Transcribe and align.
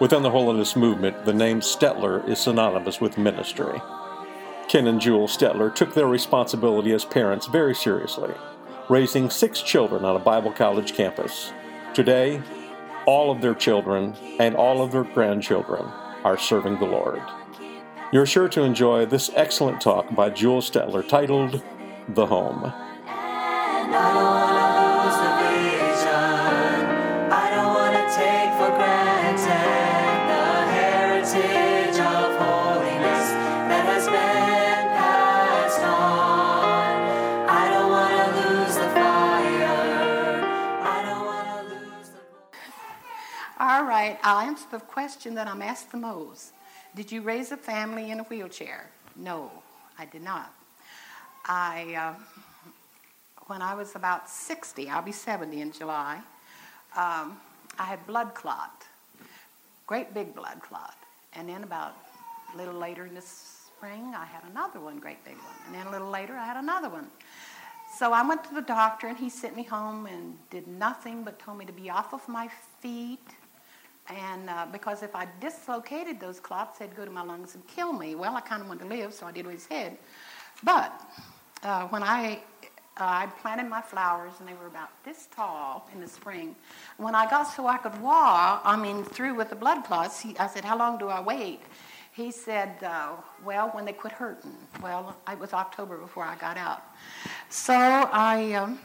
Within 0.00 0.22
the 0.22 0.30
holiness 0.30 0.76
movement, 0.76 1.26
the 1.26 1.34
name 1.34 1.60
Stetler 1.60 2.26
is 2.26 2.38
synonymous 2.38 3.02
with 3.02 3.18
ministry. 3.18 3.82
Ken 4.66 4.86
and 4.86 4.98
Jewel 4.98 5.28
Stetler 5.28 5.74
took 5.74 5.92
their 5.92 6.06
responsibility 6.06 6.92
as 6.92 7.04
parents 7.04 7.46
very 7.46 7.74
seriously, 7.74 8.32
raising 8.88 9.28
six 9.28 9.60
children 9.60 10.06
on 10.06 10.16
a 10.16 10.20
Bible 10.20 10.52
college 10.52 10.94
campus. 10.94 11.52
Today, 11.92 12.40
all 13.04 13.30
of 13.30 13.42
their 13.42 13.54
children 13.54 14.14
and 14.38 14.56
all 14.56 14.82
of 14.82 14.90
their 14.90 15.04
grandchildren 15.04 15.84
are 16.24 16.38
serving 16.38 16.78
the 16.78 16.86
Lord. 16.86 17.20
You're 18.10 18.24
sure 18.24 18.48
to 18.48 18.62
enjoy 18.62 19.04
this 19.04 19.30
excellent 19.34 19.82
talk 19.82 20.14
by 20.14 20.30
Jewel 20.30 20.62
Stetler 20.62 21.06
titled 21.06 21.62
The 22.08 22.26
Home. 22.26 22.72
I'll 44.30 44.46
answer 44.46 44.66
the 44.70 44.78
question 44.78 45.34
that 45.34 45.48
I'm 45.48 45.60
asked 45.60 45.90
the 45.90 45.98
most. 45.98 46.52
Did 46.94 47.10
you 47.10 47.20
raise 47.20 47.50
a 47.50 47.56
family 47.56 48.12
in 48.12 48.20
a 48.20 48.22
wheelchair? 48.22 48.88
No, 49.16 49.50
I 49.98 50.04
did 50.04 50.22
not. 50.22 50.54
I, 51.46 51.94
uh, 51.96 52.14
when 53.48 53.60
I 53.60 53.74
was 53.74 53.96
about 53.96 54.30
60, 54.30 54.88
I'll 54.88 55.02
be 55.02 55.10
70 55.10 55.60
in 55.60 55.72
July, 55.72 56.20
um, 56.96 57.40
I 57.76 57.82
had 57.82 58.06
blood 58.06 58.36
clot, 58.36 58.84
great 59.88 60.14
big 60.14 60.32
blood 60.32 60.60
clot. 60.62 60.94
And 61.32 61.48
then 61.48 61.64
about 61.64 61.96
a 62.54 62.56
little 62.56 62.74
later 62.74 63.06
in 63.06 63.16
the 63.16 63.22
spring, 63.22 64.14
I 64.16 64.26
had 64.26 64.44
another 64.48 64.78
one, 64.78 65.00
great 65.00 65.24
big 65.24 65.34
one. 65.34 65.56
And 65.66 65.74
then 65.74 65.88
a 65.88 65.90
little 65.90 66.10
later, 66.10 66.36
I 66.36 66.46
had 66.46 66.56
another 66.56 66.88
one. 66.88 67.08
So 67.98 68.12
I 68.12 68.24
went 68.24 68.44
to 68.44 68.54
the 68.54 68.62
doctor, 68.62 69.08
and 69.08 69.16
he 69.16 69.28
sent 69.28 69.56
me 69.56 69.64
home 69.64 70.06
and 70.06 70.38
did 70.50 70.68
nothing 70.68 71.24
but 71.24 71.40
told 71.40 71.58
me 71.58 71.64
to 71.64 71.72
be 71.72 71.90
off 71.90 72.14
of 72.14 72.28
my 72.28 72.48
feet. 72.80 73.18
And 74.10 74.50
uh, 74.50 74.66
because 74.72 75.02
if 75.02 75.14
I 75.14 75.26
dislocated 75.40 76.18
those 76.18 76.40
clots, 76.40 76.78
they'd 76.78 76.94
go 76.96 77.04
to 77.04 77.10
my 77.10 77.22
lungs 77.22 77.54
and 77.54 77.66
kill 77.66 77.92
me. 77.92 78.14
Well, 78.14 78.36
I 78.36 78.40
kind 78.40 78.60
of 78.60 78.68
wanted 78.68 78.84
to 78.84 78.88
live, 78.88 79.14
so 79.14 79.26
I 79.26 79.32
did 79.32 79.46
what 79.46 79.54
he 79.54 79.60
said. 79.60 79.96
But 80.62 80.92
uh, 81.62 81.86
when 81.88 82.02
I 82.02 82.40
uh, 82.96 83.04
I 83.04 83.26
planted 83.40 83.68
my 83.68 83.80
flowers, 83.80 84.32
and 84.40 84.48
they 84.48 84.52
were 84.54 84.66
about 84.66 84.90
this 85.04 85.28
tall 85.34 85.88
in 85.94 86.00
the 86.00 86.08
spring. 86.08 86.54
When 86.98 87.14
I 87.14 87.30
got 87.30 87.44
so 87.44 87.66
I 87.66 87.78
could 87.78 87.98
walk, 88.02 88.62
I 88.64 88.76
mean, 88.76 89.04
through 89.04 89.34
with 89.34 89.48
the 89.48 89.56
blood 89.56 89.84
clots, 89.84 90.20
he, 90.20 90.36
I 90.38 90.48
said, 90.48 90.64
"How 90.64 90.76
long 90.76 90.98
do 90.98 91.08
I 91.08 91.20
wait?" 91.20 91.60
He 92.12 92.30
said, 92.32 92.82
uh, 92.82 93.12
"Well, 93.44 93.68
when 93.70 93.84
they 93.84 93.92
quit 93.92 94.12
hurting." 94.12 94.56
Well, 94.82 95.16
it 95.30 95.38
was 95.38 95.52
October 95.52 95.96
before 95.96 96.24
I 96.24 96.36
got 96.36 96.56
out, 96.56 96.82
so 97.48 97.74
I. 97.74 98.54
Um, 98.54 98.78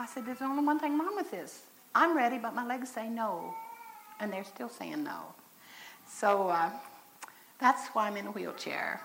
I 0.00 0.06
said, 0.06 0.24
There's 0.24 0.40
only 0.40 0.64
one 0.64 0.78
thing 0.78 0.98
wrong 0.98 1.14
with 1.14 1.30
this. 1.30 1.60
I'm 1.94 2.16
ready, 2.16 2.38
but 2.38 2.54
my 2.54 2.64
legs 2.64 2.90
say 2.90 3.08
no. 3.08 3.54
And 4.20 4.32
they're 4.32 4.44
still 4.44 4.68
saying 4.68 5.02
no. 5.02 5.34
So 6.06 6.48
uh, 6.48 6.70
that's 7.58 7.88
why 7.88 8.06
I'm 8.06 8.16
in 8.16 8.26
a 8.26 8.30
wheelchair. 8.30 9.00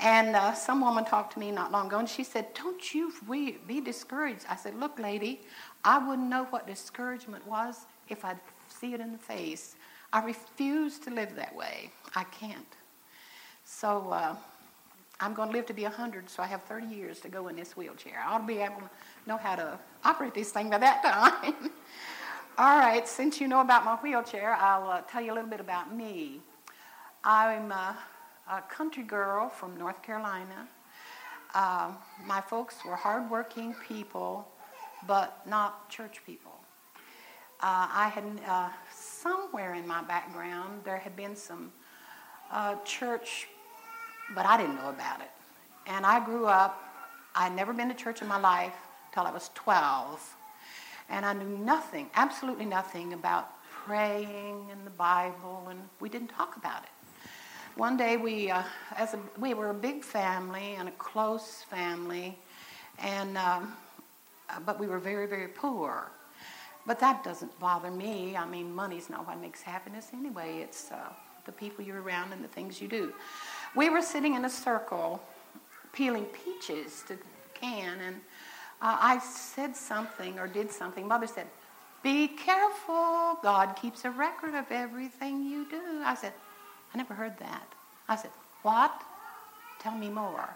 And 0.00 0.34
uh, 0.34 0.54
some 0.54 0.80
woman 0.80 1.04
talked 1.04 1.34
to 1.34 1.38
me 1.38 1.50
not 1.52 1.70
long 1.70 1.86
ago, 1.86 1.98
and 1.98 2.08
she 2.08 2.24
said, 2.24 2.52
Don't 2.54 2.94
you 2.94 3.12
be 3.28 3.80
discouraged. 3.80 4.44
I 4.48 4.56
said, 4.56 4.74
Look, 4.74 4.98
lady, 4.98 5.42
I 5.84 5.98
wouldn't 5.98 6.28
know 6.28 6.44
what 6.50 6.66
discouragement 6.66 7.46
was 7.46 7.86
if 8.08 8.24
I'd 8.24 8.40
see 8.68 8.92
it 8.92 9.00
in 9.00 9.12
the 9.12 9.18
face. 9.18 9.76
I 10.12 10.24
refuse 10.24 10.98
to 11.00 11.10
live 11.10 11.36
that 11.36 11.54
way. 11.54 11.90
I 12.14 12.24
can't. 12.24 12.66
So 13.64 14.10
uh, 14.10 14.36
I'm 15.24 15.32
going 15.32 15.48
to 15.48 15.56
live 15.56 15.64
to 15.66 15.72
be 15.72 15.84
100, 15.84 16.28
so 16.28 16.42
I 16.42 16.46
have 16.48 16.64
30 16.64 16.86
years 16.94 17.18
to 17.20 17.30
go 17.30 17.48
in 17.48 17.56
this 17.56 17.78
wheelchair. 17.78 18.22
I'll 18.26 18.44
be 18.44 18.58
able 18.58 18.82
to 18.82 18.90
know 19.26 19.38
how 19.38 19.56
to 19.56 19.78
operate 20.04 20.34
this 20.34 20.50
thing 20.50 20.68
by 20.68 20.76
that 20.76 21.02
time. 21.02 21.70
All 22.58 22.78
right, 22.78 23.08
since 23.08 23.40
you 23.40 23.48
know 23.48 23.62
about 23.62 23.86
my 23.86 23.94
wheelchair, 23.96 24.54
I'll 24.54 24.86
uh, 24.86 25.00
tell 25.00 25.22
you 25.22 25.32
a 25.32 25.34
little 25.34 25.48
bit 25.48 25.60
about 25.60 25.96
me. 25.96 26.42
I'm 27.24 27.72
a, 27.72 27.96
a 28.50 28.60
country 28.68 29.02
girl 29.02 29.48
from 29.48 29.78
North 29.78 30.02
Carolina. 30.02 30.68
Uh, 31.54 31.92
my 32.26 32.42
folks 32.42 32.84
were 32.84 32.94
hardworking 32.94 33.74
people, 33.88 34.46
but 35.06 35.40
not 35.46 35.88
church 35.88 36.20
people. 36.26 36.52
Uh, 37.62 37.88
I 37.90 38.10
had 38.14 38.24
uh, 38.46 38.68
somewhere 38.92 39.72
in 39.72 39.86
my 39.86 40.02
background 40.02 40.82
there 40.84 40.98
had 40.98 41.16
been 41.16 41.34
some 41.34 41.72
uh, 42.52 42.74
church 42.84 43.48
but 44.34 44.46
I 44.46 44.56
didn't 44.56 44.76
know 44.76 44.90
about 44.90 45.20
it. 45.20 45.30
And 45.86 46.06
I 46.06 46.24
grew 46.24 46.46
up, 46.46 46.80
I'd 47.34 47.54
never 47.54 47.72
been 47.72 47.88
to 47.88 47.94
church 47.94 48.22
in 48.22 48.28
my 48.28 48.38
life 48.38 48.74
till 49.12 49.24
I 49.24 49.30
was 49.30 49.50
12. 49.54 50.36
And 51.10 51.26
I 51.26 51.32
knew 51.34 51.58
nothing, 51.58 52.08
absolutely 52.14 52.64
nothing 52.64 53.12
about 53.12 53.50
praying 53.84 54.68
and 54.72 54.86
the 54.86 54.90
Bible, 54.90 55.66
and 55.68 55.78
we 56.00 56.08
didn't 56.08 56.28
talk 56.28 56.56
about 56.56 56.82
it. 56.84 56.88
One 57.76 57.96
day 57.96 58.16
we, 58.16 58.50
uh, 58.50 58.62
as 58.96 59.14
a, 59.14 59.18
we 59.38 59.52
were 59.52 59.70
a 59.70 59.74
big 59.74 60.02
family 60.02 60.76
and 60.78 60.88
a 60.88 60.92
close 60.92 61.64
family, 61.68 62.38
and 62.98 63.36
um, 63.36 63.74
uh, 64.48 64.60
but 64.64 64.78
we 64.78 64.86
were 64.86 64.98
very, 64.98 65.26
very 65.26 65.48
poor. 65.48 66.10
But 66.86 67.00
that 67.00 67.24
doesn't 67.24 67.58
bother 67.58 67.90
me. 67.90 68.36
I 68.36 68.46
mean, 68.46 68.74
money's 68.74 69.10
not 69.10 69.26
what 69.26 69.40
makes 69.40 69.62
happiness 69.62 70.08
anyway. 70.12 70.58
It's 70.58 70.92
uh, 70.92 70.96
the 71.46 71.52
people 71.52 71.84
you're 71.84 72.02
around 72.02 72.32
and 72.32 72.44
the 72.44 72.48
things 72.48 72.80
you 72.80 72.88
do. 72.88 73.12
We 73.74 73.90
were 73.90 74.02
sitting 74.02 74.34
in 74.34 74.44
a 74.44 74.50
circle 74.50 75.22
peeling 75.92 76.26
peaches 76.26 77.04
to 77.08 77.16
can, 77.54 77.98
and 78.00 78.16
uh, 78.82 78.98
I 79.00 79.18
said 79.18 79.76
something 79.76 80.38
or 80.38 80.46
did 80.46 80.70
something. 80.70 81.06
Mother 81.08 81.26
said, 81.26 81.46
Be 82.02 82.28
careful. 82.28 83.38
God 83.42 83.76
keeps 83.80 84.04
a 84.04 84.10
record 84.10 84.54
of 84.54 84.70
everything 84.70 85.44
you 85.44 85.68
do. 85.70 86.02
I 86.04 86.14
said, 86.14 86.32
I 86.92 86.98
never 86.98 87.14
heard 87.14 87.38
that. 87.38 87.66
I 88.08 88.16
said, 88.16 88.30
What? 88.62 88.92
Tell 89.80 89.96
me 89.96 90.08
more. 90.08 90.48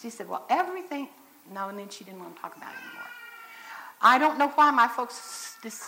She 0.00 0.10
said, 0.10 0.28
Well, 0.28 0.44
everything. 0.50 1.08
No, 1.52 1.68
and 1.68 1.78
then 1.78 1.88
she 1.88 2.04
didn't 2.04 2.20
want 2.20 2.36
to 2.36 2.42
talk 2.42 2.56
about 2.56 2.72
it 2.72 2.78
anymore. 2.78 3.10
I 4.00 4.18
don't 4.18 4.38
know 4.38 4.48
why 4.48 4.70
my 4.70 4.88
folks 4.88 5.56
just 5.62 5.82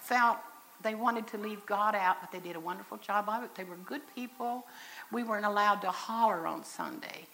felt 0.00 0.38
they 0.82 0.94
wanted 0.94 1.26
to 1.28 1.38
leave 1.38 1.64
God 1.66 1.94
out, 1.94 2.16
but 2.20 2.30
they 2.30 2.38
did 2.38 2.56
a 2.56 2.60
wonderful 2.60 2.98
job 2.98 3.28
of 3.28 3.42
it. 3.42 3.54
They 3.54 3.64
were 3.64 3.76
good 3.76 4.02
people. 4.14 4.66
We 5.12 5.24
weren't 5.24 5.46
allowed 5.46 5.80
to 5.82 5.90
holler 5.90 6.46
on 6.46 6.64
Sunday. 6.64 7.26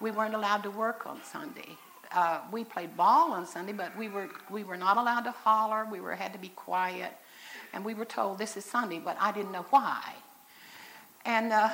We 0.00 0.10
weren't 0.10 0.34
allowed 0.34 0.62
to 0.64 0.70
work 0.70 1.06
on 1.06 1.20
Sunday. 1.24 1.76
Uh, 2.12 2.40
we 2.52 2.64
played 2.64 2.96
ball 2.96 3.32
on 3.32 3.46
Sunday, 3.46 3.72
but 3.72 3.96
we 3.96 4.08
were 4.08 4.28
we 4.50 4.62
were 4.62 4.76
not 4.76 4.96
allowed 4.96 5.22
to 5.22 5.32
holler. 5.32 5.86
We 5.90 6.00
were 6.00 6.14
had 6.14 6.32
to 6.32 6.38
be 6.38 6.50
quiet, 6.50 7.12
and 7.72 7.84
we 7.84 7.94
were 7.94 8.04
told 8.04 8.38
this 8.38 8.56
is 8.56 8.64
Sunday, 8.64 9.00
but 9.00 9.16
I 9.20 9.32
didn't 9.32 9.52
know 9.52 9.66
why. 9.70 10.14
And 11.24 11.52
uh, 11.52 11.70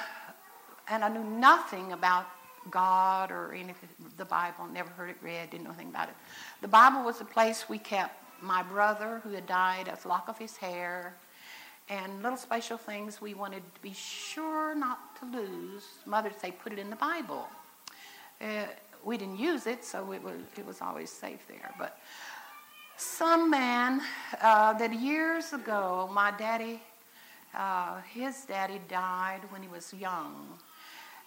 and 0.89 1.05
I 1.05 1.09
knew 1.09 1.25
nothing 1.25 1.93
about 1.93 2.27
God 2.71 3.31
or 3.31 3.53
anything. 3.53 3.89
the 4.17 4.25
Bible. 4.25 4.67
Never 4.73 4.91
heard 4.91 5.11
it 5.11 5.17
read. 5.23 5.51
Didn't 5.51 5.65
know 5.65 5.71
anything 5.71 5.89
about 5.89 6.09
it. 6.09 6.15
The 6.61 6.69
Bible 6.69 7.05
was 7.05 7.19
the 7.19 7.25
place 7.25 7.69
we 7.69 7.79
kept 7.79 8.15
my 8.43 8.63
brother 8.63 9.21
who 9.25 9.31
had 9.31 9.47
died, 9.47 9.89
a 9.89 10.09
lock 10.09 10.29
of 10.29 10.39
his 10.39 10.57
hair, 10.57 11.15
and 11.89 12.23
little 12.23 12.39
special 12.39 12.77
things 12.77 13.21
we 13.21 13.35
wanted 13.35 13.63
to 13.75 13.81
be 13.81 13.93
sure 13.93 14.75
not 14.75 14.99
to 15.21 15.27
lose. 15.27 15.85
Mother 16.07 16.31
would 16.31 16.41
say, 16.41 16.53
put 16.53 16.73
it 16.73 16.79
in 16.79 16.91
the 16.91 16.97
Bible. 16.97 17.49
Uh, 18.41 18.65
we 19.05 19.17
didn't 19.17 19.39
use 19.39 19.67
it, 19.67 19.85
so 19.85 20.13
it 20.13 20.23
was, 20.23 20.35
it 20.57 20.67
was 20.67 20.81
always 20.81 21.11
safe 21.11 21.41
there. 21.49 21.75
But 21.79 21.99
some 22.97 23.51
man 23.51 24.01
uh, 24.41 24.73
that 24.75 24.93
years 24.93 25.53
ago, 25.53 26.09
my 26.13 26.33
daddy, 26.39 26.81
uh, 27.55 28.01
his 28.03 28.45
daddy 28.45 28.81
died 28.89 29.41
when 29.51 29.63
he 29.63 29.69
was 29.69 29.93
young. 29.93 30.47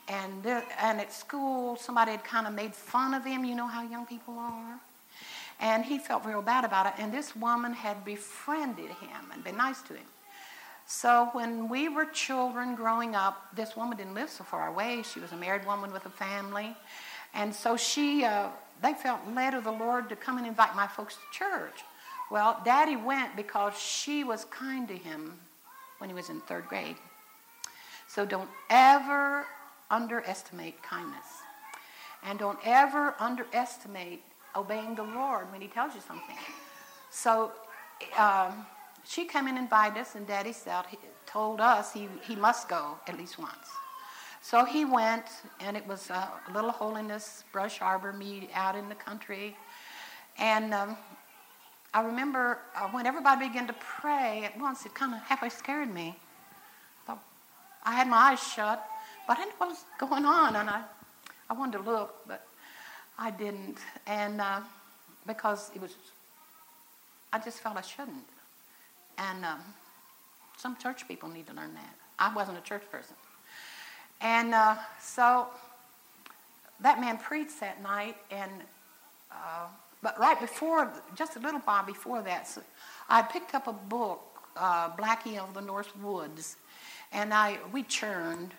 And, 0.08 0.46
and 0.46 1.02
at 1.02 1.12
school, 1.12 1.76
somebody 1.76 2.12
had 2.12 2.24
kind 2.24 2.48
of 2.48 2.54
made 2.54 2.74
fun 2.74 3.14
of 3.14 3.26
him. 3.26 3.44
You 3.44 3.56
know 3.56 3.68
how 3.68 3.84
young 3.84 4.06
people 4.06 4.38
are. 4.38 4.80
And 5.60 5.86
he 5.86 5.98
felt 5.98 6.26
real 6.26 6.42
bad 6.42 6.66
about 6.66 6.86
it. 6.86 6.94
And 6.98 7.14
this 7.14 7.36
woman 7.36 7.74
had 7.74 8.04
befriended 8.04 8.90
him 8.90 9.32
and 9.34 9.44
been 9.44 9.58
nice 9.58 9.82
to 9.84 9.94
him. 9.94 10.06
So 10.88 11.30
when 11.32 11.68
we 11.68 11.90
were 11.90 12.06
children 12.06 12.76
growing 12.76 13.16
up, 13.16 13.56
this 13.56 13.76
woman 13.76 13.98
didn't 13.98 14.14
live 14.14 14.30
so 14.30 14.44
far 14.44 14.68
away. 14.68 15.02
She 15.02 15.20
was 15.20 15.32
a 15.32 15.38
married 15.38 15.66
woman 15.66 15.92
with 15.92 16.06
a 16.06 16.10
family. 16.10 16.76
And 17.34 17.54
so 17.54 17.76
she, 17.76 18.24
uh, 18.24 18.50
they 18.82 18.94
felt 18.94 19.20
led 19.34 19.54
of 19.54 19.64
the 19.64 19.72
Lord 19.72 20.10
to 20.10 20.16
come 20.16 20.38
and 20.38 20.46
invite 20.46 20.76
my 20.76 20.88
folks 20.88 21.16
to 21.16 21.38
church. 21.38 21.84
Well, 22.30 22.62
Daddy 22.64 22.96
went 22.96 23.36
because 23.36 23.78
she 23.78 24.24
was 24.24 24.46
kind 24.46 24.88
to 24.88 24.96
him 24.96 25.40
when 25.98 26.10
he 26.10 26.14
was 26.14 26.30
in 26.30 26.40
third 26.42 26.68
grade. 26.68 26.96
So 28.08 28.26
don't 28.26 28.50
ever 28.70 29.46
underestimate 29.90 30.82
kindness. 30.84 31.26
And 32.24 32.40
don't 32.40 32.60
ever 32.66 33.16
underestimate 33.20 34.24
obeying 34.56 34.96
the 34.96 35.04
Lord 35.04 35.52
when 35.52 35.62
he 35.62 35.68
tells 35.68 35.94
you 35.96 36.02
something. 36.02 36.36
So 37.10 37.52
um, 38.18 38.66
she 39.06 39.26
came 39.26 39.48
and 39.48 39.58
invited 39.58 40.00
us, 40.00 40.16
and 40.16 40.26
Daddy 40.28 40.54
said, 40.54 40.86
he 40.90 40.98
told 41.26 41.62
us 41.62 41.94
he, 41.94 42.08
he 42.28 42.36
must 42.36 42.68
go 42.70 42.98
at 43.08 43.18
least 43.18 43.38
once. 43.38 43.70
So 44.42 44.64
he 44.64 44.86
went, 44.86 45.26
and 45.60 45.76
it 45.76 45.86
was 45.88 46.10
a 46.10 46.30
little 46.54 46.72
holiness 46.72 47.44
brush 47.52 47.82
arbor 47.82 48.14
meet 48.14 48.50
out 48.54 48.76
in 48.76 48.90
the 48.90 48.96
country. 48.96 49.56
And 50.38 50.74
um, 50.74 50.98
I 51.94 52.02
remember 52.02 52.60
uh, 52.76 52.88
when 52.90 53.06
everybody 53.06 53.48
began 53.48 53.68
to 53.68 53.76
pray 53.80 54.44
at 54.46 54.60
once, 54.60 54.86
it 54.86 54.94
kind 54.94 55.14
of 55.14 55.22
halfway 55.22 55.50
scared 55.50 55.94
me. 55.94 56.16
I 57.88 57.94
had 57.94 58.08
my 58.08 58.18
eyes 58.18 58.42
shut, 58.42 58.84
but 59.28 59.38
I 59.38 59.44
didn't 59.44 59.60
know 59.60 59.68
what 59.68 59.70
was 59.70 59.86
going 60.00 60.26
on, 60.26 60.56
and 60.56 60.68
I, 60.68 60.82
I 61.52 61.54
wanted 61.54 61.78
to 61.78 61.84
look, 61.84 62.28
but 62.28 62.48
I 63.18 63.32
didn't. 63.32 63.78
And 64.08 64.42
uh, 64.42 64.62
because 65.26 65.72
it 65.76 65.82
was, 65.82 65.96
I 67.32 67.40
just 67.40 67.60
felt 67.60 67.78
I 67.78 67.82
shouldn't. 67.82 68.28
And 69.18 69.46
um, 69.46 69.60
some 70.58 70.76
church 70.78 71.08
people 71.08 71.30
need 71.30 71.48
to 71.48 71.54
learn 71.54 71.74
that. 71.74 71.96
I 72.20 72.34
wasn't 72.34 72.58
a 72.58 72.62
church 72.62 72.84
person. 72.92 73.16
And 74.22 74.54
uh, 74.54 74.76
so 75.02 75.48
that 76.82 77.00
man 77.00 77.18
preached 77.18 77.60
that 77.60 77.82
night, 77.82 78.18
and 78.32 78.52
uh, 79.32 79.68
but 80.02 80.20
right 80.20 80.40
before, 80.40 80.92
just 81.16 81.36
a 81.36 81.40
little 81.40 81.60
while 81.62 81.86
before 81.86 82.22
that, 82.22 82.48
so 82.48 82.62
I 83.10 83.22
picked 83.22 83.54
up 83.54 83.68
a 83.68 83.74
book, 83.74 84.22
uh, 84.56 84.90
Blackie 84.96 85.38
of 85.38 85.54
the 85.54 85.62
North 85.62 85.96
Woods, 85.98 86.58
and 87.12 87.34
I 87.34 87.58
we 87.72 87.84
churned. 87.84 88.52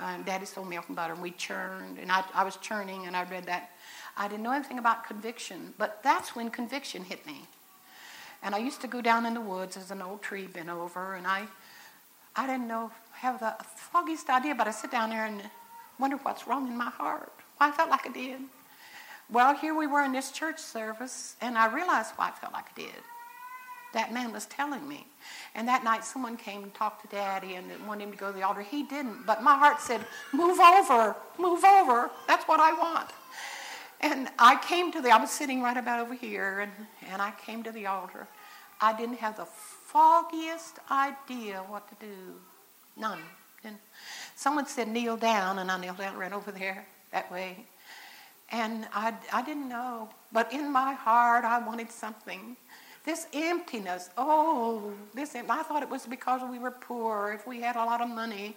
Um, 0.00 0.22
Daddy 0.22 0.46
sold 0.46 0.68
milk 0.68 0.86
and 0.88 0.96
butter, 0.96 1.12
and 1.12 1.22
we 1.22 1.30
churned, 1.32 1.98
and 1.98 2.10
I, 2.10 2.24
I 2.34 2.42
was 2.42 2.56
churning, 2.56 3.06
and 3.06 3.14
I 3.14 3.24
read 3.24 3.44
that. 3.44 3.70
I 4.16 4.28
didn't 4.28 4.42
know 4.42 4.52
anything 4.52 4.78
about 4.78 5.06
conviction, 5.06 5.74
but 5.78 6.02
that's 6.02 6.34
when 6.34 6.50
conviction 6.50 7.04
hit 7.04 7.24
me. 7.26 7.42
And 8.42 8.54
I 8.54 8.58
used 8.58 8.80
to 8.80 8.88
go 8.88 9.02
down 9.02 9.26
in 9.26 9.34
the 9.34 9.40
woods. 9.40 9.76
as 9.76 9.90
an 9.90 10.00
old 10.00 10.22
tree 10.22 10.46
bent 10.46 10.70
over, 10.70 11.14
and 11.14 11.26
I, 11.26 11.46
I 12.34 12.46
didn't 12.46 12.66
know 12.66 12.90
have 13.12 13.38
the 13.40 13.54
foggiest 13.76 14.30
idea, 14.30 14.54
but 14.54 14.66
I 14.66 14.70
sit 14.70 14.90
down 14.90 15.10
there 15.10 15.26
and 15.26 15.42
wonder 15.98 16.16
what's 16.16 16.46
wrong 16.46 16.66
in 16.66 16.76
my 16.76 16.88
heart. 16.88 17.30
Why 17.58 17.68
I 17.68 17.70
felt 17.70 17.90
like 17.90 18.08
I 18.08 18.12
did. 18.12 18.40
Well, 19.30 19.54
here 19.54 19.74
we 19.74 19.86
were 19.86 20.02
in 20.02 20.12
this 20.12 20.32
church 20.32 20.58
service, 20.58 21.36
and 21.42 21.58
I 21.58 21.66
realized 21.72 22.12
why 22.16 22.28
I 22.28 22.30
felt 22.30 22.54
like 22.54 22.64
I 22.74 22.80
did. 22.80 23.02
That 23.92 24.12
man 24.12 24.32
was 24.32 24.46
telling 24.46 24.88
me. 24.88 25.06
And 25.54 25.66
that 25.66 25.82
night, 25.82 26.04
someone 26.04 26.36
came 26.36 26.62
and 26.62 26.72
talked 26.72 27.02
to 27.02 27.08
Daddy 27.08 27.54
and 27.54 27.66
wanted 27.86 28.04
him 28.04 28.12
to 28.12 28.16
go 28.16 28.30
to 28.30 28.32
the 28.32 28.42
altar. 28.44 28.62
He 28.62 28.84
didn't, 28.84 29.26
but 29.26 29.42
my 29.42 29.56
heart 29.56 29.80
said, 29.80 30.00
Move 30.32 30.60
over, 30.60 31.16
move 31.38 31.64
over. 31.64 32.10
That's 32.28 32.44
what 32.44 32.60
I 32.60 32.72
want. 32.72 33.10
And 34.00 34.28
I 34.38 34.56
came 34.56 34.92
to 34.92 35.00
the, 35.00 35.10
I 35.10 35.18
was 35.18 35.30
sitting 35.30 35.62
right 35.62 35.76
about 35.76 36.00
over 36.00 36.14
here, 36.14 36.60
and, 36.60 36.72
and 37.10 37.20
I 37.20 37.32
came 37.44 37.62
to 37.64 37.72
the 37.72 37.86
altar. 37.86 38.26
I 38.80 38.96
didn't 38.96 39.18
have 39.18 39.36
the 39.36 39.44
foggiest 39.44 40.78
idea 40.90 41.58
what 41.68 41.88
to 41.88 42.06
do. 42.06 42.34
None. 42.96 43.18
And 43.62 43.76
someone 44.36 44.66
said, 44.66 44.88
kneel 44.88 45.16
down, 45.16 45.58
and 45.58 45.70
I 45.70 45.78
kneeled 45.78 45.98
down 45.98 46.16
right 46.16 46.32
over 46.32 46.50
there 46.50 46.86
that 47.12 47.30
way. 47.30 47.66
And 48.52 48.88
I, 48.92 49.14
I 49.32 49.42
didn't 49.42 49.68
know, 49.68 50.08
but 50.32 50.52
in 50.52 50.72
my 50.72 50.94
heart, 50.94 51.44
I 51.44 51.64
wanted 51.64 51.90
something. 51.90 52.56
This 53.10 53.26
emptiness, 53.32 54.08
oh, 54.16 54.92
this, 55.14 55.34
I 55.34 55.62
thought 55.64 55.82
it 55.82 55.90
was 55.90 56.06
because 56.06 56.42
we 56.48 56.60
were 56.60 56.70
poor, 56.70 57.32
if 57.34 57.44
we 57.44 57.60
had 57.60 57.74
a 57.74 57.84
lot 57.84 58.00
of 58.00 58.08
money, 58.08 58.54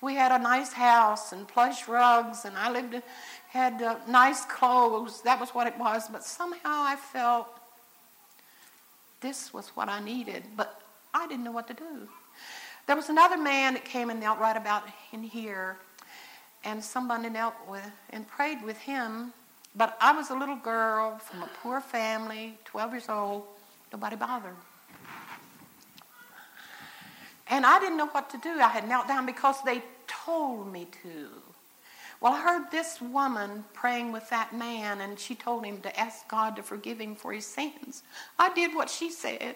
we 0.00 0.14
had 0.14 0.30
a 0.30 0.38
nice 0.38 0.72
house 0.72 1.32
and 1.32 1.48
plush 1.48 1.88
rugs, 1.88 2.44
and 2.44 2.56
I 2.56 2.70
lived, 2.70 3.02
had 3.48 3.82
uh, 3.82 3.96
nice 4.06 4.44
clothes. 4.44 5.22
That 5.22 5.40
was 5.40 5.50
what 5.50 5.66
it 5.66 5.76
was. 5.76 6.06
But 6.06 6.22
somehow 6.22 6.84
I 6.84 6.94
felt 6.94 7.48
this 9.22 9.52
was 9.52 9.70
what 9.70 9.88
I 9.88 9.98
needed, 9.98 10.44
but 10.56 10.80
I 11.12 11.26
didn't 11.26 11.42
know 11.42 11.50
what 11.50 11.66
to 11.66 11.74
do. 11.74 12.08
There 12.86 12.94
was 12.94 13.08
another 13.08 13.36
man 13.36 13.74
that 13.74 13.84
came 13.84 14.08
and 14.08 14.20
knelt 14.20 14.38
right 14.38 14.56
about 14.56 14.84
in 15.12 15.24
here, 15.24 15.78
and 16.62 16.84
somebody 16.84 17.28
knelt 17.28 17.54
with 17.68 17.90
and 18.10 18.24
prayed 18.28 18.62
with 18.62 18.78
him. 18.78 19.32
But 19.74 19.98
I 20.00 20.12
was 20.12 20.30
a 20.30 20.34
little 20.36 20.54
girl 20.54 21.18
from 21.18 21.42
a 21.42 21.50
poor 21.60 21.80
family, 21.80 22.56
12 22.66 22.92
years 22.92 23.08
old. 23.08 23.42
Nobody 23.92 24.16
bothered. 24.16 24.56
And 27.48 27.64
I 27.64 27.78
didn't 27.78 27.96
know 27.96 28.06
what 28.06 28.28
to 28.30 28.38
do. 28.38 28.60
I 28.60 28.68
had 28.68 28.88
knelt 28.88 29.06
down 29.06 29.24
because 29.24 29.62
they 29.64 29.82
told 30.06 30.72
me 30.72 30.88
to. 31.02 31.28
Well, 32.20 32.32
I 32.32 32.40
heard 32.40 32.70
this 32.70 33.00
woman 33.00 33.64
praying 33.74 34.10
with 34.10 34.28
that 34.30 34.54
man, 34.54 35.00
and 35.00 35.18
she 35.18 35.34
told 35.34 35.64
him 35.64 35.80
to 35.82 36.00
ask 36.00 36.26
God 36.28 36.56
to 36.56 36.62
forgive 36.62 36.98
him 36.98 37.14
for 37.14 37.32
his 37.32 37.46
sins. 37.46 38.02
I 38.38 38.52
did 38.54 38.74
what 38.74 38.88
she 38.88 39.10
said, 39.10 39.54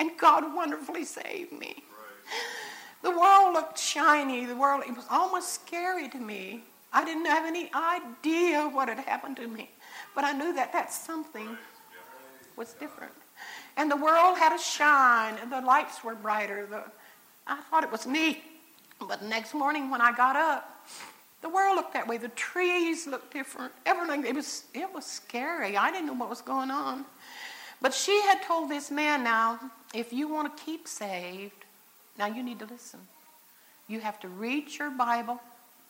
and 0.00 0.10
God 0.18 0.54
wonderfully 0.54 1.04
saved 1.04 1.52
me. 1.52 1.76
Right. 1.76 3.02
The 3.02 3.10
world 3.10 3.52
looked 3.52 3.78
shiny. 3.78 4.46
The 4.46 4.56
world, 4.56 4.82
it 4.88 4.96
was 4.96 5.04
almost 5.10 5.52
scary 5.52 6.08
to 6.08 6.18
me. 6.18 6.62
I 6.92 7.04
didn't 7.04 7.26
have 7.26 7.44
any 7.44 7.70
idea 7.74 8.68
what 8.68 8.88
had 8.88 8.98
happened 9.00 9.36
to 9.36 9.46
me, 9.46 9.70
but 10.14 10.24
I 10.24 10.32
knew 10.32 10.54
that 10.54 10.72
that 10.72 10.92
something 10.92 11.56
was 12.56 12.72
different. 12.72 13.12
And 13.78 13.88
the 13.88 13.96
world 13.96 14.36
had 14.36 14.52
a 14.52 14.58
shine, 14.58 15.36
and 15.40 15.52
the 15.52 15.60
lights 15.60 16.02
were 16.02 16.16
brighter. 16.16 16.66
The, 16.68 16.82
I 17.46 17.60
thought 17.70 17.84
it 17.84 17.92
was 17.92 18.06
neat. 18.06 18.42
But 18.98 19.20
the 19.20 19.28
next 19.28 19.54
morning 19.54 19.88
when 19.88 20.00
I 20.00 20.12
got 20.12 20.34
up, 20.34 20.84
the 21.42 21.48
world 21.48 21.76
looked 21.76 21.92
that 21.92 22.08
way. 22.08 22.18
The 22.18 22.28
trees 22.30 23.06
looked 23.06 23.32
different. 23.32 23.72
Everything, 23.86 24.26
it 24.26 24.34
was, 24.34 24.64
it 24.74 24.92
was 24.92 25.06
scary. 25.06 25.76
I 25.76 25.92
didn't 25.92 26.08
know 26.08 26.14
what 26.14 26.28
was 26.28 26.40
going 26.40 26.72
on. 26.72 27.04
But 27.80 27.94
she 27.94 28.20
had 28.22 28.42
told 28.42 28.68
this 28.68 28.90
man 28.90 29.22
now, 29.22 29.60
if 29.94 30.12
you 30.12 30.26
want 30.26 30.56
to 30.56 30.64
keep 30.64 30.88
saved, 30.88 31.64
now 32.18 32.26
you 32.26 32.42
need 32.42 32.58
to 32.58 32.66
listen. 32.66 32.98
You 33.86 34.00
have 34.00 34.18
to 34.20 34.28
read 34.28 34.76
your 34.76 34.90
Bible 34.90 35.40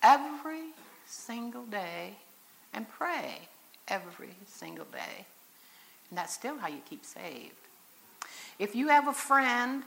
every 0.02 0.64
single 1.06 1.64
day 1.64 2.12
and 2.74 2.86
pray 2.86 3.38
every 3.88 4.34
single 4.46 4.84
day. 4.92 5.24
And 6.10 6.18
that's 6.18 6.34
still 6.34 6.58
how 6.58 6.68
you 6.68 6.82
keep 6.88 7.06
saved. 7.06 7.54
If 8.58 8.74
you 8.74 8.88
have 8.88 9.08
a 9.08 9.12
friend, 9.12 9.82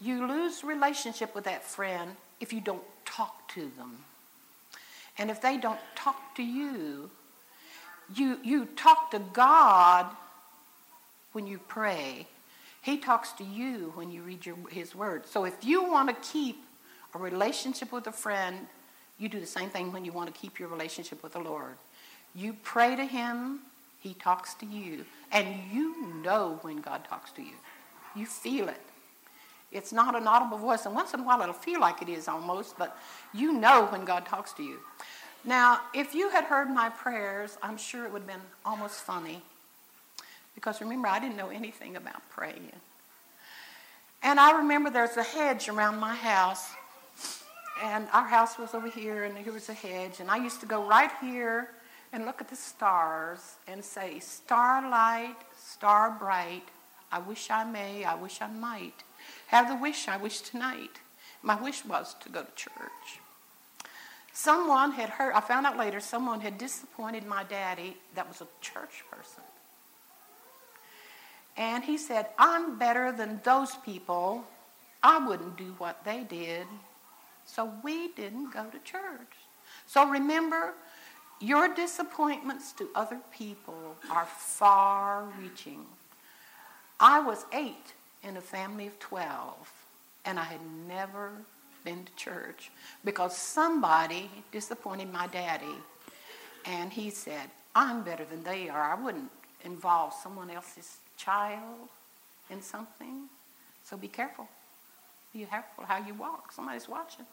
you 0.00 0.26
lose 0.26 0.64
relationship 0.64 1.34
with 1.34 1.44
that 1.44 1.64
friend 1.64 2.12
if 2.40 2.52
you 2.52 2.60
don't 2.60 2.82
talk 3.04 3.48
to 3.54 3.70
them. 3.76 3.96
And 5.18 5.30
if 5.30 5.40
they 5.40 5.56
don't 5.56 5.80
talk 5.94 6.34
to 6.36 6.42
you, 6.42 7.10
you, 8.14 8.38
you 8.42 8.66
talk 8.76 9.10
to 9.12 9.18
God 9.18 10.06
when 11.32 11.46
you 11.46 11.58
pray 11.68 12.26
he 12.86 12.98
talks 12.98 13.32
to 13.32 13.42
you 13.42 13.90
when 13.96 14.12
you 14.12 14.22
read 14.22 14.46
your, 14.46 14.54
his 14.70 14.94
word. 14.94 15.26
So 15.26 15.44
if 15.44 15.64
you 15.64 15.90
want 15.90 16.08
to 16.08 16.30
keep 16.30 16.56
a 17.16 17.18
relationship 17.18 17.90
with 17.90 18.06
a 18.06 18.12
friend, 18.12 18.56
you 19.18 19.28
do 19.28 19.40
the 19.40 19.46
same 19.46 19.70
thing 19.70 19.92
when 19.92 20.04
you 20.04 20.12
want 20.12 20.32
to 20.32 20.40
keep 20.40 20.60
your 20.60 20.68
relationship 20.68 21.20
with 21.20 21.32
the 21.32 21.40
Lord. 21.40 21.74
You 22.32 22.54
pray 22.62 22.94
to 22.94 23.04
him, 23.04 23.58
he 23.98 24.14
talks 24.14 24.54
to 24.54 24.66
you, 24.66 25.04
and 25.32 25.48
you 25.72 26.14
know 26.22 26.60
when 26.62 26.76
God 26.76 27.04
talks 27.10 27.32
to 27.32 27.42
you. 27.42 27.54
You 28.16 28.26
feel 28.26 28.68
it. 28.68 28.80
It's 29.72 29.92
not 29.92 30.14
an 30.14 30.26
audible 30.26 30.58
voice, 30.58 30.86
and 30.86 30.94
once 30.94 31.12
in 31.12 31.20
a 31.20 31.22
while 31.22 31.40
it'll 31.42 31.52
feel 31.52 31.80
like 31.80 32.00
it 32.00 32.08
is 32.08 32.28
almost, 32.28 32.78
but 32.78 32.96
you 33.34 33.52
know 33.52 33.86
when 33.86 34.04
God 34.04 34.24
talks 34.24 34.52
to 34.54 34.62
you. 34.62 34.78
Now, 35.44 35.80
if 35.94 36.14
you 36.14 36.30
had 36.30 36.44
heard 36.44 36.68
my 36.70 36.88
prayers, 36.88 37.58
I'm 37.62 37.76
sure 37.76 38.04
it 38.04 38.12
would 38.12 38.22
have 38.22 38.28
been 38.28 38.46
almost 38.64 39.00
funny 39.00 39.42
because 40.56 40.80
remember, 40.80 41.06
I 41.06 41.20
didn't 41.20 41.36
know 41.36 41.50
anything 41.50 41.96
about 41.96 42.28
praying. 42.30 42.72
And 44.22 44.40
I 44.40 44.56
remember 44.58 44.90
there's 44.90 45.16
a 45.16 45.22
hedge 45.22 45.68
around 45.68 45.98
my 45.98 46.16
house, 46.16 46.70
and 47.82 48.08
our 48.12 48.26
house 48.26 48.58
was 48.58 48.74
over 48.74 48.88
here, 48.88 49.24
and 49.24 49.36
here 49.36 49.52
was 49.52 49.68
a 49.68 49.74
hedge, 49.74 50.18
and 50.18 50.30
I 50.30 50.38
used 50.38 50.60
to 50.60 50.66
go 50.66 50.82
right 50.88 51.10
here 51.20 51.70
and 52.12 52.24
look 52.24 52.40
at 52.40 52.48
the 52.48 52.56
stars 52.56 53.56
and 53.68 53.84
say, 53.84 54.18
Starlight, 54.18 55.36
star 55.56 56.16
bright, 56.18 56.64
I 57.16 57.18
wish 57.20 57.50
I 57.50 57.64
may, 57.64 58.04
I 58.04 58.14
wish 58.14 58.42
I 58.42 58.46
might. 58.46 59.02
Have 59.46 59.68
the 59.68 59.76
wish 59.76 60.06
I 60.06 60.18
wish 60.18 60.40
tonight. 60.40 61.00
My 61.42 61.58
wish 61.58 61.82
was 61.82 62.14
to 62.20 62.28
go 62.28 62.42
to 62.42 62.54
church. 62.54 63.20
Someone 64.34 64.92
had 64.92 65.08
heard, 65.08 65.32
I 65.32 65.40
found 65.40 65.64
out 65.64 65.78
later, 65.78 65.98
someone 65.98 66.40
had 66.42 66.58
disappointed 66.58 67.24
my 67.24 67.42
daddy 67.44 67.96
that 68.16 68.28
was 68.28 68.42
a 68.42 68.46
church 68.60 69.02
person. 69.10 69.42
And 71.56 71.84
he 71.84 71.96
said, 71.96 72.26
I'm 72.38 72.78
better 72.78 73.12
than 73.12 73.40
those 73.44 73.74
people. 73.76 74.44
I 75.02 75.26
wouldn't 75.26 75.56
do 75.56 75.74
what 75.78 76.04
they 76.04 76.22
did. 76.22 76.66
So 77.46 77.72
we 77.82 78.08
didn't 78.08 78.52
go 78.52 78.66
to 78.66 78.78
church. 78.80 79.32
So 79.86 80.06
remember, 80.06 80.74
your 81.40 81.74
disappointments 81.74 82.72
to 82.72 82.90
other 82.94 83.20
people 83.32 83.96
are 84.10 84.26
far 84.26 85.24
reaching. 85.40 85.86
I 86.98 87.20
was 87.20 87.44
eight 87.52 87.92
in 88.22 88.36
a 88.36 88.40
family 88.40 88.86
of 88.86 88.98
12, 88.98 89.54
and 90.24 90.38
I 90.38 90.44
had 90.44 90.60
never 90.88 91.30
been 91.84 92.04
to 92.04 92.14
church 92.16 92.70
because 93.04 93.36
somebody 93.36 94.30
disappointed 94.50 95.12
my 95.12 95.26
daddy. 95.28 95.76
And 96.64 96.92
he 96.92 97.10
said, 97.10 97.50
I'm 97.74 98.02
better 98.02 98.24
than 98.24 98.42
they 98.42 98.68
are. 98.68 98.82
I 98.82 99.00
wouldn't 99.00 99.30
involve 99.64 100.14
someone 100.14 100.50
else's 100.50 100.96
child 101.16 101.88
in 102.50 102.62
something. 102.62 103.28
So 103.84 103.96
be 103.96 104.08
careful. 104.08 104.48
Be 105.32 105.44
careful 105.44 105.84
how 105.84 106.04
you 106.04 106.14
walk. 106.14 106.52
Somebody's 106.52 106.88
watching. 106.88 107.26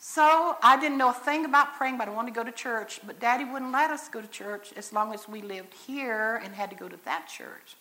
So 0.00 0.56
I 0.62 0.80
didn't 0.80 0.98
know 0.98 1.10
a 1.10 1.14
thing 1.14 1.44
about 1.44 1.74
praying, 1.74 1.96
but 1.98 2.08
I 2.08 2.10
wanted 2.10 2.34
to 2.34 2.40
go 2.40 2.44
to 2.44 2.50
church. 2.50 3.00
But 3.06 3.20
Daddy 3.20 3.44
wouldn't 3.44 3.70
let 3.70 3.90
us 3.90 4.08
go 4.08 4.20
to 4.20 4.26
church 4.26 4.72
as 4.76 4.92
long 4.92 5.14
as 5.14 5.28
we 5.28 5.42
lived 5.42 5.74
here 5.74 6.40
and 6.42 6.54
had 6.54 6.70
to 6.70 6.76
go 6.76 6.88
to 6.88 6.96
that 7.04 7.28
church. 7.28 7.76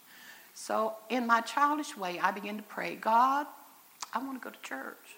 So 0.61 0.93
in 1.09 1.25
my 1.25 1.41
childish 1.41 1.97
way, 1.97 2.19
I 2.19 2.29
began 2.29 2.55
to 2.57 2.61
pray, 2.61 2.95
God, 2.95 3.47
I 4.13 4.19
want 4.19 4.39
to 4.39 4.43
go 4.47 4.51
to 4.51 4.61
church. 4.61 5.17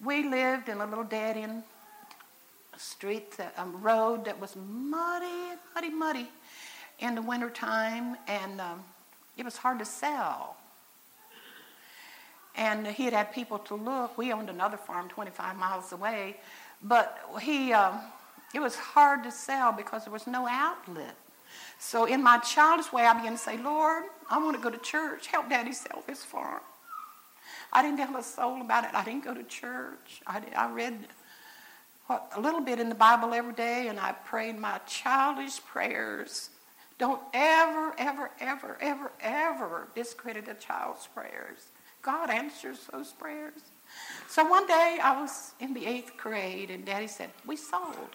We 0.00 0.22
lived 0.22 0.68
in 0.68 0.80
a 0.80 0.86
little 0.86 1.02
dead 1.02 1.36
end 1.36 1.64
street, 2.76 3.36
a 3.40 3.60
um, 3.60 3.82
road 3.82 4.26
that 4.26 4.40
was 4.40 4.54
muddy, 4.54 5.58
muddy, 5.74 5.90
muddy 5.90 6.28
in 7.00 7.16
the 7.16 7.22
wintertime, 7.22 8.16
and 8.28 8.60
um, 8.60 8.84
it 9.36 9.44
was 9.44 9.56
hard 9.56 9.80
to 9.80 9.84
sell. 9.84 10.56
And 12.54 12.86
he 12.86 13.06
had 13.06 13.12
had 13.12 13.32
people 13.32 13.58
to 13.58 13.74
look. 13.74 14.16
We 14.16 14.32
owned 14.32 14.50
another 14.50 14.76
farm 14.76 15.08
25 15.08 15.56
miles 15.56 15.90
away, 15.90 16.36
but 16.80 17.18
he, 17.42 17.72
um, 17.72 17.98
it 18.54 18.60
was 18.60 18.76
hard 18.76 19.24
to 19.24 19.32
sell 19.32 19.72
because 19.72 20.04
there 20.04 20.12
was 20.12 20.28
no 20.28 20.46
outlet. 20.46 21.16
So, 21.78 22.04
in 22.06 22.22
my 22.22 22.38
childish 22.38 22.92
way, 22.92 23.04
I 23.04 23.14
began 23.14 23.32
to 23.32 23.38
say, 23.38 23.56
Lord, 23.58 24.04
I 24.30 24.38
want 24.38 24.56
to 24.56 24.62
go 24.62 24.70
to 24.70 24.78
church. 24.78 25.26
Help 25.26 25.48
Daddy 25.48 25.72
sell 25.72 26.02
this 26.06 26.24
farm. 26.24 26.60
I 27.72 27.82
didn't 27.82 27.98
tell 27.98 28.16
a 28.16 28.22
soul 28.22 28.60
about 28.60 28.84
it. 28.84 28.90
I 28.94 29.04
didn't 29.04 29.24
go 29.24 29.34
to 29.34 29.42
church. 29.44 30.22
I, 30.26 30.40
did, 30.40 30.54
I 30.54 30.70
read 30.70 30.96
what, 32.06 32.30
a 32.36 32.40
little 32.40 32.60
bit 32.60 32.78
in 32.78 32.88
the 32.88 32.94
Bible 32.94 33.34
every 33.34 33.52
day, 33.52 33.88
and 33.88 33.98
I 33.98 34.12
prayed 34.12 34.58
my 34.58 34.78
childish 34.86 35.60
prayers. 35.64 36.50
Don't 36.98 37.20
ever, 37.32 37.94
ever, 37.98 38.30
ever, 38.40 38.78
ever, 38.80 39.10
ever 39.20 39.88
discredit 39.94 40.48
a 40.48 40.54
child's 40.54 41.06
prayers. 41.08 41.58
God 42.02 42.30
answers 42.30 42.78
those 42.92 43.10
prayers. 43.12 43.60
So 44.28 44.44
one 44.44 44.66
day 44.66 44.98
I 45.02 45.20
was 45.20 45.52
in 45.60 45.74
the 45.74 45.86
eighth 45.86 46.16
grade, 46.16 46.70
and 46.70 46.84
Daddy 46.84 47.08
said, 47.08 47.30
We 47.46 47.56
sold. 47.56 48.10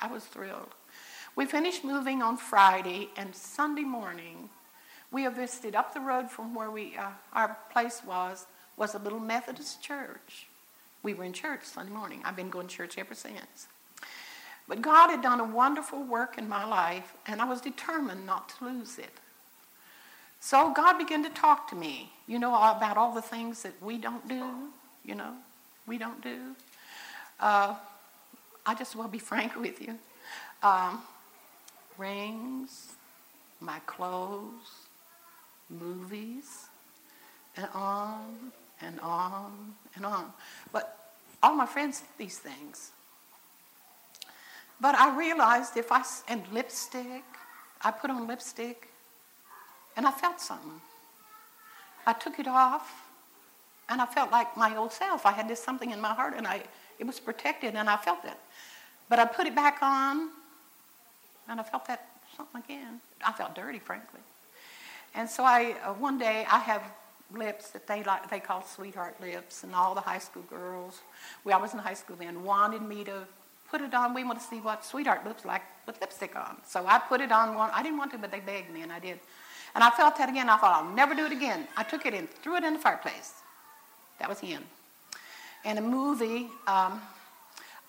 I 0.00 0.06
was 0.08 0.24
thrilled. 0.24 0.74
We 1.36 1.44
finished 1.44 1.84
moving 1.84 2.22
on 2.22 2.38
Friday, 2.38 3.10
and 3.14 3.36
Sunday 3.36 3.84
morning, 3.84 4.48
we 5.12 5.26
visited 5.28 5.74
up 5.74 5.92
the 5.92 6.00
road 6.00 6.30
from 6.30 6.54
where 6.54 6.70
we, 6.70 6.96
uh, 6.96 7.10
our 7.34 7.58
place 7.70 8.00
was, 8.06 8.46
was 8.78 8.94
a 8.94 8.98
little 8.98 9.20
Methodist 9.20 9.82
church. 9.82 10.46
We 11.02 11.12
were 11.12 11.24
in 11.24 11.34
church 11.34 11.64
Sunday 11.64 11.92
morning. 11.92 12.22
I've 12.24 12.36
been 12.36 12.48
going 12.48 12.68
to 12.68 12.74
church 12.74 12.96
ever 12.96 13.14
since. 13.14 13.68
But 14.66 14.80
God 14.80 15.10
had 15.10 15.20
done 15.20 15.38
a 15.38 15.44
wonderful 15.44 16.02
work 16.02 16.38
in 16.38 16.48
my 16.48 16.64
life, 16.64 17.12
and 17.26 17.42
I 17.42 17.44
was 17.44 17.60
determined 17.60 18.24
not 18.24 18.48
to 18.48 18.64
lose 18.64 18.98
it. 18.98 19.12
So 20.40 20.72
God 20.72 20.96
began 20.96 21.22
to 21.22 21.30
talk 21.30 21.68
to 21.68 21.76
me, 21.76 22.12
you 22.26 22.38
know, 22.38 22.54
about 22.54 22.96
all 22.96 23.14
the 23.14 23.20
things 23.20 23.62
that 23.62 23.74
we 23.82 23.98
don't 23.98 24.26
do, 24.26 24.70
you 25.04 25.14
know, 25.14 25.34
we 25.86 25.98
don't 25.98 26.22
do. 26.22 26.56
Uh, 27.38 27.74
I 28.64 28.74
just 28.74 28.96
will 28.96 29.08
be 29.08 29.18
frank 29.30 29.54
with 29.54 29.82
you. 29.82 29.98
Um, 30.62 31.02
rings, 31.98 32.92
my 33.60 33.78
clothes, 33.86 34.86
movies, 35.70 36.66
and 37.56 37.68
on 37.74 38.52
and 38.80 39.00
on 39.00 39.74
and 39.94 40.04
on. 40.04 40.32
But 40.72 40.96
all 41.42 41.54
my 41.54 41.66
friends 41.66 42.02
these 42.18 42.38
things. 42.38 42.90
But 44.80 44.94
I 44.94 45.16
realized 45.16 45.76
if 45.76 45.90
I, 45.90 46.02
and 46.28 46.42
lipstick, 46.52 47.24
I 47.82 47.90
put 47.90 48.10
on 48.10 48.26
lipstick 48.26 48.88
and 49.96 50.06
I 50.06 50.10
felt 50.10 50.40
something. 50.40 50.80
I 52.06 52.12
took 52.12 52.38
it 52.38 52.46
off 52.46 53.06
and 53.88 54.00
I 54.00 54.06
felt 54.06 54.30
like 54.30 54.56
my 54.56 54.76
old 54.76 54.92
self. 54.92 55.24
I 55.24 55.32
had 55.32 55.48
this 55.48 55.62
something 55.62 55.90
in 55.90 56.00
my 56.00 56.12
heart 56.12 56.34
and 56.36 56.46
I, 56.46 56.62
it 56.98 57.06
was 57.06 57.18
protected 57.18 57.74
and 57.74 57.88
I 57.88 57.96
felt 57.96 58.24
it. 58.24 58.36
But 59.08 59.18
I 59.18 59.24
put 59.24 59.46
it 59.46 59.54
back 59.54 59.78
on 59.82 60.30
and 61.48 61.60
I 61.60 61.62
felt 61.62 61.86
that 61.86 62.06
something 62.36 62.62
again. 62.62 63.00
I 63.24 63.32
felt 63.32 63.54
dirty, 63.54 63.78
frankly. 63.78 64.20
And 65.14 65.28
so 65.28 65.44
I, 65.44 65.74
uh, 65.84 65.94
one 65.94 66.18
day, 66.18 66.46
I 66.50 66.58
have 66.58 66.82
lips 67.32 67.70
that 67.70 67.86
they 67.86 68.04
like, 68.04 68.28
they 68.30 68.40
call 68.40 68.62
sweetheart 68.62 69.20
lips, 69.20 69.64
and 69.64 69.74
all 69.74 69.94
the 69.94 70.00
high 70.00 70.18
school 70.18 70.42
girls, 70.50 71.00
we 71.44 71.52
I 71.52 71.56
was 71.56 71.72
in 71.72 71.78
high 71.78 71.94
school 71.94 72.16
then, 72.16 72.44
wanted 72.44 72.82
me 72.82 73.04
to 73.04 73.26
put 73.70 73.80
it 73.80 73.94
on. 73.94 74.14
We 74.14 74.24
want 74.24 74.40
to 74.40 74.44
see 74.44 74.60
what 74.60 74.84
sweetheart 74.84 75.24
looks 75.24 75.44
like 75.44 75.62
with 75.86 76.00
lipstick 76.00 76.36
on. 76.36 76.56
So 76.66 76.86
I 76.86 76.98
put 76.98 77.20
it 77.20 77.32
on 77.32 77.54
one. 77.54 77.70
I 77.72 77.82
didn't 77.82 77.98
want 77.98 78.12
to, 78.12 78.18
but 78.18 78.30
they 78.30 78.40
begged 78.40 78.70
me, 78.72 78.82
and 78.82 78.92
I 78.92 78.98
did. 78.98 79.18
And 79.74 79.82
I 79.82 79.90
felt 79.90 80.16
that 80.18 80.28
again. 80.28 80.48
I 80.48 80.56
thought 80.56 80.82
I'll 80.82 80.94
never 80.94 81.14
do 81.14 81.26
it 81.26 81.32
again. 81.32 81.66
I 81.76 81.82
took 81.82 82.06
it 82.06 82.14
and 82.14 82.30
threw 82.30 82.56
it 82.56 82.64
in 82.64 82.74
the 82.74 82.78
fireplace. 82.78 83.34
That 84.18 84.28
was 84.28 84.38
him. 84.38 84.62
And 85.64 85.78
a 85.78 85.82
movie, 85.82 86.48
um, 86.66 87.02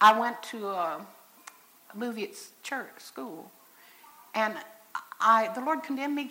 I 0.01 0.19
went 0.19 0.41
to 0.43 0.67
a, 0.67 1.05
a 1.93 1.97
movie 1.97 2.23
at 2.23 2.31
church, 2.63 2.99
school, 2.99 3.51
and 4.35 4.55
I, 5.19 5.49
the 5.55 5.61
Lord 5.61 5.83
condemned 5.83 6.15
me 6.15 6.29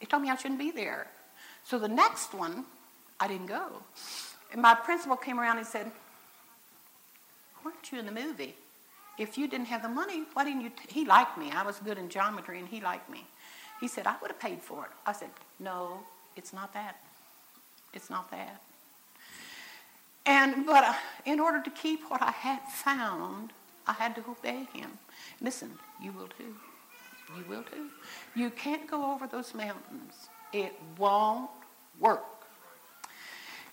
he 0.00 0.06
told 0.06 0.22
me 0.22 0.30
I 0.30 0.36
shouldn't 0.36 0.58
be 0.58 0.70
there. 0.70 1.06
So 1.64 1.78
the 1.78 1.88
next 1.88 2.34
one, 2.34 2.64
I 3.20 3.28
didn't 3.28 3.46
go. 3.46 3.66
And 4.52 4.60
my 4.60 4.74
principal 4.74 5.16
came 5.16 5.40
around 5.40 5.58
and 5.58 5.66
said, 5.66 5.90
Weren't 7.64 7.90
you 7.90 7.98
in 7.98 8.06
the 8.06 8.12
movie? 8.12 8.54
If 9.18 9.38
you 9.38 9.48
didn't 9.48 9.66
have 9.66 9.82
the 9.82 9.88
money, 9.88 10.24
why 10.34 10.44
didn't 10.44 10.60
you? 10.60 10.70
T-? 10.70 11.00
He 11.00 11.04
liked 11.04 11.38
me. 11.38 11.50
I 11.52 11.62
was 11.64 11.78
good 11.78 11.98
in 11.98 12.08
geometry 12.08 12.58
and 12.58 12.68
he 12.68 12.80
liked 12.80 13.08
me. 13.08 13.24
He 13.80 13.88
said, 13.88 14.06
I 14.06 14.16
would 14.20 14.30
have 14.30 14.40
paid 14.40 14.60
for 14.60 14.84
it. 14.84 14.90
I 15.06 15.12
said, 15.12 15.30
No, 15.58 16.00
it's 16.36 16.52
not 16.52 16.72
that. 16.74 16.96
It's 17.92 18.10
not 18.10 18.30
that. 18.30 18.60
And, 20.26 20.66
but 20.66 20.84
uh, 20.84 20.94
in 21.26 21.38
order 21.38 21.62
to 21.62 21.70
keep 21.70 22.10
what 22.10 22.22
I 22.22 22.30
had 22.30 22.60
found, 22.70 23.52
I 23.86 23.92
had 23.92 24.14
to 24.16 24.24
obey 24.28 24.66
him. 24.72 24.90
Listen, 25.40 25.70
you 26.02 26.12
will 26.12 26.28
too. 26.28 26.54
You 27.36 27.44
will 27.48 27.62
too. 27.62 27.88
You 28.34 28.50
can't 28.50 28.88
go 28.90 29.12
over 29.12 29.26
those 29.26 29.54
mountains. 29.54 30.28
It 30.52 30.72
won't 30.98 31.50
work. 32.00 32.24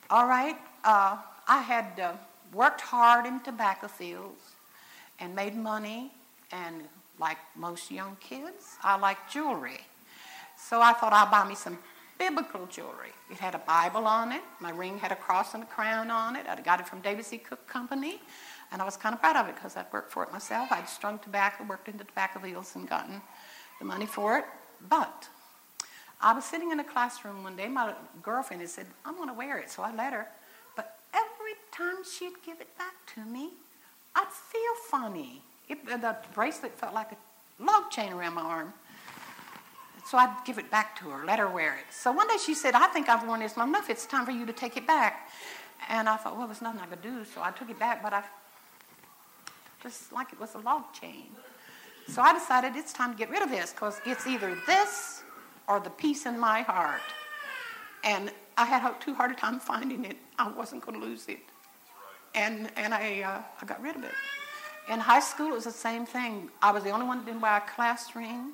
All 0.10 0.28
right. 0.28 0.58
Uh, 0.84 1.18
I 1.48 1.62
had 1.62 2.00
uh, 2.00 2.14
worked 2.54 2.82
hard 2.82 3.26
in 3.26 3.40
tobacco 3.42 3.88
fields 3.88 4.42
and 5.20 5.36
made 5.36 5.56
money, 5.56 6.12
and 6.52 6.84
like 7.20 7.38
most 7.56 7.92
young 7.92 8.18
kids, 8.20 8.78
I 8.84 8.98
like 8.98 9.18
jewelry. 9.30 9.80
So 10.58 10.82
I 10.82 10.94
thought 10.94 11.14
I'd 11.14 11.32
buy 11.32 11.48
me 11.48 11.56
some 11.56 11.78
biblical 12.18 12.68
jewelry. 12.68 13.14
It 13.32 13.38
had 13.38 13.56
a 13.56 13.60
Bible 13.60 14.06
on 14.06 14.32
it. 14.32 14.42
My 14.60 14.72
ring 14.72 14.98
had 14.98 15.12
a 15.12 15.16
cross 15.16 15.54
and 15.54 15.64
a 15.64 15.66
crown 15.66 16.12
on 16.12 16.36
it. 16.36 16.46
I 16.48 16.60
got 16.62 16.80
it 16.80 16.88
from 16.88 17.02
David 17.02 17.26
C. 17.26 17.38
Cook 17.38 17.66
Company. 17.68 18.20
And 18.72 18.82
I 18.82 18.86
was 18.86 18.96
kind 18.96 19.14
of 19.14 19.20
proud 19.20 19.36
of 19.36 19.48
it 19.50 19.56
because 19.56 19.76
I'd 19.76 19.92
worked 19.92 20.12
for 20.12 20.24
it 20.24 20.32
myself. 20.32 20.72
I'd 20.72 20.88
strung 20.88 21.20
tobacco, 21.20 21.66
worked 21.66 21.90
in 21.90 21.98
the 21.98 22.06
tobacco 22.06 22.40
fields, 22.40 22.76
and 22.76 22.88
gotten 22.88 23.22
the 23.80 23.86
money 23.86 24.06
for 24.06 24.38
it. 24.38 24.46
But 24.90 25.28
I 26.22 26.34
was 26.34 26.46
sitting 26.46 26.72
in 26.72 26.80
a 26.80 26.84
classroom 26.84 27.44
one 27.44 27.56
day. 27.56 27.68
My 27.68 27.94
girlfriend 28.22 28.62
had 28.62 28.70
said, 28.70 28.86
I'm 29.06 29.16
going 29.16 29.28
to 29.28 29.34
wear 29.34 29.58
it. 29.58 29.70
So 29.70 29.84
I 29.84 29.94
let 29.94 30.14
her. 30.14 30.28
But 30.76 30.96
every 31.14 31.54
time 31.72 32.04
she'd 32.04 32.42
give 32.46 32.62
it 32.62 32.78
back 32.78 32.94
to 33.16 33.22
me, 33.22 33.50
I'd 34.16 34.28
feel 34.28 34.76
funny. 34.90 35.42
It, 35.68 35.80
uh, 35.92 35.98
the 35.98 36.16
bracelet 36.34 36.72
felt 36.72 36.94
like 36.94 37.12
a 37.12 37.64
log 37.64 37.90
chain 37.92 38.14
around 38.14 38.36
my 38.36 38.42
arm. 38.42 38.74
So 40.06 40.18
I'd 40.18 40.36
give 40.46 40.58
it 40.58 40.70
back 40.72 40.98
to 41.00 41.10
her, 41.10 41.26
let 41.26 41.40
her 41.40 41.48
wear 41.48 41.76
it. 41.76 41.94
So 41.94 42.12
one 42.12 42.28
day 42.28 42.38
she 42.44 42.54
said, 42.54 42.74
I 42.74 42.88
think 42.88 43.08
I've 43.08 43.26
worn 43.28 43.40
this 43.40 43.56
long 43.56 43.70
enough. 43.70 43.90
It's 43.90 44.06
time 44.06 44.26
for 44.26 44.32
you 44.32 44.46
to 44.46 44.54
take 44.54 44.76
it 44.76 44.88
back. 44.88 45.30
And 45.90 46.10
I 46.10 46.18
thought, 46.18 46.38
well, 46.38 46.48
there's 46.48 46.62
nothing 46.62 46.82
I 46.82 46.88
could 46.88 47.02
do. 47.02 47.24
So 47.24 47.42
I 47.42 47.52
took 47.52 47.70
it 47.70 47.80
back, 47.80 48.04
but 48.04 48.14
I 48.14 48.24
just 49.82 50.12
like 50.12 50.32
it 50.34 50.40
was 50.40 50.56
a 50.56 50.60
log 50.60 50.94
chain. 50.94 51.28
So 52.08 52.22
I 52.22 52.34
decided 52.34 52.76
it's 52.76 52.94
time 52.94 53.12
to 53.12 53.18
get 53.18 53.30
rid 53.30 53.42
of 53.42 53.50
this 53.50 53.72
because 53.72 54.02
it's 54.06 54.28
either 54.28 54.58
this 54.68 55.24
or 55.68 55.80
the 55.80 55.90
peace 55.90 56.26
in 56.26 56.40
my 56.40 56.62
heart. 56.64 57.02
And 58.04 58.32
I 58.58 58.66
had 58.66 59.00
too 59.00 59.14
hard 59.14 59.32
a 59.32 59.36
time 59.36 59.60
finding 59.72 60.06
it. 60.06 60.18
I 60.38 60.50
wasn't 60.50 60.86
going 60.86 61.00
to 61.00 61.06
lose 61.06 61.28
it. 61.28 61.40
And, 62.34 62.70
and 62.76 62.94
I, 62.94 63.22
uh, 63.22 63.42
I 63.62 63.66
got 63.66 63.82
rid 63.82 63.96
of 63.96 64.04
it. 64.04 64.14
In 64.90 65.00
high 65.00 65.20
school, 65.20 65.48
it 65.48 65.56
was 65.56 65.66
the 65.66 65.72
same 65.72 66.06
thing. 66.06 66.50
I 66.62 66.72
was 66.72 66.84
the 66.84 66.90
only 66.90 67.06
one 67.06 67.20
that 67.20 67.26
didn't 67.26 67.42
wear 67.42 67.58
a 67.58 67.62
class 67.62 68.16
ring. 68.16 68.54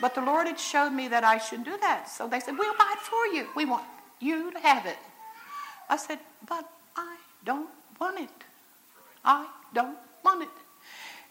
But 0.00 0.14
the 0.14 0.20
Lord 0.20 0.46
had 0.46 0.60
showed 0.60 0.90
me 0.90 1.08
that 1.08 1.24
I 1.24 1.38
should 1.38 1.64
do 1.64 1.76
that. 1.80 2.08
So 2.08 2.28
they 2.28 2.38
said, 2.40 2.56
We'll 2.56 2.74
buy 2.74 2.92
it 2.92 3.00
for 3.00 3.26
you. 3.26 3.48
We 3.56 3.64
want 3.64 3.84
you 4.20 4.52
to 4.52 4.58
have 4.60 4.86
it. 4.86 4.98
I 5.88 5.96
said, 5.96 6.18
But 6.48 6.68
I 6.96 7.16
don't 7.44 7.68
want 7.98 8.20
it. 8.20 8.30
I 9.24 9.48
don't 9.74 9.96
want 10.24 10.42
it. 10.42 10.48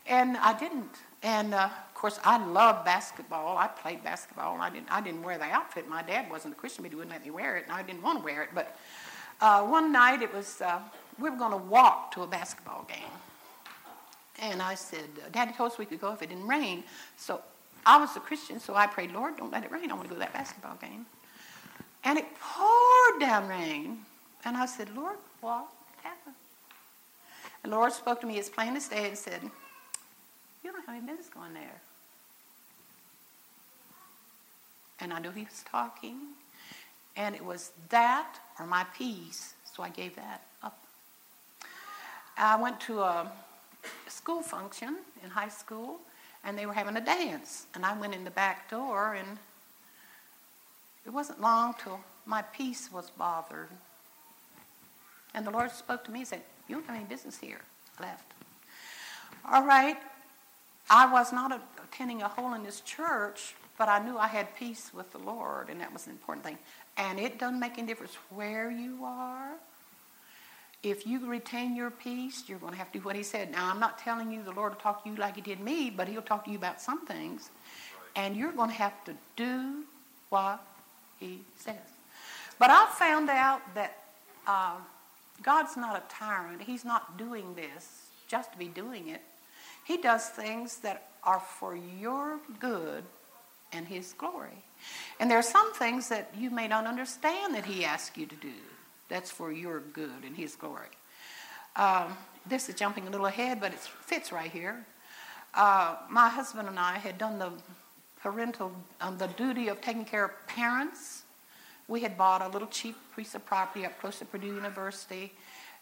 And 0.07 0.37
I 0.37 0.57
didn't. 0.57 0.89
And 1.23 1.53
uh, 1.53 1.69
of 1.87 1.93
course, 1.93 2.19
I 2.23 2.43
love 2.45 2.85
basketball. 2.85 3.57
I 3.57 3.67
played 3.67 4.03
basketball. 4.03 4.59
I 4.61 4.69
didn't. 4.69 4.91
I 4.91 5.01
didn't 5.01 5.23
wear 5.23 5.37
the 5.37 5.45
outfit. 5.45 5.87
My 5.89 6.03
dad 6.03 6.29
wasn't 6.29 6.53
a 6.53 6.57
Christian, 6.57 6.83
but 6.83 6.91
he 6.91 6.95
wouldn't 6.95 7.11
let 7.11 7.23
me 7.23 7.31
wear 7.31 7.57
it, 7.57 7.63
and 7.63 7.73
I 7.73 7.83
didn't 7.83 8.01
want 8.01 8.19
to 8.19 8.23
wear 8.23 8.43
it. 8.43 8.49
But 8.53 8.77
uh, 9.41 9.63
one 9.63 9.91
night, 9.91 10.21
it 10.21 10.33
was 10.33 10.61
uh, 10.61 10.79
we 11.19 11.29
were 11.29 11.37
going 11.37 11.51
to 11.51 11.57
walk 11.57 12.11
to 12.13 12.21
a 12.23 12.27
basketball 12.27 12.85
game, 12.87 13.11
and 14.39 14.61
I 14.61 14.75
said, 14.75 15.09
"Daddy 15.31 15.53
told 15.53 15.71
us 15.71 15.77
we 15.77 15.85
could 15.85 15.99
go 15.99 16.13
if 16.13 16.21
it 16.21 16.29
didn't 16.29 16.47
rain." 16.47 16.83
So 17.17 17.41
I 17.85 17.97
was 17.97 18.15
a 18.15 18.19
Christian, 18.19 18.59
so 18.59 18.75
I 18.75 18.85
prayed, 18.85 19.11
"Lord, 19.11 19.37
don't 19.37 19.51
let 19.51 19.63
it 19.63 19.71
rain. 19.71 19.89
I 19.89 19.95
want 19.95 20.03
to 20.03 20.09
go 20.09 20.15
to 20.15 20.19
that 20.19 20.33
basketball 20.33 20.77
game." 20.79 21.05
And 22.03 22.17
it 22.17 22.25
poured 22.39 23.19
down 23.19 23.49
rain, 23.49 24.05
and 24.45 24.55
I 24.55 24.67
said, 24.67 24.95
"Lord, 24.95 25.17
what 25.41 25.65
happened?" 25.65 25.67
And 25.67 25.76
the 27.69 27.75
Lord 27.75 27.91
spoke 27.91 28.21
to 28.21 28.27
me 28.27 28.39
as 28.39 28.49
plain 28.49 28.77
as 28.77 28.87
day 28.87 29.09
and 29.09 29.17
said, 29.17 29.41
You 30.63 30.71
don't 30.71 30.85
have 30.85 30.95
any 30.95 31.05
business 31.05 31.27
going 31.27 31.53
there. 31.53 31.81
And 35.01 35.11
I 35.11 35.19
knew 35.19 35.31
he 35.31 35.43
was 35.43 35.65
talking. 35.69 36.17
And 37.17 37.35
it 37.35 37.43
was 37.43 37.71
that 37.89 38.39
or 38.57 38.65
my 38.65 38.85
peace, 38.97 39.53
so 39.65 39.83
I 39.83 39.89
gave 39.89 40.15
that 40.15 40.43
up. 40.63 40.79
I 42.37 42.55
went 42.61 42.79
to 42.81 43.01
a 43.01 43.29
school 44.07 44.41
function 44.41 44.97
in 45.21 45.29
high 45.29 45.49
school, 45.49 45.97
and 46.45 46.57
they 46.57 46.65
were 46.65 46.73
having 46.73 46.95
a 46.95 47.01
dance. 47.01 47.65
And 47.75 47.85
I 47.85 47.99
went 47.99 48.15
in 48.15 48.23
the 48.23 48.31
back 48.31 48.69
door, 48.69 49.13
and 49.13 49.37
it 51.05 51.11
wasn't 51.11 51.41
long 51.41 51.75
till 51.83 51.99
my 52.25 52.43
peace 52.43 52.89
was 52.93 53.09
bothered. 53.09 53.69
And 55.33 55.45
the 55.45 55.51
Lord 55.51 55.71
spoke 55.71 56.05
to 56.05 56.11
me 56.11 56.19
and 56.19 56.27
said, 56.27 56.41
You 56.67 56.75
don't 56.75 56.85
have 56.85 56.95
any 56.95 57.05
business 57.05 57.37
here. 57.37 57.61
Left. 57.99 58.33
All 59.49 59.63
right. 59.63 59.97
I 60.89 61.11
was 61.11 61.33
not 61.33 61.59
attending 61.83 62.21
a 62.21 62.27
holiness 62.27 62.81
church, 62.81 63.55
but 63.77 63.89
I 63.89 64.03
knew 64.03 64.17
I 64.17 64.27
had 64.27 64.55
peace 64.55 64.91
with 64.93 65.11
the 65.11 65.17
Lord, 65.19 65.69
and 65.69 65.81
that 65.81 65.91
was 65.91 66.05
an 66.05 66.13
important 66.13 66.45
thing. 66.45 66.57
And 66.97 67.19
it 67.19 67.39
doesn't 67.39 67.59
make 67.59 67.77
any 67.77 67.87
difference 67.87 68.15
where 68.29 68.71
you 68.71 69.03
are. 69.03 69.51
If 70.83 71.05
you 71.05 71.27
retain 71.27 71.75
your 71.75 71.89
peace, 71.91 72.43
you're 72.47 72.59
going 72.59 72.71
to 72.71 72.77
have 72.77 72.91
to 72.91 72.99
do 72.99 73.05
what 73.05 73.15
He 73.15 73.23
said. 73.23 73.51
Now, 73.51 73.69
I'm 73.69 73.79
not 73.79 73.99
telling 73.99 74.31
you 74.31 74.43
the 74.43 74.51
Lord 74.51 74.73
will 74.73 74.79
talk 74.79 75.03
to 75.03 75.09
you 75.09 75.15
like 75.15 75.35
He 75.35 75.41
did 75.41 75.59
me, 75.59 75.89
but 75.89 76.07
He'll 76.07 76.21
talk 76.21 76.45
to 76.45 76.51
you 76.51 76.57
about 76.57 76.81
some 76.81 77.05
things, 77.05 77.49
and 78.15 78.35
you're 78.35 78.51
going 78.51 78.69
to 78.69 78.75
have 78.75 79.03
to 79.05 79.13
do 79.35 79.83
what 80.29 80.61
He 81.19 81.41
says. 81.57 81.75
But 82.59 82.69
I 82.69 82.87
found 82.97 83.29
out 83.29 83.61
that 83.75 83.97
uh, 84.47 84.77
God's 85.43 85.77
not 85.77 85.95
a 85.95 86.03
tyrant. 86.13 86.61
He's 86.61 86.85
not 86.85 87.17
doing 87.17 87.55
this 87.55 88.07
just 88.27 88.51
to 88.53 88.57
be 88.57 88.67
doing 88.67 89.09
it. 89.09 89.21
He 89.85 89.97
does 89.97 90.25
things 90.27 90.77
that 90.77 91.07
are 91.23 91.39
for 91.39 91.75
your 91.75 92.39
good 92.59 93.03
and 93.71 93.87
His 93.87 94.13
glory. 94.13 94.63
And 95.19 95.29
there 95.29 95.37
are 95.37 95.43
some 95.43 95.73
things 95.73 96.09
that 96.09 96.31
you 96.37 96.49
may 96.49 96.67
not 96.67 96.85
understand 96.85 97.55
that 97.55 97.65
He 97.65 97.85
asks 97.85 98.17
you 98.17 98.25
to 98.25 98.35
do. 98.35 98.53
That's 99.09 99.31
for 99.31 99.51
your 99.51 99.79
good 99.79 100.23
and 100.25 100.35
His 100.35 100.55
glory. 100.55 100.89
Um, 101.75 102.17
this 102.45 102.69
is 102.69 102.75
jumping 102.75 103.07
a 103.07 103.09
little 103.09 103.27
ahead, 103.27 103.59
but 103.59 103.71
it 103.73 103.79
fits 103.79 104.31
right 104.31 104.51
here. 104.51 104.85
Uh, 105.53 105.95
my 106.09 106.29
husband 106.29 106.67
and 106.67 106.79
I 106.79 106.97
had 106.97 107.17
done 107.17 107.39
the 107.39 107.51
parental, 108.21 108.71
um, 108.99 109.17
the 109.17 109.27
duty 109.27 109.69
of 109.69 109.81
taking 109.81 110.05
care 110.05 110.25
of 110.25 110.31
parents. 110.47 111.23
We 111.87 112.01
had 112.01 112.17
bought 112.17 112.41
a 112.41 112.49
little 112.49 112.67
cheap 112.67 112.95
piece 113.15 113.33
of 113.35 113.45
property 113.45 113.85
up 113.85 113.99
close 113.99 114.19
to 114.19 114.25
Purdue 114.25 114.47
University 114.47 115.33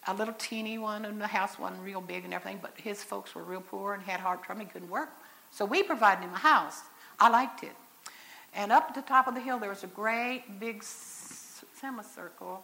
a 0.08 0.13
little 0.13 0.36
teeny 0.38 0.78
one, 0.78 1.06
and 1.06 1.20
the 1.20 1.28
house 1.28 1.58
wasn't 1.58 1.82
real 1.82 2.02
big 2.02 2.26
and 2.26 2.34
everything, 2.34 2.60
but 2.62 2.74
his 2.76 3.04
folks 3.04 3.34
were 3.34 3.44
real 3.44 3.62
poor 3.62 3.94
and 3.94 4.04
had 4.04 4.20
hard 4.20 4.44
trouble. 4.44 4.62
He 4.62 4.68
couldn't 4.68 4.89
work. 4.89 5.10
So 5.52 5.65
we 5.65 5.84
provided 5.84 6.24
him 6.24 6.34
a 6.34 6.38
house. 6.38 6.82
I 7.20 7.30
liked 7.30 7.63
it. 7.63 7.76
And 8.54 8.72
up 8.72 8.86
at 8.89 8.96
the 8.96 9.02
top 9.02 9.28
of 9.28 9.36
the 9.36 9.41
hill, 9.41 9.58
there 9.58 9.70
was 9.70 9.84
a 9.84 9.88
great 9.88 10.60
big 10.60 10.84
semicircle 10.84 12.63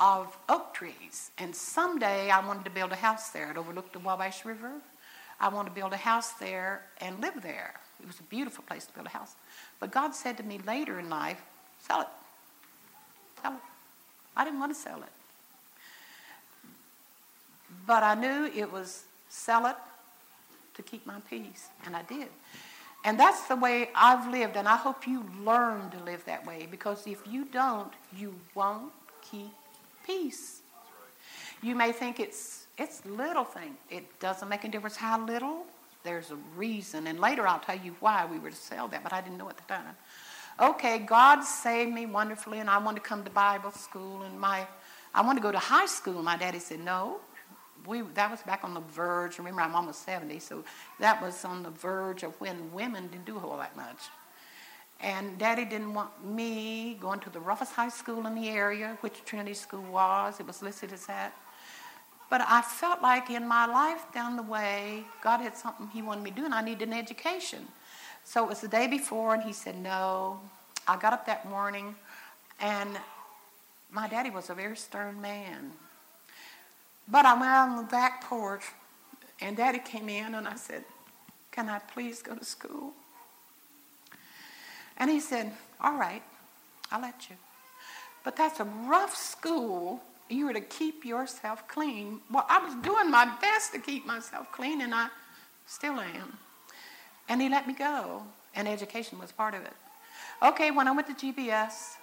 of 0.00 0.36
oak 0.48 0.74
trees. 0.74 1.30
And 1.38 1.54
someday 1.54 2.30
I 2.30 2.44
wanted 2.46 2.64
to 2.64 2.70
build 2.70 2.92
a 2.92 2.96
house 2.96 3.30
there. 3.30 3.50
It 3.50 3.56
overlooked 3.56 3.92
the 3.92 3.98
Wabash 4.00 4.44
River. 4.44 4.72
I 5.40 5.48
wanted 5.48 5.70
to 5.70 5.74
build 5.74 5.92
a 5.92 5.98
house 5.98 6.32
there 6.32 6.82
and 7.00 7.20
live 7.20 7.42
there. 7.42 7.74
It 8.00 8.06
was 8.06 8.18
a 8.20 8.24
beautiful 8.24 8.64
place 8.64 8.86
to 8.86 8.92
build 8.92 9.06
a 9.06 9.10
house. 9.10 9.34
But 9.78 9.90
God 9.90 10.14
said 10.14 10.36
to 10.38 10.42
me 10.42 10.58
later 10.66 10.98
in 10.98 11.08
life, 11.08 11.40
sell 11.78 12.02
it. 12.02 12.08
I 14.36 14.44
didn't 14.44 14.60
want 14.60 14.74
to 14.74 14.80
sell 14.80 14.98
it. 14.98 15.08
But 17.86 18.02
I 18.02 18.14
knew 18.14 18.50
it 18.54 18.70
was 18.70 19.04
sell 19.28 19.66
it 19.66 19.76
to 20.74 20.82
keep 20.82 21.06
my 21.06 21.20
peace, 21.30 21.68
and 21.84 21.96
I 21.96 22.02
did. 22.02 22.28
And 23.04 23.18
that's 23.18 23.46
the 23.46 23.56
way 23.56 23.90
I've 23.94 24.30
lived, 24.30 24.56
and 24.56 24.66
I 24.66 24.76
hope 24.76 25.06
you 25.06 25.24
learn 25.44 25.90
to 25.90 26.02
live 26.04 26.24
that 26.24 26.44
way 26.44 26.66
because 26.70 27.06
if 27.06 27.20
you 27.30 27.44
don't, 27.44 27.92
you 28.16 28.34
won't 28.54 28.92
keep 29.22 29.52
peace. 30.04 30.60
You 31.62 31.74
may 31.74 31.92
think 31.92 32.20
it's 32.20 32.66
it's 32.78 33.04
little 33.06 33.44
thing. 33.44 33.76
It 33.90 34.04
doesn't 34.20 34.48
make 34.48 34.64
a 34.64 34.68
difference 34.68 34.96
how 34.96 35.24
little. 35.24 35.64
There's 36.04 36.30
a 36.30 36.36
reason, 36.56 37.06
and 37.06 37.18
later 37.18 37.46
I'll 37.46 37.58
tell 37.58 37.78
you 37.78 37.96
why 38.00 38.26
we 38.30 38.38
were 38.38 38.50
to 38.50 38.56
sell 38.56 38.86
that, 38.88 39.02
but 39.02 39.12
I 39.12 39.20
didn't 39.20 39.38
know 39.38 39.48
at 39.48 39.56
the 39.56 39.62
time. 39.64 39.96
Okay, 40.58 41.00
God 41.00 41.42
saved 41.42 41.92
me 41.92 42.06
wonderfully, 42.06 42.60
and 42.60 42.70
I 42.70 42.78
wanted 42.78 43.02
to 43.02 43.08
come 43.08 43.22
to 43.24 43.30
Bible 43.30 43.72
school, 43.72 44.22
and 44.22 44.40
my 44.40 44.66
I 45.14 45.20
wanted 45.20 45.40
to 45.40 45.42
go 45.42 45.52
to 45.52 45.58
high 45.58 45.86
school. 45.86 46.22
My 46.22 46.38
daddy 46.38 46.58
said 46.58 46.80
no, 46.80 47.18
we 47.86 48.00
that 48.14 48.30
was 48.30 48.40
back 48.42 48.64
on 48.64 48.72
the 48.72 48.80
verge. 48.80 49.36
Remember, 49.36 49.60
I'm 49.60 49.74
almost 49.74 50.06
70, 50.06 50.38
so 50.38 50.64
that 50.98 51.20
was 51.20 51.44
on 51.44 51.62
the 51.62 51.70
verge 51.70 52.22
of 52.22 52.40
when 52.40 52.72
women 52.72 53.08
didn't 53.08 53.26
do 53.26 53.36
a 53.36 53.40
whole 53.40 53.58
that 53.58 53.76
much. 53.76 53.98
And 55.00 55.36
Daddy 55.36 55.66
didn't 55.66 55.92
want 55.92 56.24
me 56.24 56.96
going 57.00 57.20
to 57.20 57.28
the 57.28 57.40
roughest 57.40 57.72
high 57.72 57.90
school 57.90 58.26
in 58.26 58.34
the 58.34 58.48
area, 58.48 58.96
which 59.02 59.22
Trinity 59.26 59.52
School 59.52 59.82
was. 59.82 60.40
It 60.40 60.46
was 60.46 60.62
listed 60.62 60.90
as 60.90 61.04
that. 61.04 61.36
But 62.30 62.40
I 62.40 62.62
felt 62.62 63.02
like 63.02 63.28
in 63.28 63.46
my 63.46 63.66
life 63.66 64.10
down 64.14 64.36
the 64.36 64.42
way, 64.42 65.04
God 65.22 65.42
had 65.42 65.54
something 65.54 65.88
He 65.88 66.00
wanted 66.00 66.24
me 66.24 66.30
to 66.30 66.36
do, 66.36 66.44
and 66.46 66.54
I 66.54 66.62
needed 66.62 66.88
an 66.88 66.94
education. 66.94 67.68
So 68.26 68.42
it 68.42 68.48
was 68.48 68.60
the 68.60 68.68
day 68.68 68.88
before, 68.88 69.34
and 69.34 69.42
He 69.42 69.52
said, 69.52 69.78
No. 69.78 70.40
I 70.88 70.96
got 70.96 71.12
up 71.12 71.26
that 71.26 71.48
morning, 71.48 71.96
and 72.60 72.90
my 73.90 74.08
daddy 74.08 74.30
was 74.30 74.50
a 74.50 74.54
very 74.54 74.76
stern 74.76 75.20
man. 75.20 75.72
But 77.08 77.24
I 77.24 77.34
went 77.34 77.46
out 77.46 77.68
on 77.70 77.76
the 77.76 77.90
back 77.90 78.24
porch, 78.24 78.62
and 79.40 79.56
Daddy 79.56 79.78
came 79.78 80.08
in, 80.08 80.34
and 80.34 80.46
I 80.46 80.56
said, 80.56 80.84
Can 81.52 81.68
I 81.68 81.78
please 81.78 82.20
go 82.20 82.34
to 82.34 82.44
school? 82.44 82.92
And 84.96 85.10
he 85.10 85.20
said, 85.20 85.52
All 85.80 85.96
right, 85.96 86.22
I'll 86.90 87.00
let 87.00 87.30
you. 87.30 87.36
But 88.24 88.36
that's 88.36 88.58
a 88.58 88.64
rough 88.64 89.14
school. 89.14 90.02
You 90.28 90.46
were 90.46 90.52
to 90.52 90.60
keep 90.60 91.04
yourself 91.04 91.66
clean. 91.68 92.20
Well, 92.30 92.44
I 92.48 92.58
was 92.58 92.74
doing 92.76 93.08
my 93.08 93.32
best 93.40 93.72
to 93.72 93.78
keep 93.78 94.04
myself 94.04 94.50
clean, 94.50 94.80
and 94.80 94.92
I 94.92 95.08
still 95.66 96.00
am. 96.00 96.38
And 97.28 97.42
he 97.42 97.48
let 97.48 97.66
me 97.66 97.74
go, 97.74 98.22
and 98.54 98.68
education 98.68 99.18
was 99.18 99.32
part 99.32 99.54
of 99.54 99.62
it. 99.62 99.72
Okay, 100.42 100.70
when 100.70 100.86
I 100.86 100.92
went 100.92 101.06
to 101.08 101.14
GBS, 101.14 101.96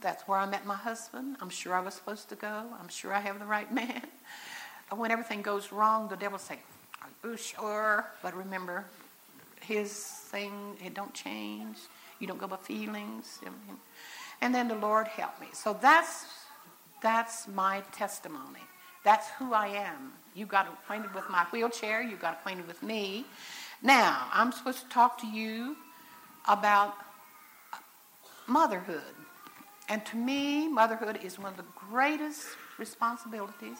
that's 0.00 0.26
where 0.26 0.38
I 0.38 0.46
met 0.46 0.66
my 0.66 0.74
husband. 0.74 1.36
I'm 1.40 1.50
sure 1.50 1.74
I 1.74 1.80
was 1.80 1.94
supposed 1.94 2.28
to 2.30 2.34
go. 2.34 2.64
I'm 2.80 2.88
sure 2.88 3.12
I 3.12 3.20
have 3.20 3.38
the 3.38 3.46
right 3.46 3.72
man. 3.72 4.02
When 4.92 5.12
everything 5.12 5.40
goes 5.40 5.70
wrong, 5.70 6.08
the 6.08 6.16
devil 6.16 6.36
say, 6.36 6.58
"Are 7.00 7.08
you 7.22 7.36
sure?" 7.36 8.04
But 8.24 8.36
remember, 8.36 8.84
his 9.60 9.92
thing 10.32 10.76
it 10.84 10.94
don't 10.94 11.14
change. 11.14 11.76
You 12.18 12.26
don't 12.26 12.40
go 12.40 12.48
by 12.48 12.56
feelings. 12.56 13.38
And 14.40 14.52
then 14.52 14.66
the 14.66 14.74
Lord 14.74 15.06
helped 15.06 15.40
me. 15.40 15.46
So 15.52 15.78
that's 15.80 16.26
that's 17.02 17.46
my 17.46 17.82
testimony. 17.92 18.64
That's 19.04 19.28
who 19.38 19.54
I 19.54 19.68
am. 19.68 20.12
You 20.34 20.46
got 20.46 20.66
acquainted 20.66 21.14
with 21.14 21.28
my 21.30 21.44
wheelchair. 21.52 22.02
You 22.02 22.16
got 22.16 22.34
acquainted 22.34 22.66
with 22.66 22.82
me. 22.82 23.24
Now 23.82 24.28
I'm 24.32 24.52
supposed 24.52 24.82
to 24.82 24.88
talk 24.88 25.18
to 25.20 25.26
you 25.26 25.76
about 26.48 26.94
motherhood. 28.46 29.14
And 29.88 30.04
to 30.06 30.16
me, 30.16 30.68
motherhood 30.68 31.18
is 31.22 31.38
one 31.38 31.52
of 31.52 31.56
the 31.56 31.64
greatest 31.90 32.46
responsibilities 32.78 33.78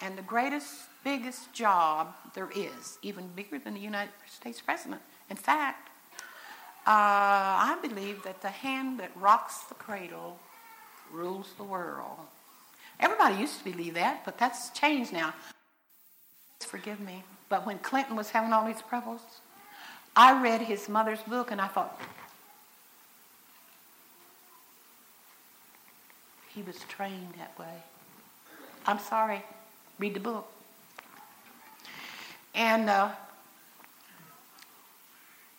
and 0.00 0.16
the 0.18 0.22
greatest, 0.22 0.72
biggest 1.04 1.52
job 1.52 2.14
there 2.34 2.50
is, 2.54 2.98
even 3.02 3.28
bigger 3.28 3.58
than 3.58 3.74
the 3.74 3.80
United 3.80 4.12
States 4.28 4.60
president. 4.60 5.02
In 5.30 5.36
fact, 5.36 5.90
Uh, 6.86 7.72
I 7.72 7.78
believe 7.82 8.22
that 8.22 8.40
the 8.42 8.48
hand 8.48 9.00
that 9.00 9.10
rocks 9.16 9.64
the 9.68 9.74
cradle 9.74 10.38
rules 11.10 11.48
the 11.56 11.64
world. 11.64 12.20
Everybody 13.00 13.42
used 13.42 13.58
to 13.58 13.64
believe 13.64 13.94
that, 13.94 14.24
but 14.24 14.38
that's 14.38 14.70
changed 14.70 15.12
now. 15.12 15.34
Please 16.60 16.70
forgive 16.70 17.00
me. 17.00 17.24
But 17.48 17.66
when 17.66 17.78
Clinton 17.78 18.16
was 18.16 18.30
having 18.30 18.52
all 18.52 18.66
these 18.66 18.82
troubles, 18.88 19.20
I 20.14 20.40
read 20.42 20.62
his 20.62 20.88
mother's 20.88 21.22
book 21.22 21.50
and 21.50 21.60
I 21.60 21.68
thought, 21.68 22.00
he 26.54 26.62
was 26.62 26.78
trained 26.88 27.34
that 27.38 27.56
way. 27.58 27.82
I'm 28.86 28.98
sorry. 28.98 29.42
Read 29.98 30.14
the 30.14 30.20
book. 30.20 30.50
And 32.54 32.88
uh, 32.88 33.10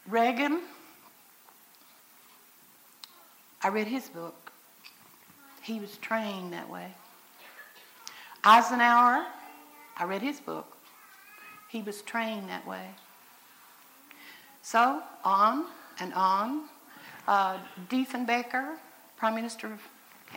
Reagan, 0.07 0.61
I 3.61 3.67
read 3.67 3.87
his 3.87 4.09
book. 4.09 4.51
He 5.61 5.79
was 5.79 5.97
trained 5.97 6.53
that 6.53 6.69
way. 6.69 6.93
Eisenhower, 8.43 9.25
I 9.97 10.03
read 10.05 10.21
his 10.21 10.39
book. 10.39 10.76
He 11.67 11.81
was 11.81 12.01
trained 12.01 12.49
that 12.49 12.65
way. 12.65 12.89
So, 14.61 15.01
on 15.23 15.65
and 15.99 16.13
on. 16.13 16.63
Uh, 17.27 17.57
Diefenbaker, 17.89 18.75
Prime 19.17 19.35
Minister 19.35 19.67
of, 19.67 19.81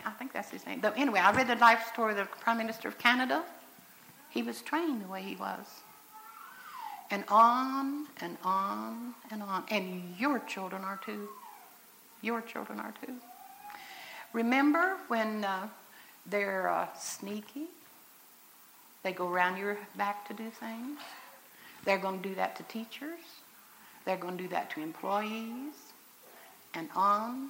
I 0.05 0.11
think 0.11 0.33
that's 0.33 0.49
his 0.49 0.65
name. 0.65 0.79
But 0.81 0.97
anyway, 0.97 1.19
I 1.19 1.31
read 1.31 1.47
the 1.47 1.55
life 1.55 1.87
story 1.93 2.11
of 2.11 2.17
the 2.17 2.25
Prime 2.25 2.57
Minister 2.57 2.87
of 2.87 2.97
Canada. 2.97 3.43
He 4.29 4.41
was 4.41 4.61
trained 4.61 5.03
the 5.03 5.07
way 5.07 5.21
he 5.21 5.35
was. 5.35 5.65
And 7.09 7.23
on 7.27 8.07
and 8.21 8.37
on 8.43 9.13
and 9.31 9.43
on. 9.43 9.63
And 9.69 10.15
your 10.17 10.39
children 10.39 10.83
are 10.83 10.99
too. 11.05 11.27
Your 12.21 12.41
children 12.41 12.79
are 12.79 12.93
too. 13.05 13.15
Remember 14.33 14.97
when 15.07 15.43
uh, 15.43 15.67
they're 16.25 16.69
uh, 16.69 16.87
sneaky? 16.97 17.67
They 19.03 19.11
go 19.11 19.27
around 19.27 19.57
your 19.57 19.77
back 19.97 20.27
to 20.27 20.33
do 20.33 20.49
things. 20.49 20.99
They're 21.85 21.97
going 21.97 22.21
to 22.21 22.29
do 22.29 22.35
that 22.35 22.55
to 22.57 22.63
teachers. 22.63 23.19
They're 24.05 24.17
going 24.17 24.37
to 24.37 24.43
do 24.43 24.49
that 24.49 24.69
to 24.71 24.81
employees. 24.81 25.73
And 26.73 26.89
on 26.95 27.49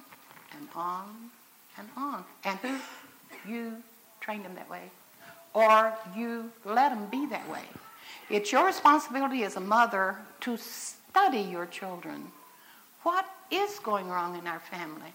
and 0.56 0.68
on 0.74 1.30
and 1.78 1.88
on. 1.96 2.24
And 2.44 2.58
who? 2.58 2.76
You 3.48 3.74
trained 4.20 4.44
them 4.44 4.54
that 4.54 4.68
way. 4.70 4.90
Or 5.54 5.92
you 6.16 6.50
let 6.64 6.90
them 6.90 7.06
be 7.10 7.26
that 7.26 7.48
way. 7.50 7.64
It's 8.30 8.52
your 8.52 8.66
responsibility 8.66 9.44
as 9.44 9.56
a 9.56 9.60
mother 9.60 10.16
to 10.40 10.56
study 10.56 11.40
your 11.40 11.66
children. 11.66 12.28
What 13.02 13.26
is 13.50 13.78
going 13.80 14.08
wrong 14.08 14.38
in 14.38 14.46
our 14.46 14.60
family? 14.60 15.12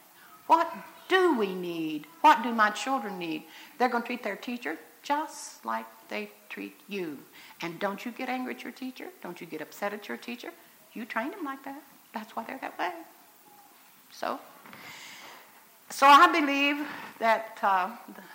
What 0.47 0.71
do 1.10 1.38
we 1.38 1.53
need? 1.53 2.06
What 2.21 2.43
do 2.43 2.53
my 2.53 2.69
children 2.69 3.17
need? 3.17 3.43
They're 3.77 3.89
going 3.89 4.03
to 4.03 4.08
treat 4.08 4.23
their 4.23 4.36
teacher 4.36 4.77
just 5.08 5.65
like 5.65 5.86
they 6.10 6.30
treat 6.50 6.76
you. 6.89 7.17
And 7.62 7.80
don't 7.80 8.06
you 8.06 8.12
get 8.12 8.28
angry 8.28 8.54
at 8.54 8.63
your 8.63 8.74
teacher. 8.74 9.06
Don't 9.24 9.39
you 9.39 9.48
get 9.48 9.62
upset 9.62 9.93
at 9.93 10.08
your 10.08 10.17
teacher. 10.17 10.52
You 10.93 11.06
train 11.06 11.32
them 11.32 11.46
like 11.46 11.63
that. 11.63 11.82
That's 12.13 12.36
why 12.36 12.43
they're 12.43 12.60
that 12.60 12.78
way. 12.78 12.91
So, 14.12 14.39
so 15.89 16.06
I 16.08 16.28
believe 16.28 16.86
that 17.20 17.58
uh, 17.62 17.89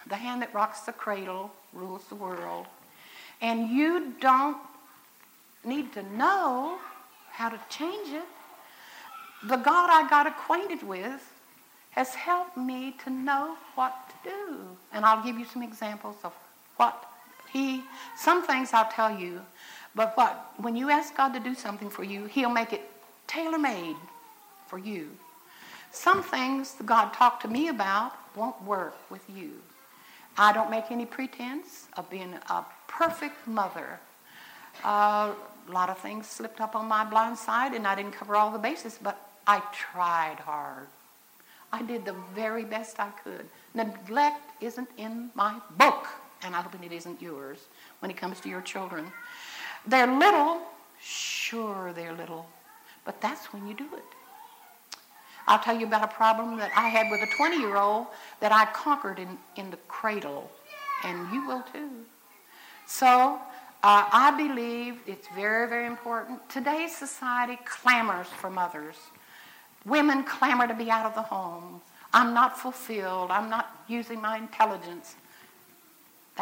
the 0.08 0.16
hand 0.16 0.40
that 0.42 0.54
rocks 0.54 0.80
the 0.80 0.92
cradle 0.92 1.50
rules 1.74 2.04
the 2.08 2.14
world. 2.14 2.66
And 3.42 3.68
you 3.68 4.14
don't 4.20 4.56
need 5.64 5.92
to 5.92 6.02
know 6.16 6.78
how 7.30 7.48
to 7.48 7.60
change 7.68 8.08
it. 8.08 8.24
The 9.48 9.56
God 9.56 9.90
I 9.90 10.08
got 10.08 10.26
acquainted 10.26 10.82
with 10.86 11.28
has 11.90 12.14
helped 12.14 12.56
me 12.56 12.94
to 13.04 13.10
know 13.10 13.56
what 13.74 13.94
to 14.08 14.30
do. 14.30 14.56
And 14.92 15.04
I'll 15.04 15.22
give 15.22 15.38
you 15.38 15.44
some 15.44 15.62
examples 15.62 16.16
of 16.24 16.32
what 16.76 17.04
he, 17.52 17.82
some 18.16 18.42
things 18.42 18.72
I'll 18.72 18.90
tell 18.90 19.16
you, 19.16 19.42
but 19.94 20.16
what, 20.16 20.52
when 20.56 20.74
you 20.74 20.90
ask 20.90 21.16
God 21.16 21.34
to 21.34 21.40
do 21.40 21.54
something 21.54 21.90
for 21.90 22.02
you, 22.02 22.24
he'll 22.24 22.50
make 22.50 22.72
it 22.72 22.82
tailor-made 23.26 23.96
for 24.66 24.78
you. 24.78 25.10
Some 25.90 26.22
things 26.22 26.74
that 26.74 26.86
God 26.86 27.12
talked 27.12 27.42
to 27.42 27.48
me 27.48 27.68
about 27.68 28.12
won't 28.34 28.62
work 28.62 28.96
with 29.10 29.22
you. 29.28 29.50
I 30.38 30.54
don't 30.54 30.70
make 30.70 30.90
any 30.90 31.04
pretense 31.04 31.88
of 31.98 32.08
being 32.08 32.34
a 32.48 32.64
perfect 32.88 33.46
mother. 33.46 34.00
A 34.82 35.32
lot 35.68 35.90
of 35.90 35.98
things 35.98 36.26
slipped 36.26 36.62
up 36.62 36.74
on 36.74 36.86
my 36.86 37.04
blind 37.04 37.36
side, 37.36 37.74
and 37.74 37.86
I 37.86 37.94
didn't 37.94 38.12
cover 38.12 38.34
all 38.34 38.50
the 38.50 38.58
bases, 38.58 38.98
but 39.02 39.20
I 39.46 39.60
tried 39.72 40.40
hard. 40.40 40.86
I 41.70 41.82
did 41.82 42.06
the 42.06 42.14
very 42.34 42.64
best 42.64 42.98
I 42.98 43.10
could. 43.22 43.46
Neglect 43.74 44.62
isn't 44.62 44.88
in 44.96 45.30
my 45.34 45.56
book, 45.76 46.06
and 46.44 46.54
I 46.54 46.60
hope 46.60 46.74
it 46.82 46.92
isn't 46.92 47.22
yours 47.22 47.58
when 48.00 48.10
it 48.10 48.16
comes 48.16 48.40
to 48.40 48.48
your 48.48 48.60
children. 48.60 49.06
They're 49.86 50.06
little, 50.06 50.60
sure 51.00 51.92
they're 51.92 52.14
little, 52.14 52.46
but 53.04 53.20
that's 53.20 53.52
when 53.52 53.66
you 53.66 53.74
do 53.74 53.86
it. 53.94 54.04
I'll 55.46 55.58
tell 55.58 55.76
you 55.76 55.86
about 55.86 56.04
a 56.04 56.14
problem 56.14 56.56
that 56.58 56.70
I 56.76 56.88
had 56.88 57.10
with 57.10 57.20
a 57.20 57.36
20 57.36 57.58
year 57.58 57.76
old 57.76 58.06
that 58.40 58.52
I 58.52 58.66
conquered 58.66 59.18
in, 59.18 59.38
in 59.56 59.70
the 59.70 59.76
cradle, 59.88 60.50
and 61.04 61.32
you 61.32 61.46
will 61.46 61.64
too. 61.72 61.90
So 62.86 63.38
uh, 63.82 64.06
I 64.12 64.32
believe 64.36 65.00
it's 65.06 65.26
very, 65.34 65.68
very 65.68 65.86
important. 65.86 66.48
Today's 66.48 66.96
society 66.96 67.58
clamors 67.64 68.28
for 68.28 68.50
mothers. 68.50 68.96
Women 69.84 70.22
clamor 70.22 70.68
to 70.68 70.74
be 70.74 70.90
out 70.90 71.06
of 71.06 71.14
the 71.14 71.22
home. 71.22 71.80
I'm 72.14 72.34
not 72.34 72.58
fulfilled. 72.58 73.32
I'm 73.32 73.50
not 73.50 73.82
using 73.88 74.20
my 74.20 74.38
intelligence. 74.38 75.16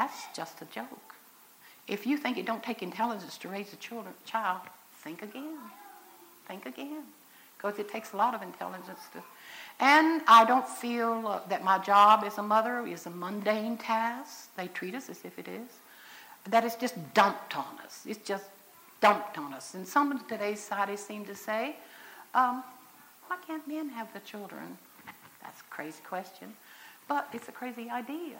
That's 0.01 0.29
just 0.35 0.63
a 0.63 0.65
joke. 0.75 1.15
If 1.87 2.07
you 2.07 2.17
think 2.17 2.39
it 2.39 2.47
don't 2.47 2.63
take 2.63 2.83
intelligence 2.83 3.37
to 3.37 3.49
raise 3.49 3.71
a 3.75 3.77
children, 3.77 4.15
child, 4.25 4.63
think 5.05 5.21
again. 5.21 5.59
Think 6.49 6.65
again. 6.65 7.03
Because 7.59 7.79
it 7.79 7.91
takes 7.91 8.15
a 8.15 8.17
lot 8.17 8.35
of 8.35 8.41
intelligence 8.41 9.01
to. 9.13 9.23
And 9.79 10.23
I 10.27 10.47
don't 10.47 10.67
feel 10.67 11.27
uh, 11.27 11.41
that 11.51 11.63
my 11.63 11.77
job 11.77 12.25
as 12.25 12.39
a 12.39 12.43
mother 12.43 12.87
is 12.87 13.05
a 13.05 13.11
mundane 13.11 13.77
task. 13.77 14.49
They 14.57 14.69
treat 14.69 14.95
us 14.95 15.11
as 15.11 15.23
if 15.23 15.39
it 15.39 15.49
is. 15.49 15.69
That 16.49 16.65
it's 16.65 16.77
just 16.77 16.95
dumped 17.13 17.59
on 17.59 17.79
us. 17.85 18.07
It's 18.09 18.27
just 18.27 18.47
dumped 19.03 19.37
on 19.37 19.53
us. 19.53 19.75
And 19.75 19.87
some 19.87 20.13
of 20.13 20.27
today's 20.29 20.61
society 20.61 20.97
seem 20.97 21.27
to 21.27 21.35
say, 21.35 21.77
um, 22.35 22.65
why 23.27 23.37
can't 23.47 23.69
men 23.69 23.91
have 23.91 24.11
the 24.15 24.21
children? 24.21 24.79
That's 25.43 25.61
a 25.61 25.65
crazy 25.65 26.01
question, 26.09 26.55
but 27.07 27.29
it's 27.35 27.51
a 27.51 27.53
crazy 27.53 27.91
idea. 27.91 28.39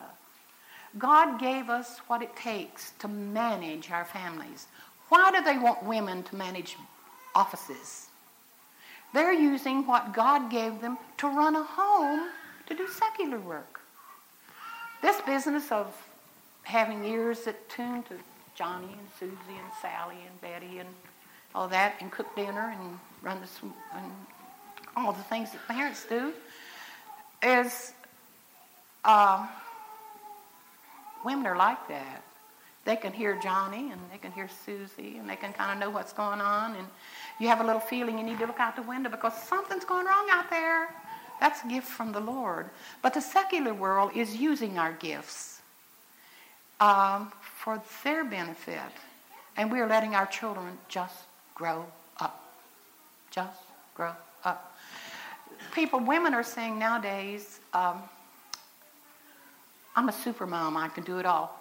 God 0.99 1.39
gave 1.39 1.71
us 1.71 1.99
what 2.07 2.23
it 2.23 2.35
takes 2.37 2.93
to 2.99 3.09
manage 3.09 3.91
our 3.91 4.05
families. 4.05 4.67
Why 5.09 5.31
do 5.31 5.43
they 5.43 5.59
want 5.59 5.85
women 5.85 6.23
to 6.25 6.37
manage 6.37 6.77
offices? 7.35 8.07
They're 9.13 9.33
using 9.33 9.87
what 9.87 10.13
God 10.13 10.51
gave 10.51 10.81
them 10.81 10.99
to 11.19 11.29
run 11.29 11.57
a 11.57 11.63
home 11.63 12.29
to 12.67 12.75
do 12.75 12.87
secular 12.89 13.39
work. 13.39 13.81
This 15.03 15.21
business 15.23 15.73
of 15.73 15.95
having 16.63 17.05
ears 17.05 17.45
that 17.45 17.69
tune 17.69 18.03
to 18.05 18.15
Johnny 18.55 18.89
and 18.93 19.09
Susie 19.19 19.35
and 19.49 19.73
Sally 19.81 20.17
and 20.29 20.41
Betty 20.41 20.79
and 20.79 20.89
all 21.55 21.67
that, 21.69 21.95
and 22.01 22.13
cook 22.13 22.35
dinner 22.37 22.75
and 22.79 22.99
run 23.23 23.41
the 23.41 23.67
and 23.97 24.13
all 24.97 25.13
the 25.13 25.23
things 25.25 25.51
that 25.51 25.67
parents 25.67 26.07
do, 26.09 26.33
is 27.43 27.93
uh, 29.05 29.49
women 31.25 31.47
are 31.47 31.57
like 31.57 31.89
that. 31.89 32.23
They 32.85 32.97
can 32.97 33.13
hear 33.13 33.39
Johnny 33.43 33.91
and 33.91 34.01
they 34.11 34.19
can 34.19 34.33
hear 34.33 34.49
Susie 34.65 35.19
and 35.19 35.29
they 35.29 35.37
can 35.37 35.53
kind 35.53 35.73
of 35.73 35.79
know 35.79 35.91
what's 35.91 36.13
going 36.13 36.41
on, 36.41 36.77
and 36.77 36.87
you 37.39 37.49
have 37.49 37.61
a 37.61 37.65
little 37.65 37.81
feeling 37.81 38.19
you 38.19 38.25
need 38.25 38.39
to 38.39 38.47
look 38.47 38.61
out 38.61 38.77
the 38.77 38.83
window 38.83 39.11
because 39.11 39.35
something's 39.35 39.85
going 39.85 40.07
wrong 40.07 40.29
out 40.31 40.51
there. 40.51 40.89
That's 41.41 41.65
a 41.65 41.69
gift 41.69 41.89
from 41.89 42.13
the 42.13 42.21
Lord. 42.21 42.69
But 43.01 43.15
the 43.15 43.21
secular 43.21 43.73
world 43.73 44.13
is 44.15 44.37
using 44.37 44.79
our 44.79 44.93
gifts 44.93 45.61
um, 46.81 47.33
for 47.41 47.83
their 48.05 48.25
benefit. 48.25 48.79
And 49.57 49.73
we 49.73 49.81
are 49.81 49.87
letting 49.87 50.15
our 50.15 50.27
children 50.27 50.79
just 50.89 51.17
grow 51.55 51.87
up. 52.19 52.45
Just 53.31 53.61
grow 53.95 54.13
up. 54.45 54.79
People, 55.75 56.01
women 56.01 56.35
are 56.35 56.43
saying 56.43 56.79
nowadays, 56.79 57.61
um, 57.73 58.03
I'm 59.97 60.09
a 60.09 60.13
super 60.13 60.47
mom, 60.47 60.77
I 60.77 60.89
can 60.89 61.05
do 61.05 61.19
it 61.19 61.27
all. 61.27 61.59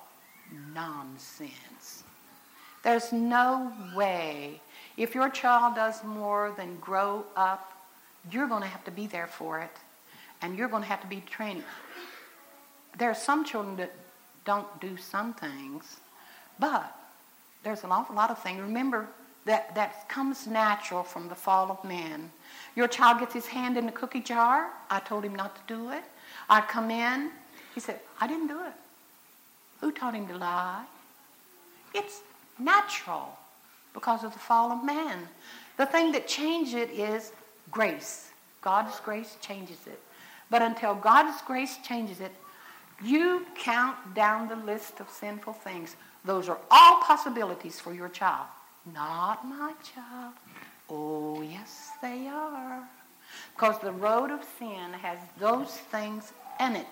Nonsense. 0.74 2.04
There's 2.84 3.12
no 3.12 3.74
way. 3.96 4.62
If 4.98 5.15
your 5.15 5.30
child 5.30 5.76
does 5.76 6.04
more 6.04 6.54
than 6.58 6.78
grow 6.78 7.26
up, 7.36 7.72
you're 8.32 8.48
going 8.48 8.62
to 8.62 8.68
have 8.68 8.84
to 8.86 8.92
be 8.92 9.08
there 9.08 9.28
for 9.28 9.60
it. 9.60 9.72
And 10.42 10.58
you're 10.58 10.70
going 10.70 10.84
to 10.84 10.89
have 10.89 11.02
to 11.02 11.08
be 11.08 11.22
training. 11.30 11.63
There 12.98 13.10
are 13.10 13.15
some 13.15 13.44
children 13.44 13.76
that 13.78 13.92
don't 14.46 14.68
do 14.80 14.98
some 14.98 15.34
things, 15.34 15.98
but 16.60 16.96
there's 17.63 17.84
an 17.84 17.92
awful 17.92 18.15
lot 18.15 18.30
of 18.30 18.42
things. 18.42 18.62
Remember, 18.62 19.08
that, 19.46 19.74
that 19.76 20.08
comes 20.10 20.48
natural 20.48 21.04
from 21.04 21.28
the 21.28 21.36
fall 21.36 21.72
of 21.72 21.84
man. 21.84 22.30
Your 22.76 22.88
child 22.88 23.20
gets 23.20 23.34
his 23.34 23.46
hand 23.48 23.78
in 23.78 23.86
the 23.86 23.92
cookie 23.92 24.22
jar. 24.22 24.70
I 24.89 25.00
told 25.00 25.26
him 25.26 25.36
not 25.36 25.56
to 25.56 25.74
do 25.74 25.89
it. 25.92 26.04
I 26.50 26.62
come 26.62 26.92
in. 26.92 27.32
He 27.74 27.80
said, 27.80 28.00
I 28.20 28.28
didn't 28.28 28.48
do 28.48 28.60
it. 28.60 28.74
Who 29.82 29.92
taught 29.92 30.14
him 30.14 30.28
to 30.28 30.38
lie? 30.38 30.84
It's 31.94 32.22
natural 32.60 33.38
because 33.94 34.24
of 34.24 34.34
the 34.34 34.40
fall 34.40 34.72
of 34.72 34.84
man. 34.84 35.28
The 35.78 35.86
thing 35.86 36.12
that 36.12 36.28
changes 36.28 36.74
it 36.74 36.92
is 36.92 37.32
grace. 37.72 38.30
God's 38.62 39.00
grace 39.00 39.38
changes 39.42 39.88
it. 39.88 40.00
But 40.50 40.62
until 40.62 40.96
God's 40.96 41.42
grace 41.44 41.78
changes 41.86 42.20
it, 42.20 42.32
you 43.04 43.46
count 43.56 44.14
down 44.14 44.50
the 44.50 44.56
list 44.58 45.00
of 45.00 45.10
sinful 45.10 45.54
things. 45.54 45.96
Those 46.26 46.50
are 46.50 46.58
all 46.70 47.02
possibilities 47.02 47.80
for 47.80 47.94
your 47.94 48.10
child. 48.10 48.48
Not 48.94 49.48
my 49.48 49.74
child. 49.84 50.34
Oh, 50.90 51.42
yes, 51.42 51.92
they 52.02 52.28
are. 52.28 52.84
Because 53.56 53.80
the 53.80 53.92
road 53.92 54.32
of 54.32 54.42
sin 54.58 54.94
has 55.02 55.20
those 55.40 55.70
things 55.70 56.34
in 56.60 56.76
it. 56.76 56.88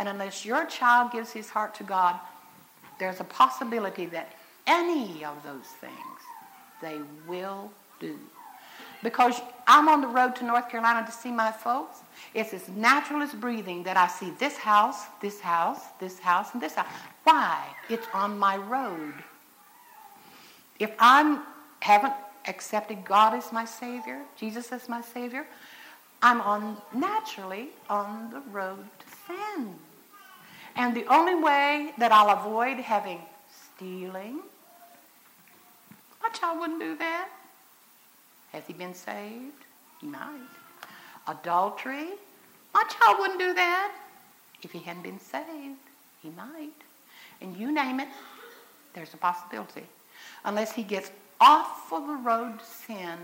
And 0.00 0.08
unless 0.08 0.46
your 0.46 0.64
child 0.64 1.12
gives 1.12 1.30
his 1.30 1.50
heart 1.50 1.74
to 1.74 1.84
God, 1.84 2.18
there's 2.98 3.20
a 3.20 3.24
possibility 3.24 4.06
that 4.06 4.32
any 4.66 5.22
of 5.26 5.42
those 5.44 5.66
things 5.78 5.92
they 6.80 6.98
will 7.28 7.70
do. 8.00 8.18
Because 9.02 9.38
I'm 9.66 9.88
on 9.88 10.00
the 10.00 10.06
road 10.06 10.34
to 10.36 10.44
North 10.44 10.70
Carolina 10.70 11.04
to 11.04 11.12
see 11.12 11.30
my 11.30 11.52
folks. 11.52 11.98
It's 12.32 12.54
as 12.54 12.66
natural 12.70 13.20
as 13.20 13.34
breathing 13.34 13.82
that 13.82 13.98
I 13.98 14.08
see 14.08 14.30
this 14.38 14.56
house, 14.56 15.04
this 15.20 15.38
house, 15.38 15.80
this 16.00 16.18
house, 16.18 16.48
and 16.54 16.62
this 16.62 16.76
house. 16.76 16.88
Why? 17.24 17.62
It's 17.90 18.06
on 18.14 18.38
my 18.38 18.56
road. 18.56 19.12
If 20.78 20.92
I 20.98 21.42
haven't 21.80 22.14
accepted 22.48 23.04
God 23.04 23.34
as 23.34 23.52
my 23.52 23.66
Savior, 23.66 24.22
Jesus 24.38 24.72
as 24.72 24.88
my 24.88 25.02
Savior, 25.02 25.46
I'm 26.22 26.40
on 26.40 26.78
naturally 26.94 27.68
on 27.90 28.30
the 28.30 28.40
road 28.50 28.84
to 28.98 29.06
sin. 29.26 29.74
And 30.76 30.94
the 30.94 31.06
only 31.06 31.34
way 31.34 31.92
that 31.98 32.12
I'll 32.12 32.30
avoid 32.30 32.78
having 32.78 33.20
stealing, 33.76 34.40
my 36.22 36.28
child 36.30 36.60
wouldn't 36.60 36.80
do 36.80 36.96
that. 36.96 37.28
Has 38.52 38.64
he 38.66 38.72
been 38.72 38.94
saved? 38.94 39.64
He 40.00 40.06
might. 40.06 40.40
Adultery, 41.28 42.08
my 42.74 42.84
child 42.84 43.18
wouldn't 43.18 43.38
do 43.38 43.54
that. 43.54 43.92
If 44.62 44.72
he 44.72 44.78
hadn't 44.80 45.02
been 45.02 45.20
saved, 45.20 45.78
he 46.22 46.30
might. 46.30 46.70
And 47.40 47.56
you 47.56 47.72
name 47.72 48.00
it, 48.00 48.08
there's 48.94 49.14
a 49.14 49.16
possibility. 49.16 49.84
Unless 50.44 50.72
he 50.72 50.82
gets 50.82 51.10
off 51.40 51.92
of 51.92 52.06
the 52.06 52.14
road 52.14 52.58
to 52.58 52.64
sin 52.64 53.18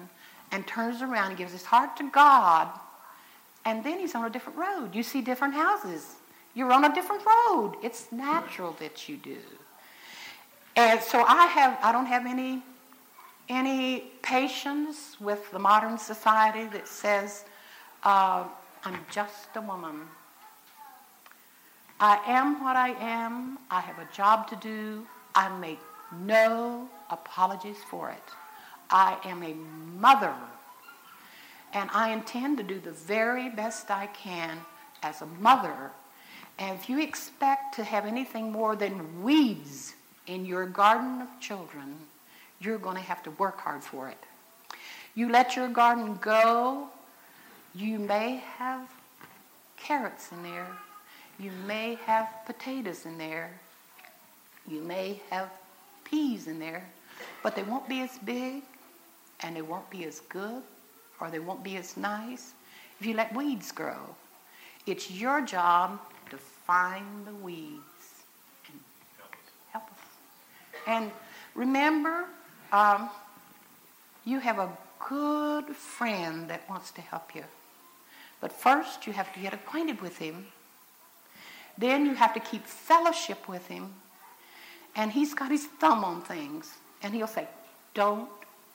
and 0.52 0.66
turns 0.66 1.02
around 1.02 1.28
and 1.28 1.36
gives 1.36 1.52
his 1.52 1.64
heart 1.64 1.96
to 1.98 2.10
God, 2.10 2.68
and 3.64 3.84
then 3.84 3.98
he's 3.98 4.14
on 4.14 4.24
a 4.24 4.30
different 4.30 4.58
road. 4.58 4.94
You 4.94 5.02
see 5.02 5.20
different 5.20 5.54
houses. 5.54 6.15
You're 6.56 6.72
on 6.72 6.86
a 6.86 6.94
different 6.94 7.22
road. 7.24 7.74
It's 7.82 8.10
natural 8.10 8.74
that 8.80 9.08
you 9.08 9.18
do. 9.18 9.36
And 10.74 11.00
so 11.00 11.22
I 11.22 11.46
have 11.46 11.78
I 11.82 11.92
don't 11.92 12.06
have 12.06 12.26
any 12.26 12.62
any 13.48 14.04
patience 14.22 15.16
with 15.20 15.50
the 15.52 15.58
modern 15.58 15.98
society 15.98 16.64
that 16.66 16.88
says 16.88 17.44
uh, 18.02 18.44
I'm 18.84 18.98
just 19.10 19.48
a 19.54 19.60
woman. 19.60 20.00
I 22.00 22.20
am 22.26 22.62
what 22.62 22.74
I 22.74 22.90
am. 22.90 23.58
I 23.70 23.80
have 23.80 23.98
a 23.98 24.08
job 24.12 24.48
to 24.48 24.56
do. 24.56 25.06
I 25.34 25.48
make 25.58 25.80
no 26.24 26.88
apologies 27.10 27.78
for 27.90 28.10
it. 28.10 28.22
I 28.90 29.18
am 29.24 29.42
a 29.42 29.54
mother, 29.98 30.34
and 31.74 31.90
I 31.92 32.12
intend 32.12 32.58
to 32.58 32.62
do 32.62 32.78
the 32.78 32.92
very 32.92 33.50
best 33.50 33.90
I 33.90 34.06
can 34.06 34.58
as 35.02 35.20
a 35.20 35.26
mother. 35.26 35.90
And 36.58 36.78
if 36.78 36.88
you 36.88 37.00
expect 37.00 37.74
to 37.76 37.84
have 37.84 38.06
anything 38.06 38.50
more 38.50 38.76
than 38.76 39.22
weeds 39.22 39.94
in 40.26 40.46
your 40.46 40.66
garden 40.66 41.20
of 41.20 41.28
children, 41.40 41.96
you're 42.60 42.78
going 42.78 42.96
to 42.96 43.02
have 43.02 43.22
to 43.24 43.30
work 43.32 43.58
hard 43.58 43.82
for 43.82 44.08
it. 44.08 44.18
You 45.14 45.30
let 45.30 45.56
your 45.56 45.68
garden 45.68 46.18
go, 46.20 46.88
you 47.74 47.98
may 47.98 48.36
have 48.58 48.88
carrots 49.76 50.32
in 50.32 50.42
there, 50.42 50.66
you 51.38 51.50
may 51.66 51.96
have 52.06 52.28
potatoes 52.46 53.04
in 53.04 53.18
there, 53.18 53.50
you 54.66 54.80
may 54.82 55.20
have 55.30 55.50
peas 56.04 56.46
in 56.46 56.58
there, 56.58 56.84
but 57.42 57.54
they 57.54 57.62
won't 57.62 57.88
be 57.88 58.00
as 58.00 58.18
big 58.18 58.62
and 59.40 59.54
they 59.54 59.62
won't 59.62 59.88
be 59.90 60.04
as 60.04 60.20
good 60.20 60.62
or 61.20 61.30
they 61.30 61.38
won't 61.38 61.62
be 61.62 61.76
as 61.76 61.96
nice 61.96 62.52
if 62.98 63.06
you 63.06 63.14
let 63.14 63.34
weeds 63.34 63.72
grow. 63.72 64.14
It's 64.86 65.10
your 65.10 65.40
job 65.40 66.00
find 66.66 67.26
the 67.26 67.34
weeds 67.34 68.24
and 68.68 68.80
help 69.72 69.84
us. 69.84 69.90
And 70.86 71.10
remember, 71.54 72.24
um, 72.72 73.08
you 74.24 74.40
have 74.40 74.58
a 74.58 74.68
good 75.08 75.66
friend 75.76 76.50
that 76.50 76.68
wants 76.68 76.90
to 76.92 77.00
help 77.00 77.34
you. 77.34 77.44
But 78.40 78.52
first, 78.52 79.06
you 79.06 79.12
have 79.12 79.32
to 79.34 79.40
get 79.40 79.54
acquainted 79.54 80.00
with 80.00 80.18
him. 80.18 80.46
Then 81.78 82.06
you 82.06 82.14
have 82.14 82.34
to 82.34 82.40
keep 82.40 82.64
fellowship 82.66 83.48
with 83.48 83.66
him. 83.68 83.94
And 84.94 85.12
he's 85.12 85.34
got 85.34 85.50
his 85.50 85.64
thumb 85.64 86.04
on 86.04 86.22
things. 86.22 86.72
And 87.02 87.14
he'll 87.14 87.26
say, 87.26 87.46
Don't 87.94 88.28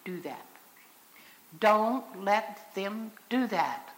do 0.05 0.21
that. 0.21 0.45
Don't 1.59 2.23
let 2.23 2.73
them 2.75 3.11
do 3.29 3.47
that. 3.47 3.89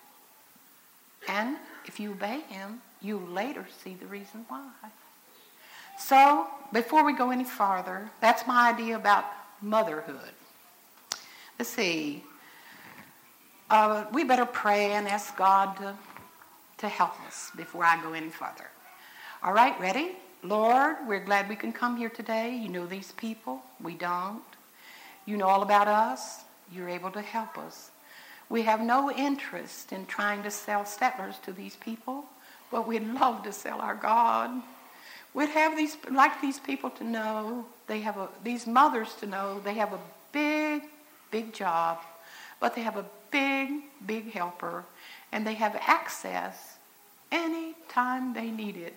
And 1.27 1.57
if 1.85 1.99
you 1.99 2.11
obey 2.11 2.41
him, 2.41 2.81
you 3.03 3.19
later 3.31 3.67
see 3.83 3.95
the 3.95 4.05
reason 4.05 4.45
why. 4.47 4.71
So, 5.99 6.47
before 6.71 7.05
we 7.05 7.13
go 7.13 7.29
any 7.29 7.43
farther, 7.43 8.09
that's 8.19 8.47
my 8.47 8.71
idea 8.71 8.95
about 8.95 9.25
motherhood. 9.61 10.31
Let's 11.59 11.69
see. 11.69 12.23
Uh, 13.69 14.05
we 14.11 14.23
better 14.23 14.45
pray 14.45 14.91
and 14.93 15.07
ask 15.07 15.35
God 15.37 15.77
to, 15.77 15.95
to 16.79 16.87
help 16.87 17.19
us 17.27 17.51
before 17.55 17.85
I 17.85 18.01
go 18.01 18.13
any 18.13 18.29
further. 18.29 18.69
All 19.43 19.53
right, 19.53 19.79
ready? 19.79 20.11
Lord, 20.43 20.97
we're 21.07 21.23
glad 21.23 21.47
we 21.47 21.55
can 21.55 21.71
come 21.71 21.95
here 21.95 22.09
today. 22.09 22.55
You 22.55 22.69
know 22.69 22.85
these 22.85 23.11
people. 23.13 23.61
We 23.81 23.93
don't. 23.93 24.43
You 25.25 25.37
know 25.37 25.47
all 25.47 25.61
about 25.61 25.87
us. 25.87 26.43
You're 26.71 26.89
able 26.89 27.11
to 27.11 27.21
help 27.21 27.57
us. 27.57 27.91
We 28.49 28.63
have 28.63 28.81
no 28.81 29.11
interest 29.11 29.93
in 29.93 30.05
trying 30.05 30.43
to 30.43 30.51
sell 30.51 30.83
Stetlers 30.83 31.41
to 31.43 31.53
these 31.53 31.75
people, 31.75 32.25
but 32.73 32.87
we'd 32.87 33.07
love 33.07 33.43
to 33.43 33.53
sell 33.53 33.79
our 33.79 33.93
God. 33.93 34.49
We'd 35.35 35.49
have 35.49 35.77
these, 35.77 35.95
like 36.09 36.41
these 36.41 36.59
people 36.59 36.89
to 36.89 37.03
know, 37.03 37.67
they 37.85 38.01
have 38.01 38.17
a, 38.17 38.27
these 38.43 38.65
mothers 38.65 39.13
to 39.19 39.27
know 39.27 39.61
they 39.63 39.75
have 39.75 39.93
a 39.93 39.99
big, 40.31 40.81
big 41.29 41.53
job, 41.53 41.99
but 42.59 42.75
they 42.75 42.81
have 42.81 42.97
a 42.97 43.05
big, 43.29 43.69
big 44.07 44.31
helper, 44.31 44.85
and 45.31 45.45
they 45.45 45.53
have 45.53 45.77
access 45.81 46.77
anytime 47.31 48.33
they 48.33 48.49
need 48.49 48.75
it. 48.75 48.95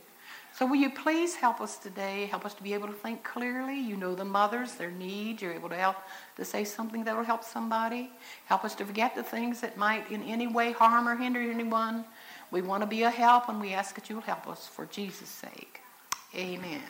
So 0.55 0.65
will 0.65 0.77
you 0.77 0.89
please 0.89 1.35
help 1.35 1.61
us 1.61 1.77
today? 1.77 2.25
Help 2.31 2.47
us 2.47 2.55
to 2.55 2.63
be 2.63 2.73
able 2.73 2.87
to 2.87 2.95
think 2.95 3.23
clearly. 3.25 3.79
You 3.79 3.99
know 3.99 4.15
the 4.15 4.25
mothers, 4.25 4.77
their 4.77 4.91
needs. 4.91 5.43
You're 5.43 5.53
able 5.53 5.69
to 5.69 5.77
help 5.77 5.97
to 6.39 6.47
say 6.47 6.65
something 6.65 7.05
that 7.05 7.15
will 7.15 7.25
help 7.25 7.45
somebody. 7.45 8.11
Help 8.47 8.65
us 8.65 8.75
to 8.77 8.87
forget 8.87 9.15
the 9.15 9.23
things 9.23 9.61
that 9.61 9.77
might 9.77 10.11
in 10.11 10.23
any 10.23 10.47
way 10.47 10.73
harm 10.73 11.07
or 11.07 11.15
hinder 11.15 11.41
anyone. 11.41 12.07
We 12.57 12.63
want 12.63 12.83
to 12.83 12.87
be 12.87 13.03
a 13.03 13.11
help, 13.11 13.51
and 13.51 13.61
we 13.61 13.75
ask 13.75 13.95
that 13.97 14.09
you 14.09 14.15
will 14.17 14.23
help 14.23 14.49
us 14.49 14.67
for 14.67 14.87
Jesus' 14.87 15.29
sake. 15.29 15.83
Amen. 16.35 16.81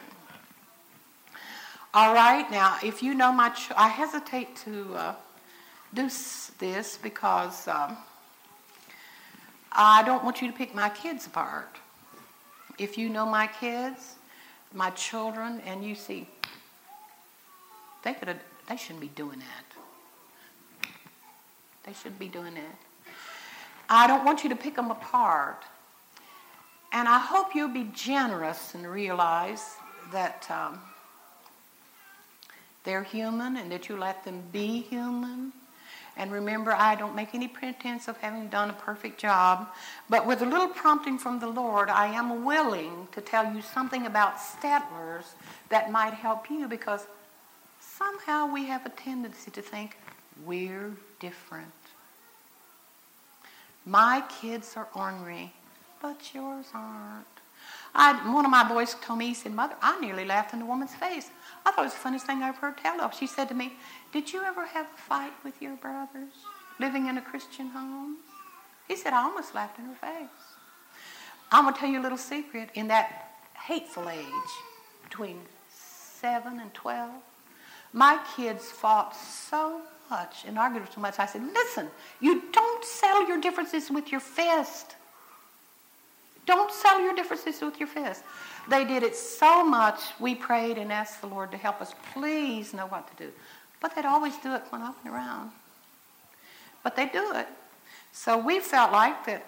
All 1.93 2.15
right, 2.15 2.49
now, 2.53 2.79
if 2.85 3.03
you 3.03 3.15
know 3.15 3.33
my, 3.33 3.49
ch- 3.49 3.73
I 3.77 3.89
hesitate 3.89 4.55
to 4.59 4.95
uh, 4.95 5.15
do 5.93 6.09
this 6.61 6.99
because 7.03 7.67
um, 7.67 7.97
I 9.73 10.05
don't 10.05 10.23
want 10.23 10.41
you 10.41 10.47
to 10.53 10.57
pick 10.57 10.73
my 10.73 10.89
kids 10.89 11.27
apart. 11.27 11.79
If 12.79 12.97
you 12.97 13.09
know 13.09 13.27
my 13.27 13.49
kids, 13.49 14.15
my 14.73 14.91
children, 14.91 15.61
and 15.67 15.83
you 15.83 15.97
see, 15.97 16.29
they 18.05 18.15
could 18.15 18.39
they 18.69 18.77
shouldn't 18.77 19.01
be 19.01 19.09
doing 19.09 19.41
that. 19.41 20.89
They 21.83 21.93
shouldn't 21.93 22.21
be 22.21 22.29
doing 22.29 22.55
that. 22.55 22.86
I 23.89 24.07
don't 24.07 24.25
want 24.25 24.43
you 24.43 24.51
to 24.51 24.57
pick 24.57 24.77
them 24.77 24.91
apart. 24.91 25.63
And 26.93 27.09
I 27.09 27.19
hope 27.19 27.55
you'll 27.55 27.69
be 27.69 27.91
generous 27.95 28.75
and 28.75 28.87
realize 28.87 29.75
that 30.13 30.47
um, 30.51 30.81
they're 32.85 33.03
human 33.03 33.57
and 33.57 33.71
that 33.73 33.89
you 33.89 33.97
let 33.97 34.25
them 34.25 34.43
be 34.53 34.81
human. 34.83 35.53
And 36.17 36.33
remember, 36.33 36.73
I 36.73 36.95
don't 36.95 37.15
make 37.15 37.35
any 37.35 37.49
pretense 37.49 38.09
of 38.09 38.17
having 38.19 38.49
done 38.49 38.71
a 38.71 38.73
perfect 38.73 39.21
job, 39.21 39.69
but 40.09 40.27
with 40.27 40.41
a 40.41 40.47
little 40.47 40.69
prompting 40.69 41.19
from 41.19 41.41
the 41.41 41.47
Lord, 41.47 41.91
I 41.91 42.07
am 42.07 42.45
willing 42.45 43.09
to 43.13 43.21
tell 43.21 43.53
you 43.53 43.61
something 43.61 44.07
about 44.07 44.39
Stetlers 44.39 45.27
that 45.69 45.93
might 45.93 46.15
help 46.15 46.49
you 46.49 46.69
because 46.69 47.07
somehow 47.81 48.51
we 48.51 48.65
have 48.65 48.87
a 48.87 48.91
tendency 48.91 49.51
to 49.51 49.61
think 49.61 49.99
we're 50.47 50.93
different. 51.21 51.73
My 53.87 54.25
kids 54.41 54.77
are 54.77 54.89
ornery, 54.95 55.53
but 56.03 56.35
yours 56.35 56.67
aren't. 56.75 57.27
I, 57.95 58.13
one 58.33 58.45
of 58.45 58.51
my 58.51 58.69
boys 58.69 58.97
told 59.01 59.21
me, 59.21 59.29
he 59.29 59.35
said, 59.35 59.53
Mother, 59.53 59.77
I 59.81 59.99
nearly 60.01 60.25
laughed 60.25 60.53
in 60.53 60.59
the 60.59 60.67
woman's 60.67 60.95
face. 60.95 61.31
I 61.65 61.71
thought 61.71 61.83
it 61.83 61.85
was 61.85 61.93
the 61.95 62.01
funniest 62.01 62.27
thing 62.27 62.43
I 62.43 62.49
ever 62.49 62.59
heard 62.59 62.79
tell 62.79 63.01
of. 63.01 63.15
She 63.15 63.27
said 63.27 63.49
to 63.49 63.55
me, 63.55 63.75
Did 64.13 64.33
you 64.33 64.43
ever 64.43 64.67
have 64.67 64.87
a 64.87 64.99
fight 64.99 65.33
with 65.45 65.63
your 65.63 65.77
brothers 65.77 66.33
living 66.81 67.07
in 67.07 67.17
a 67.17 67.23
Christian 67.23 67.69
home? 67.69 68.17
He 68.89 68.97
said, 68.97 69.13
I 69.13 69.23
almost 69.23 69.55
laughed 69.55 69.79
in 69.79 69.87
her 69.87 69.95
face. 69.95 70.29
I'm 71.51 71.65
going 71.65 71.75
to 71.75 71.81
tell 71.81 71.89
you 71.89 72.01
a 72.01 72.03
little 72.03 72.19
secret. 72.19 72.71
In 72.75 72.89
that 72.89 73.31
hateful 73.55 74.09
age, 74.09 74.27
between 75.05 75.41
7 75.71 76.59
and 76.59 76.75
12, 76.75 77.11
my 77.93 78.19
kids 78.37 78.65
fought 78.67 79.17
so 79.17 79.83
much 80.11 80.45
and 80.47 80.59
argued 80.59 80.85
so 80.93 81.01
much. 81.01 81.19
I 81.19 81.27
said, 81.27 81.43
Listen, 81.43 81.89
you 82.21 82.43
don't 82.53 82.85
settle 82.85 83.27
your 83.27 83.41
differences 83.41 83.91
with 83.91 84.11
your 84.11 84.21
fist. 84.21 84.97
Don't 86.47 86.71
settle 86.71 87.03
your 87.03 87.15
differences 87.15 87.61
with 87.61 87.79
your 87.81 87.89
fist. 87.89 88.23
They 88.69 88.85
did 88.85 89.03
it 89.03 89.17
so 89.17 89.65
much, 89.65 90.01
we 90.21 90.35
prayed 90.35 90.79
and 90.79 90.93
asked 90.93 91.21
the 91.21 91.27
Lord 91.27 91.51
to 91.51 91.57
help 91.57 91.81
us 91.81 91.93
please 92.13 92.73
know 92.73 92.87
what 92.87 93.09
to 93.17 93.25
do. 93.25 93.33
But 93.81 93.95
they'd 93.95 94.05
always 94.05 94.37
do 94.39 94.55
it 94.55 94.63
when 94.71 94.83
I 94.83 94.87
went 94.91 95.15
around. 95.15 95.51
But 96.83 96.97
they 96.97 97.07
do 97.07 97.33
it. 97.35 97.47
So 98.13 98.39
we 98.39 98.61
felt 98.61 98.93
like 98.93 99.27
that 99.27 99.45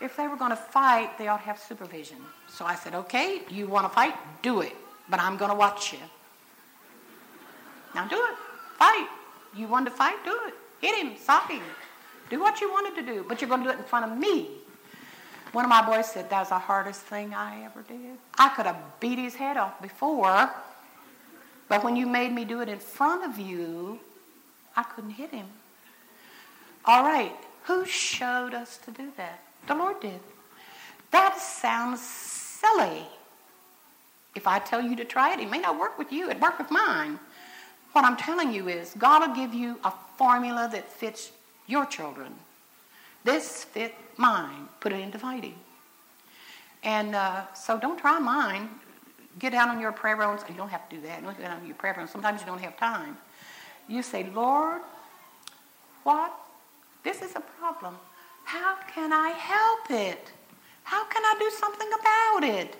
if 0.00 0.16
they 0.16 0.28
were 0.28 0.36
going 0.36 0.50
to 0.50 0.56
fight, 0.56 1.18
they 1.18 1.28
ought 1.28 1.38
to 1.38 1.42
have 1.44 1.58
supervision. 1.58 2.18
So 2.48 2.64
I 2.64 2.76
said, 2.76 2.94
okay, 2.94 3.42
you 3.50 3.66
want 3.66 3.86
to 3.86 3.94
fight? 3.94 4.14
Do 4.42 4.60
it. 4.60 4.74
But 5.10 5.20
I'm 5.20 5.36
going 5.36 5.50
to 5.50 5.56
watch 5.56 5.92
you. 5.92 5.98
Now 7.94 8.06
do 8.06 8.16
it. 8.16 8.36
Fight. 8.78 9.08
You 9.56 9.66
want 9.66 9.86
to 9.86 9.92
fight? 9.92 10.16
Do 10.24 10.38
it. 10.46 10.54
Hit 10.80 11.04
him. 11.04 11.16
Sock 11.16 11.50
him. 11.50 11.62
Do 12.30 12.40
what 12.40 12.60
you 12.60 12.70
wanted 12.70 12.94
to 13.00 13.12
do. 13.14 13.24
But 13.28 13.40
you're 13.40 13.48
going 13.48 13.62
to 13.62 13.68
do 13.68 13.74
it 13.74 13.78
in 13.78 13.84
front 13.84 14.10
of 14.10 14.18
me. 14.18 14.48
One 15.52 15.64
of 15.64 15.70
my 15.70 15.84
boys 15.84 16.06
said, 16.06 16.28
that 16.30 16.40
was 16.40 16.48
the 16.50 16.58
hardest 16.58 17.00
thing 17.02 17.32
I 17.32 17.64
ever 17.64 17.82
did. 17.82 18.18
I 18.38 18.50
could 18.50 18.66
have 18.66 18.76
beat 19.00 19.18
his 19.18 19.34
head 19.34 19.56
off 19.56 19.80
before, 19.80 20.50
but 21.68 21.82
when 21.82 21.96
you 21.96 22.06
made 22.06 22.32
me 22.32 22.44
do 22.44 22.60
it 22.60 22.68
in 22.68 22.78
front 22.78 23.24
of 23.24 23.38
you, 23.38 23.98
I 24.76 24.82
couldn't 24.82 25.12
hit 25.12 25.30
him. 25.30 25.46
All 26.84 27.02
right, 27.02 27.32
who 27.64 27.86
showed 27.86 28.52
us 28.52 28.78
to 28.84 28.90
do 28.90 29.10
that? 29.16 29.40
The 29.66 29.74
Lord 29.74 30.00
did. 30.00 30.20
That 31.12 31.38
sounds 31.38 32.02
silly. 32.02 33.06
If 34.34 34.46
I 34.46 34.58
tell 34.58 34.82
you 34.82 34.96
to 34.96 35.04
try 35.04 35.32
it, 35.32 35.40
it 35.40 35.50
may 35.50 35.58
not 35.60 35.78
work 35.78 35.98
with 35.98 36.12
you, 36.12 36.28
it 36.30 36.38
worked 36.40 36.58
with 36.58 36.70
mine. 36.70 37.18
What 37.92 38.04
I'm 38.04 38.16
telling 38.16 38.52
you 38.52 38.68
is, 38.68 38.94
God 38.98 39.26
will 39.26 39.34
give 39.34 39.54
you 39.54 39.78
a 39.84 39.92
formula 40.16 40.68
that 40.72 40.90
fits 40.90 41.32
your 41.66 41.86
children. 41.86 42.34
This 43.24 43.64
fit 43.64 43.94
mine. 44.16 44.68
Put 44.80 44.92
it 44.92 45.00
into 45.00 45.18
fighting. 45.18 45.54
And 46.82 47.14
uh, 47.14 47.52
so 47.54 47.78
don't 47.78 47.98
try 47.98 48.18
mine. 48.18 48.68
Get 49.38 49.52
down 49.52 49.68
on 49.68 49.80
your 49.80 49.92
prayer 49.92 50.16
room. 50.16 50.38
You 50.48 50.54
don't 50.54 50.68
have 50.68 50.88
to 50.88 50.96
do 50.96 51.02
that. 51.02 51.22
Don't 51.22 51.38
get 51.38 51.50
on 51.50 51.66
your 51.66 51.74
prayer 51.76 51.94
room. 51.96 52.08
Sometimes 52.08 52.40
you 52.40 52.46
don't 52.46 52.60
have 52.60 52.76
time. 52.76 53.16
You 53.88 54.02
say, 54.02 54.28
Lord, 54.34 54.80
what? 56.04 56.32
This 57.04 57.22
is 57.22 57.34
a 57.36 57.40
problem. 57.40 57.96
How 58.44 58.76
can 58.94 59.12
I 59.12 59.28
help 59.30 59.90
it? 59.90 60.32
How 60.84 61.04
can 61.04 61.22
I 61.22 61.36
do 61.38 61.50
something 61.50 61.88
about 61.88 62.44
it? 62.44 62.76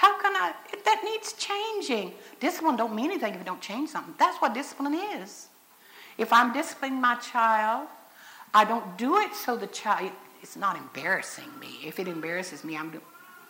How 0.00 0.18
can 0.18 0.34
I? 0.34 0.54
That 0.86 1.02
needs 1.04 1.34
changing. 1.34 2.14
Discipline 2.40 2.76
don't 2.76 2.94
mean 2.94 3.10
anything 3.10 3.34
if 3.34 3.38
you 3.38 3.44
don't 3.44 3.60
change 3.60 3.90
something. 3.90 4.14
That's 4.18 4.38
what 4.38 4.54
discipline 4.54 4.94
is. 4.94 5.48
If 6.16 6.32
I'm 6.32 6.54
disciplining 6.54 7.02
my 7.02 7.16
child, 7.16 7.86
I 8.54 8.64
don't 8.64 8.96
do 8.96 9.18
it 9.18 9.34
so 9.34 9.58
the 9.58 9.66
child. 9.66 10.10
It's 10.40 10.56
not 10.56 10.78
embarrassing 10.78 11.50
me. 11.60 11.80
If 11.84 11.98
it 11.98 12.08
embarrasses 12.08 12.64
me, 12.64 12.78
I'm. 12.78 12.98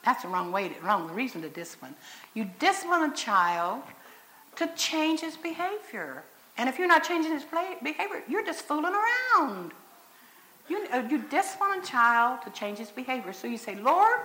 That's 0.05 0.23
the 0.23 0.29
wrong 0.29 0.51
way. 0.51 0.71
To, 0.71 0.81
wrong 0.81 1.09
reason 1.13 1.41
to 1.43 1.49
discipline. 1.49 1.95
You 2.35 2.51
discipline 2.59 3.13
a 3.13 3.15
child 3.15 3.85
to 4.57 4.69
change 4.75 5.21
his 5.21 5.37
behavior. 5.37 6.25
And 6.59 6.69
if 6.69 6.81
you're 6.81 6.89
not 6.89 7.05
changing 7.05 7.31
his 7.31 7.45
behavior, 7.45 8.25
you're 8.29 8.45
just 8.45 8.63
fooling 8.63 8.93
around. 8.93 9.71
You, 10.69 10.85
uh, 10.93 11.05
you 11.09 11.23
discipline 11.31 11.79
a 11.79 11.87
child 11.87 12.43
to 12.43 12.51
change 12.51 12.79
his 12.79 12.91
behavior. 12.91 13.33
So 13.33 13.47
you 13.47 13.57
say, 13.57 13.77
Lord, 13.77 14.19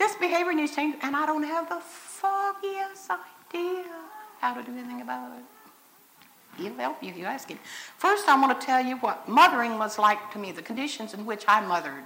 this 0.00 0.14
behavior 0.16 0.54
needs 0.54 0.74
change, 0.74 0.96
and 1.02 1.14
I 1.14 1.26
don't 1.26 1.42
have 1.42 1.68
the 1.68 1.78
foggiest 1.78 3.10
idea 3.10 3.84
how 4.40 4.54
to 4.54 4.62
do 4.62 4.72
anything 4.72 5.02
about 5.02 5.30
it. 5.36 5.44
He'll 6.56 6.74
help 6.74 7.02
you 7.02 7.10
if 7.10 7.18
you 7.18 7.26
ask 7.26 7.50
him. 7.50 7.58
First, 7.98 8.26
I 8.26 8.40
want 8.40 8.58
to 8.58 8.66
tell 8.66 8.82
you 8.82 8.96
what 8.96 9.28
mothering 9.28 9.78
was 9.78 9.98
like 9.98 10.32
to 10.32 10.38
me, 10.38 10.52
the 10.52 10.62
conditions 10.62 11.12
in 11.12 11.26
which 11.26 11.44
I 11.46 11.60
mothered. 11.60 12.04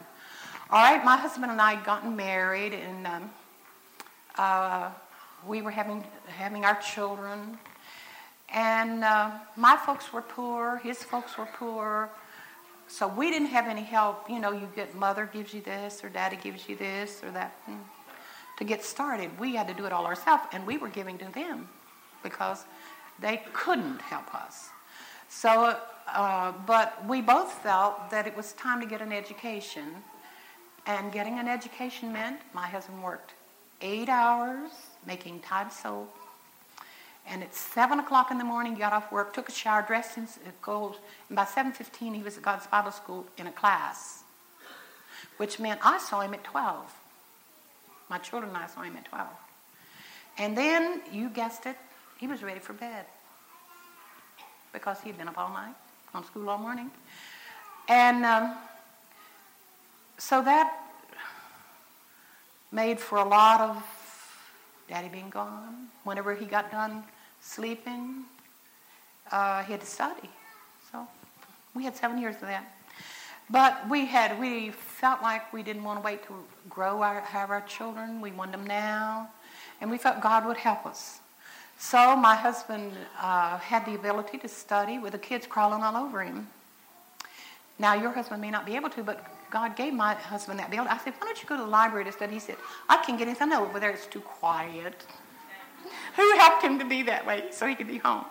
All 0.70 0.83
right, 0.83 1.04
my 1.04 1.16
husband 1.16 1.52
and 1.52 1.61
I 1.61 1.74
had 1.74 1.85
gotten 1.87 2.16
married, 2.16 2.74
and 2.74 3.07
um, 3.07 3.30
uh, 4.38 4.90
we 5.46 5.62
were 5.62 5.70
having 5.70 6.02
having 6.26 6.64
our 6.64 6.78
children. 6.80 7.59
And 8.52 9.04
uh, 9.04 9.30
my 9.57 9.76
folks 9.76 10.12
were 10.12 10.22
poor, 10.22 10.80
his 10.83 10.98
folks 11.04 11.38
were 11.38 11.48
poor. 11.57 12.11
So 12.88 13.09
we 13.09 13.31
didn't 13.31 13.49
have 13.49 13.66
any 13.66 13.83
help. 13.83 14.29
You 14.29 14.38
know, 14.38 14.53
you 14.53 14.68
get 14.77 14.94
mother 14.94 15.29
gives 15.33 15.53
you 15.55 15.61
this, 15.61 16.05
or 16.05 16.09
daddy 16.09 16.37
gives 16.37 16.68
you 16.68 16.77
this, 16.77 17.23
or 17.23 17.31
that. 17.33 17.53
Hmm. 17.66 17.79
To 18.59 18.64
get 18.64 18.85
started, 18.85 19.37
we 19.38 19.57
had 19.57 19.66
to 19.66 19.75
do 19.75 19.85
it 19.85 19.92
all 19.92 20.07
ourselves, 20.07 20.44
and 20.53 20.64
we 20.64 20.79
were 20.79 20.88
giving 20.88 21.18
to 21.18 21.25
them 21.33 21.68
because 22.23 22.64
they 23.18 23.42
couldn't 23.53 24.01
help 24.01 24.33
us. 24.33 24.68
So, 25.29 25.77
uh, 26.07 26.53
but 26.64 27.05
we 27.09 27.20
both 27.20 27.53
felt 27.53 28.11
that 28.11 28.29
it 28.29 28.37
was 28.37 28.53
time 28.53 28.81
to 28.81 28.87
get 28.87 29.01
an 29.01 29.12
education. 29.12 29.85
And 30.87 31.12
getting 31.12 31.38
an 31.38 31.49
education 31.49 32.12
meant 32.12 32.40
my 32.53 32.66
husband 32.66 33.03
worked 33.03 33.33
eight 33.81 34.09
hours 34.09 34.70
making 35.07 35.40
Tide 35.40 35.73
soap 35.73 36.14
and 37.29 37.43
at 37.43 37.55
7 37.55 37.99
o'clock 37.99 38.31
in 38.31 38.39
the 38.39 38.45
morning, 38.45 38.75
he 38.75 38.79
got 38.79 38.93
off 38.93 39.11
work, 39.11 39.33
took 39.33 39.49
a 39.49 39.53
shower, 39.53 39.83
dressed 39.83 40.19
in 40.19 40.29
gold. 40.61 40.97
And 41.29 41.37
by 41.37 41.45
7.15, 41.45 42.15
he 42.15 42.23
was 42.23 42.37
at 42.37 42.43
God's 42.43 42.67
Bible 42.67 42.93
School 42.93 43.27
in 43.39 43.47
a 43.47 43.53
class, 43.53 44.23
which 45.39 45.59
meant 45.59 45.81
I 45.83 45.99
saw 45.99 46.21
him 46.21 46.35
at 46.35 46.45
12. 46.45 46.93
My 48.11 48.19
children 48.19 48.55
and 48.55 48.63
I 48.63 48.67
saw 48.67 48.83
him 48.83 48.97
at 48.97 49.07
12. 49.07 49.27
And 50.37 50.57
then, 50.57 51.01
you 51.13 51.31
guessed 51.31 51.65
it, 51.65 51.77
he 52.19 52.27
was 52.27 52.43
ready 52.43 52.61
for 52.61 52.75
bed 52.75 53.07
because 54.73 55.01
he'd 55.01 55.17
been 55.17 55.29
up 55.29 55.39
all 55.39 55.51
night, 55.51 55.75
on 56.13 56.25
school 56.25 56.51
all 56.51 56.59
morning. 56.59 56.91
And 57.89 58.25
um, 58.25 58.55
so 60.19 60.43
that 60.43 60.75
made 62.71 62.99
for 62.99 63.19
a 63.19 63.25
lot 63.25 63.61
of 63.61 63.83
daddy 64.89 65.09
being 65.09 65.31
gone. 65.31 65.89
Whenever 66.03 66.35
he 66.35 66.45
got 66.45 66.71
done 66.71 67.05
sleeping. 67.44 68.24
Uh, 69.30 69.62
he 69.64 69.72
had 69.72 69.80
to 69.80 69.87
study. 69.87 70.30
So 70.90 71.07
we 71.74 71.85
had 71.85 71.96
seven 71.96 72.18
years 72.18 72.37
of 72.37 72.42
that. 72.42 72.70
But 73.50 73.88
we 73.90 74.07
had, 74.07 74.40
we 74.40 74.70
felt 74.70 75.22
like 75.22 75.52
we 75.52 75.62
didn't 75.62 75.85
want 75.85 76.00
to 76.00 76.04
wait 76.04 76.26
to 76.26 76.35
grow 76.70 77.02
our, 77.02 77.20
have 77.20 77.50
our 77.50 77.61
children. 77.62 78.20
We 78.20 78.33
wanted 78.33 78.54
them 78.54 78.66
now. 78.66 79.28
And 79.80 79.90
we 79.90 79.98
felt 79.98 80.20
God 80.20 80.46
would 80.46 80.57
help 80.57 80.87
us. 80.87 81.20
So 81.78 82.16
my 82.16 82.35
husband 82.35 82.92
uh, 83.20 83.59
had 83.59 83.85
the 83.85 83.94
ability 83.94 84.38
to 84.38 84.48
study 84.48 84.98
with 84.98 85.12
the 85.12 85.18
kids 85.18 85.46
crawling 85.46 85.83
all 85.83 85.96
over 85.96 86.22
him. 86.22 86.46
Now 87.78 87.94
your 87.94 88.12
husband 88.12 88.40
may 88.40 88.50
not 88.50 88.64
be 88.64 88.76
able 88.76 88.88
to, 88.90 89.02
but 89.02 89.26
God 89.50 89.76
gave 89.76 89.92
my 89.92 90.14
husband 90.14 90.59
that 90.61 90.68
ability. 90.68 90.88
I 90.88 90.98
said, 90.98 91.12
why 91.18 91.26
don't 91.26 91.42
you 91.42 91.48
go 91.48 91.57
to 91.57 91.62
the 91.62 91.68
library 91.68 92.04
to 92.07 92.12
study? 92.12 92.35
He 92.35 92.40
said, 92.40 92.57
I 92.88 92.96
can't 93.04 93.18
get 93.18 93.28
anything. 93.28 93.52
over 93.52 93.78
there 93.78 93.90
it's 93.90 94.07
too 94.07 94.20
quiet. 94.20 95.04
Who 96.16 96.38
helped 96.38 96.62
him 96.62 96.79
to 96.79 96.85
be 96.85 97.03
that 97.05 97.27
way 97.27 97.44
so 97.51 97.66
he 97.66 97.75
could 97.75 97.88
be 97.88 97.99
home? 97.99 98.25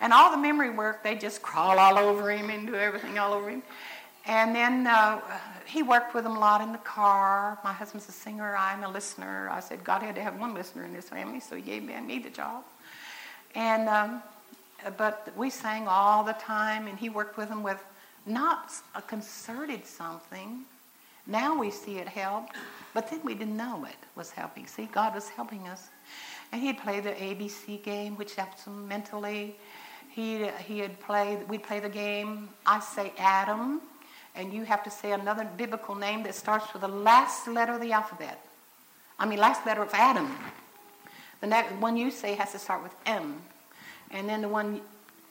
And 0.00 0.12
all 0.12 0.30
the 0.30 0.36
memory 0.36 0.70
work, 0.70 1.02
they 1.02 1.14
just 1.14 1.42
crawl 1.42 1.78
all 1.78 1.98
over 1.98 2.30
him 2.30 2.50
and 2.50 2.66
do 2.66 2.74
everything 2.74 3.18
all 3.18 3.32
over 3.32 3.48
him. 3.48 3.62
And 4.26 4.54
then 4.54 4.86
uh, 4.86 5.20
he 5.64 5.82
worked 5.82 6.14
with 6.14 6.24
them 6.24 6.36
a 6.36 6.40
lot 6.40 6.60
in 6.60 6.72
the 6.72 6.78
car. 6.78 7.58
My 7.62 7.72
husband's 7.72 8.08
a 8.08 8.12
singer, 8.12 8.56
I'm 8.56 8.82
a 8.82 8.88
listener. 8.88 9.48
I 9.50 9.60
said 9.60 9.84
God 9.84 10.02
had 10.02 10.16
to 10.16 10.22
have 10.22 10.38
one 10.38 10.52
listener 10.52 10.84
in 10.84 10.92
this 10.92 11.08
family, 11.08 11.40
so 11.40 11.54
he 11.54 11.62
gave 11.62 11.82
me 11.84 12.18
the 12.18 12.30
job. 12.30 12.64
And 13.54 13.88
um, 13.88 14.22
but 14.96 15.32
we 15.36 15.50
sang 15.50 15.88
all 15.88 16.24
the 16.24 16.34
time, 16.34 16.86
and 16.86 16.98
he 16.98 17.08
worked 17.08 17.36
with 17.36 17.48
them 17.48 17.62
with 17.62 17.82
not 18.26 18.72
a 18.94 19.02
concerted 19.02 19.86
something. 19.86 20.64
Now 21.26 21.58
we 21.58 21.70
see 21.70 21.98
it 21.98 22.08
helped, 22.08 22.54
but 22.94 23.10
then 23.10 23.20
we 23.24 23.34
didn't 23.34 23.56
know 23.56 23.84
it 23.84 23.96
was 24.14 24.30
helping. 24.30 24.66
See, 24.66 24.86
God 24.86 25.14
was 25.14 25.28
helping 25.28 25.66
us. 25.68 25.88
And 26.52 26.62
he'd 26.62 26.78
play 26.78 27.00
the 27.00 27.10
ABC 27.10 27.82
game, 27.82 28.16
which 28.16 28.34
helps 28.34 28.66
him 28.66 28.86
mentally. 28.88 29.56
He'd, 30.10 30.50
he'd 30.66 30.98
play, 31.00 31.38
we'd 31.48 31.62
play 31.62 31.80
the 31.80 31.88
game, 31.88 32.48
I 32.64 32.80
say 32.80 33.12
Adam, 33.18 33.82
and 34.34 34.52
you 34.52 34.64
have 34.64 34.82
to 34.84 34.90
say 34.90 35.12
another 35.12 35.48
biblical 35.56 35.94
name 35.94 36.22
that 36.22 36.34
starts 36.34 36.72
with 36.72 36.82
the 36.82 36.88
last 36.88 37.48
letter 37.48 37.72
of 37.72 37.80
the 37.80 37.92
alphabet. 37.92 38.40
I 39.18 39.26
mean, 39.26 39.38
last 39.38 39.66
letter 39.66 39.82
of 39.82 39.90
Adam. 39.92 40.34
The 41.40 41.46
next 41.46 41.72
one 41.80 41.96
you 41.96 42.10
say 42.10 42.34
has 42.34 42.52
to 42.52 42.58
start 42.58 42.82
with 42.82 42.94
M. 43.04 43.40
And 44.10 44.28
then 44.28 44.42
the 44.42 44.48
one, 44.48 44.80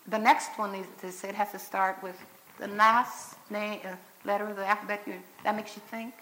the 0.08 0.18
next 0.18 0.58
one 0.58 0.72
they, 0.72 0.84
they 1.02 1.12
said 1.12 1.36
has 1.36 1.52
to 1.52 1.60
start 1.60 2.02
with 2.04 2.20
the 2.60 2.68
last 2.68 3.38
name, 3.50 3.80
uh, 3.86 3.96
letter 4.24 4.48
of 4.48 4.56
the 4.56 4.66
alphabet. 4.66 5.02
You, 5.06 5.16
that 5.44 5.56
makes 5.56 5.76
you 5.76 5.82
think. 5.90 6.14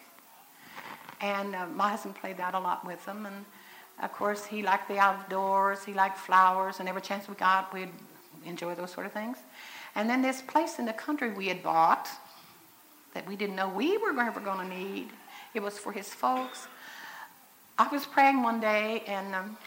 And 1.22 1.56
uh, 1.56 1.68
my 1.68 1.89
husband 1.89 2.16
played 2.16 2.38
that 2.38 2.54
a 2.54 2.60
lot 2.60 2.86
with 2.86 3.04
them. 3.06 3.26
And 3.26 3.46
of 4.02 4.12
course, 4.12 4.46
he 4.46 4.62
liked 4.62 4.88
the 4.88 4.98
outdoors. 4.98 5.84
He 5.84 5.94
liked 5.94 6.18
flowers. 6.18 6.80
And 6.80 6.89
every 6.89 7.02
chance 7.02 7.28
we 7.28 7.36
got, 7.36 7.74
we'd 7.74 7.89
enjoy 8.46 8.76
those 8.76 8.91
sort 8.91 9.06
of 9.06 9.12
things. 9.12 9.38
And 9.96 10.10
then 10.10 10.22
this 10.22 10.41
place 10.41 10.80
in 10.80 10.86
the 10.86 10.94
country 10.94 11.32
we 11.32 11.48
had 11.48 11.62
bought 11.62 12.10
that 13.14 13.28
we 13.28 13.36
didn't 13.36 13.56
know 13.56 13.70
we 13.70 13.98
were 13.98 14.20
ever 14.20 14.39
going 14.39 14.68
to 14.68 14.76
need. 14.76 15.10
It 15.54 15.62
was 15.62 15.78
for 15.78 15.91
his 15.91 16.10
folks. 16.10 16.68
I 17.78 17.88
was 17.88 18.06
praying 18.06 18.41
one 18.41 18.60
day, 18.60 19.04
and 19.08 19.36
um, 19.36 19.58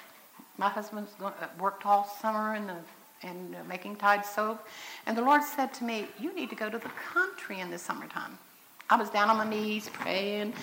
my 0.59 0.68
husband 0.68 1.07
uh, 1.22 1.31
worked 1.59 1.87
all 1.87 2.05
summer 2.20 2.55
in 2.55 2.66
the 2.66 2.77
and 3.22 3.55
uh, 3.55 3.59
making 3.68 3.97
Tide 3.97 4.24
soap. 4.24 4.66
And 5.07 5.16
the 5.16 5.22
Lord 5.22 5.43
said 5.43 5.72
to 5.74 5.85
me, 5.85 6.07
You 6.20 6.35
need 6.35 6.51
to 6.51 6.57
go 6.57 6.68
to 6.68 6.79
the 6.79 6.91
country 7.12 7.61
in 7.61 7.70
the 7.70 7.79
summertime. 7.79 8.39
I 8.89 8.97
was 8.97 9.11
down 9.11 9.31
on 9.31 9.37
my 9.37 9.49
knees 9.49 9.89
praying. 9.93 10.55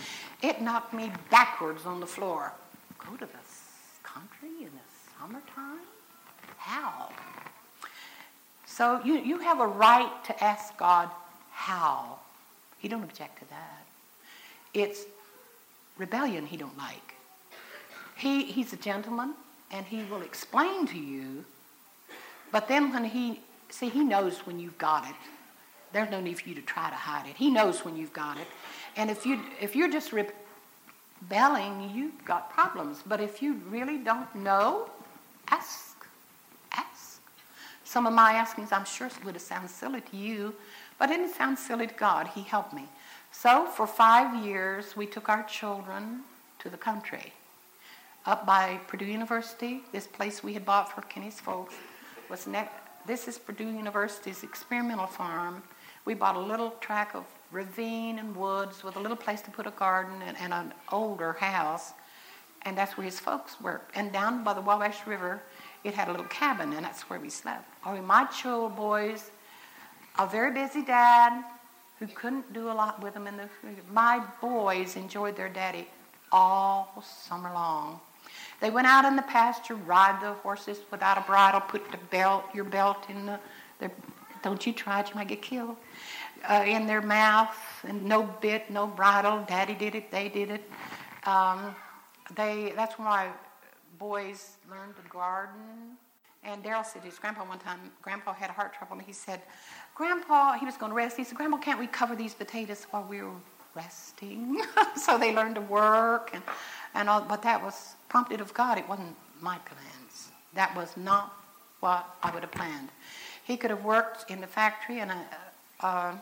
It 0.42 0.62
knocked 0.62 0.94
me 0.94 1.12
backwards 1.30 1.86
on 1.86 2.00
the 2.00 2.08
floor. 2.08 2.54
Go 2.98 3.16
to 3.18 3.26
the 3.26 3.43
summertime? 5.24 5.80
How? 6.58 7.10
So 8.66 9.00
you, 9.06 9.16
you 9.16 9.40
have 9.40 9.60
a 9.60 9.68
right 9.68 10.12
to 10.26 10.44
ask 10.44 10.76
God 10.78 11.10
how. 11.52 12.20
He 12.80 12.88
don't 12.88 13.04
object 13.04 13.40
to 13.40 13.50
that. 13.50 13.86
It's 14.74 15.04
rebellion 15.98 16.46
he 16.46 16.58
don't 16.58 16.78
like. 16.78 17.16
He, 18.18 18.44
he's 18.44 18.74
a 18.74 18.78
gentleman, 18.78 19.34
and 19.72 19.86
he 19.86 20.04
will 20.10 20.22
explain 20.22 20.88
to 20.88 20.98
you, 20.98 21.46
but 22.52 22.68
then 22.68 22.94
when 22.94 23.06
he, 23.06 23.40
see, 23.70 23.90
he 23.90 24.04
knows 24.04 24.40
when 24.46 24.60
you've 24.60 24.78
got 24.78 25.08
it. 25.08 25.16
There's 25.94 26.10
no 26.10 26.20
need 26.20 26.40
for 26.40 26.50
you 26.50 26.56
to 26.56 26.62
try 26.62 26.90
to 26.90 26.96
hide 26.96 27.28
it. 27.28 27.36
He 27.36 27.50
knows 27.50 27.86
when 27.86 27.96
you've 27.96 28.14
got 28.14 28.38
it. 28.38 28.48
And 28.96 29.10
if, 29.10 29.26
you, 29.26 29.40
if 29.62 29.76
you're 29.76 29.92
just 29.92 30.12
rebelling, 30.12 31.92
you've 31.94 32.26
got 32.26 32.52
problems. 32.52 33.04
But 33.06 33.22
if 33.22 33.42
you 33.42 33.62
really 33.70 33.98
don't 33.98 34.34
know, 34.36 34.90
ask. 35.50 36.06
Ask. 36.72 37.22
Some 37.84 38.08
of 38.08 38.14
my 38.14 38.34
askings, 38.34 38.72
I'm 38.72 38.86
sure, 38.86 39.10
would 39.26 39.36
have 39.36 39.42
sounded 39.42 39.70
silly 39.70 40.02
to 40.02 40.18
you, 40.18 40.56
but 40.98 41.10
it 41.10 41.18
didn't 41.18 41.36
sound 41.36 41.58
silly 41.58 41.88
to 41.88 41.94
God. 41.94 42.28
He 42.28 42.42
helped 42.42 42.74
me. 42.74 42.88
So 43.32 43.66
for 43.66 43.88
five 43.88 44.46
years, 44.46 44.96
we 44.96 45.06
took 45.06 45.28
our 45.30 45.44
children 45.44 46.22
to 46.60 46.70
the 46.70 46.78
country. 46.78 47.34
Up 48.26 48.46
by 48.46 48.80
Purdue 48.88 49.06
University, 49.06 49.82
this 49.92 50.08
place 50.08 50.44
we 50.44 50.54
had 50.54 50.66
bought 50.66 50.94
for 50.94 51.02
Kenny's 51.02 51.40
folks 51.40 51.76
was 52.30 52.48
ne- 52.48 52.70
this 53.06 53.28
is 53.28 53.38
Purdue 53.38 53.68
University's 53.68 54.44
experimental 54.44 55.08
farm. 55.08 55.62
We 56.06 56.14
bought 56.14 56.38
a 56.38 56.40
little 56.40 56.72
tract 56.80 57.16
of 57.16 57.26
ravine 57.52 58.20
and 58.20 58.34
woods 58.36 58.84
with 58.84 58.96
a 58.96 59.00
little 59.00 59.18
place 59.18 59.42
to 59.42 59.52
put 59.52 59.68
a 59.68 59.72
garden 59.72 60.22
and, 60.26 60.38
and 60.38 60.54
an 60.54 60.74
older 60.92 61.34
house, 61.34 61.94
and 62.66 62.78
that's 62.78 62.98
where 62.98 63.06
his 63.06 63.20
folks 63.20 63.60
worked. 63.62 63.96
And 63.96 64.12
down 64.12 64.44
by 64.44 64.54
the 64.54 64.62
Wabash 64.62 65.06
River, 65.06 65.42
it 65.84 65.94
had 65.94 66.08
a 66.08 66.12
little 66.12 66.28
cabin, 66.28 66.74
and 66.74 66.86
that's 66.86 67.10
where 67.10 67.20
we 67.20 67.30
slept. 67.30 67.66
Mean, 67.86 68.06
my 68.06 68.26
children 68.26 68.76
boys, 68.76 69.32
a 70.18 70.28
very 70.28 70.52
busy 70.52 70.84
dad 70.84 71.44
who 72.00 72.08
couldn't 72.08 72.54
do 72.54 72.72
a 72.72 72.74
lot 72.74 73.02
with 73.02 73.14
them 73.14 73.28
in 73.28 73.38
the. 73.38 73.50
My 73.92 74.24
boys 74.42 74.96
enjoyed 74.96 75.36
their 75.36 75.50
daddy 75.50 75.88
all 76.32 77.04
summer 77.04 77.52
long. 77.54 78.00
They 78.62 78.70
went 78.70 78.88
out 78.88 79.06
in 79.06 79.16
the 79.16 79.24
pasture, 79.24 79.76
ride 79.76 80.22
the 80.22 80.34
horses 80.34 80.80
without 80.90 81.18
a 81.18 81.22
bridle, 81.22 81.60
put 81.60 81.92
the 81.92 81.98
belt, 81.98 82.46
your 82.54 82.64
belt 82.64 83.06
in 83.10 83.26
the, 83.26 83.40
the 83.80 83.92
don't 84.42 84.66
you 84.66 84.74
try 84.74 85.02
it, 85.02 85.10
you 85.10 85.16
might 85.16 85.28
get 85.28 85.42
killed, 85.42 85.76
uh, 86.50 86.64
in 86.66 86.88
their 86.88 87.02
mouth, 87.02 87.56
and 87.86 88.04
no 88.04 88.24
bit, 88.24 88.70
no 88.70 88.88
bridle. 88.88 89.44
Daddy 89.48 89.74
did 89.74 89.96
it, 89.96 90.12
they 90.12 90.30
did 90.30 90.50
it. 90.50 90.70
Um, 91.26 91.76
they, 92.36 92.74
that's 92.76 92.98
when 92.98 93.08
my 93.08 93.28
boys 94.00 94.58
learned 94.70 94.96
to 94.96 95.10
garden. 95.10 95.98
And 96.44 96.64
Daryl 96.64 96.86
said 96.86 97.02
to 97.04 97.08
his 97.08 97.20
grandpa 97.20 97.46
one 97.46 97.60
time, 97.60 97.80
Grandpa 98.02 98.34
had 98.34 98.50
heart 98.50 98.74
trouble, 98.74 98.98
and 98.98 99.06
he 99.06 99.14
said, 99.14 99.42
Grandpa, 99.96 100.54
he 100.54 100.66
was 100.66 100.76
going 100.76 100.92
to 100.92 100.96
rest. 100.96 101.16
He 101.16 101.24
said, 101.24 101.38
Grandpa, 101.38 101.58
can't 101.58 101.80
we 101.80 101.88
cover 101.88 102.16
these 102.16 102.34
potatoes 102.34 102.86
while 102.92 103.06
we 103.10 103.22
were 103.22 103.32
resting? 103.76 104.62
so 104.96 105.18
they 105.18 105.34
learned 105.34 105.56
to 105.56 105.62
work 105.62 106.32
and 106.34 106.44
and 106.94 107.10
all, 107.10 107.22
but 107.22 107.42
that 107.44 107.62
was 107.62 107.96
prompted 108.10 108.42
of 108.42 108.54
God. 108.54 108.78
It 108.78 108.88
wasn't 108.88 109.16
my 109.42 109.58
plans. 109.60 110.30
That 110.54 110.76
was 110.76 110.96
not 110.96 111.34
what 111.80 112.06
I 112.22 112.32
would 112.32 112.44
have 112.44 112.52
planned. 112.52 112.90
He 113.46 113.58
could 113.58 113.72
have 113.72 113.84
worked 113.84 114.30
in 114.30 114.42
the 114.42 114.48
factory, 114.48 115.00
and 115.00 115.12
I, 115.12 115.18
uh, 115.82 115.86
uh, 115.86 116.16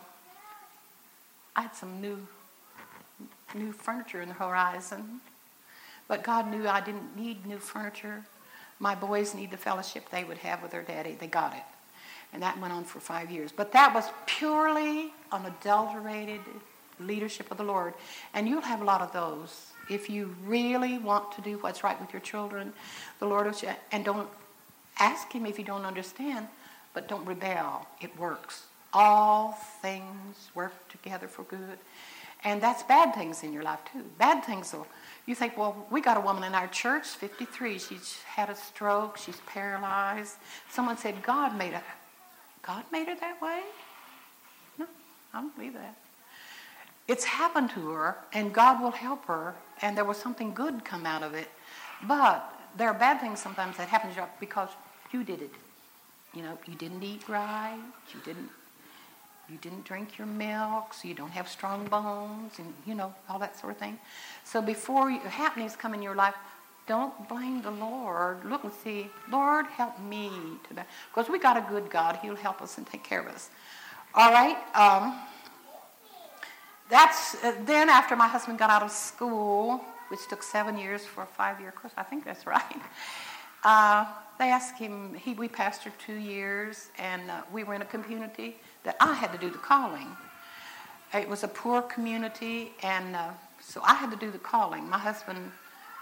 I 1.54 1.62
had 1.62 1.76
some 1.76 2.00
new, 2.00 2.18
new 3.54 3.72
furniture 3.72 4.22
in 4.22 4.28
the 4.28 4.34
horizon. 4.34 5.20
But 6.12 6.24
God 6.24 6.50
knew 6.50 6.68
I 6.68 6.82
didn't 6.82 7.16
need 7.16 7.46
new 7.46 7.56
furniture. 7.56 8.22
My 8.78 8.94
boys 8.94 9.34
need 9.34 9.50
the 9.50 9.56
fellowship 9.56 10.10
they 10.10 10.24
would 10.24 10.36
have 10.36 10.60
with 10.60 10.70
their 10.70 10.82
daddy. 10.82 11.16
They 11.18 11.26
got 11.26 11.54
it. 11.54 11.62
And 12.34 12.42
that 12.42 12.60
went 12.60 12.74
on 12.74 12.84
for 12.84 13.00
five 13.00 13.30
years. 13.30 13.50
But 13.50 13.72
that 13.72 13.94
was 13.94 14.04
purely 14.26 15.10
unadulterated 15.32 16.42
leadership 17.00 17.50
of 17.50 17.56
the 17.56 17.64
Lord. 17.64 17.94
And 18.34 18.46
you'll 18.46 18.60
have 18.60 18.82
a 18.82 18.84
lot 18.84 19.00
of 19.00 19.10
those 19.14 19.68
if 19.88 20.10
you 20.10 20.36
really 20.44 20.98
want 20.98 21.32
to 21.32 21.40
do 21.40 21.56
what's 21.62 21.82
right 21.82 21.98
with 21.98 22.12
your 22.12 22.20
children, 22.20 22.74
the 23.18 23.24
Lord 23.24 23.46
will, 23.46 23.74
and 23.90 24.04
don't 24.04 24.28
ask 24.98 25.32
Him 25.32 25.46
if 25.46 25.58
you 25.58 25.64
don't 25.64 25.86
understand, 25.86 26.46
but 26.92 27.08
don't 27.08 27.24
rebel. 27.24 27.86
It 28.02 28.14
works. 28.18 28.64
All 28.92 29.52
things 29.80 30.50
work 30.54 30.74
together 30.90 31.26
for 31.26 31.44
good. 31.44 31.78
And 32.44 32.60
that's 32.60 32.82
bad 32.82 33.14
things 33.14 33.42
in 33.42 33.54
your 33.54 33.62
life 33.62 33.80
too. 33.90 34.04
Bad 34.18 34.44
things 34.44 34.74
will, 34.74 34.86
you 35.26 35.34
think, 35.34 35.56
well, 35.56 35.86
we 35.90 36.00
got 36.00 36.16
a 36.16 36.20
woman 36.20 36.42
in 36.42 36.54
our 36.54 36.66
church, 36.68 37.06
53, 37.06 37.78
she's 37.78 38.18
had 38.26 38.50
a 38.50 38.56
stroke, 38.56 39.16
she's 39.16 39.40
paralyzed. 39.46 40.34
Someone 40.68 40.96
said, 40.96 41.22
God 41.22 41.56
made 41.56 41.72
her. 41.72 41.82
God 42.62 42.84
made 42.90 43.06
her 43.08 43.14
that 43.14 43.40
way? 43.40 43.60
No, 44.78 44.86
I 45.32 45.40
don't 45.40 45.54
believe 45.54 45.74
that. 45.74 45.96
It's 47.08 47.24
happened 47.24 47.70
to 47.70 47.90
her, 47.90 48.16
and 48.32 48.52
God 48.52 48.80
will 48.80 48.90
help 48.90 49.26
her, 49.26 49.54
and 49.80 49.96
there 49.96 50.04
was 50.04 50.16
something 50.16 50.54
good 50.54 50.84
come 50.84 51.06
out 51.06 51.22
of 51.22 51.34
it. 51.34 51.48
But 52.06 52.52
there 52.76 52.88
are 52.88 52.94
bad 52.94 53.20
things 53.20 53.40
sometimes 53.40 53.76
that 53.76 53.88
happen 53.88 54.10
to 54.14 54.20
you 54.20 54.26
because 54.40 54.70
you 55.12 55.24
did 55.24 55.42
it. 55.42 55.52
You 56.34 56.42
know, 56.42 56.58
you 56.66 56.74
didn't 56.74 57.02
eat 57.02 57.28
right, 57.28 57.78
you 58.12 58.20
didn't 58.24 58.48
you 59.50 59.58
didn't 59.58 59.84
drink 59.84 60.18
your 60.18 60.26
milk, 60.26 60.94
so 60.94 61.08
you 61.08 61.14
don't 61.14 61.30
have 61.30 61.48
strong 61.48 61.86
bones, 61.86 62.58
and 62.58 62.72
you 62.86 62.94
know 62.94 63.12
all 63.28 63.38
that 63.38 63.58
sort 63.58 63.72
of 63.72 63.78
thing. 63.78 63.98
So 64.44 64.62
before 64.62 65.10
you, 65.10 65.20
happenings 65.20 65.76
come 65.76 65.94
in 65.94 66.02
your 66.02 66.14
life, 66.14 66.34
don't 66.86 67.28
blame 67.28 67.62
the 67.62 67.70
Lord. 67.70 68.44
Look 68.44 68.64
and 68.64 68.72
see, 68.72 69.08
Lord, 69.30 69.66
help 69.66 69.98
me 70.00 70.30
to 70.68 70.84
because 71.14 71.30
we 71.30 71.38
got 71.38 71.56
a 71.56 71.66
good 71.68 71.90
God. 71.90 72.18
He'll 72.22 72.36
help 72.36 72.62
us 72.62 72.78
and 72.78 72.86
take 72.86 73.04
care 73.04 73.20
of 73.20 73.26
us. 73.26 73.50
All 74.14 74.32
right. 74.32 74.56
Um, 74.74 75.20
that's 76.90 77.42
uh, 77.42 77.54
then 77.64 77.88
after 77.88 78.16
my 78.16 78.28
husband 78.28 78.58
got 78.58 78.70
out 78.70 78.82
of 78.82 78.90
school, 78.90 79.80
which 80.08 80.26
took 80.28 80.42
seven 80.42 80.76
years 80.76 81.04
for 81.04 81.22
a 81.22 81.26
five-year 81.26 81.72
course. 81.72 81.92
I 81.96 82.02
think 82.02 82.24
that's 82.24 82.46
right. 82.58 82.82
Uh, 83.64 84.06
they 84.38 84.50
asked 84.50 84.76
him. 84.76 85.14
He 85.14 85.34
we 85.34 85.48
pastored 85.48 85.92
two 86.04 86.16
years, 86.16 86.88
and 86.98 87.30
uh, 87.30 87.42
we 87.52 87.64
were 87.64 87.74
in 87.74 87.82
a 87.82 87.86
community 87.86 88.56
that 88.84 88.96
I 89.00 89.14
had 89.14 89.32
to 89.32 89.38
do 89.38 89.50
the 89.50 89.58
calling. 89.58 90.08
It 91.14 91.28
was 91.28 91.44
a 91.44 91.48
poor 91.48 91.82
community, 91.82 92.72
and 92.82 93.14
uh, 93.14 93.30
so 93.60 93.82
I 93.82 93.94
had 93.94 94.10
to 94.10 94.16
do 94.16 94.30
the 94.30 94.38
calling. 94.38 94.88
My 94.88 94.98
husband 94.98 95.52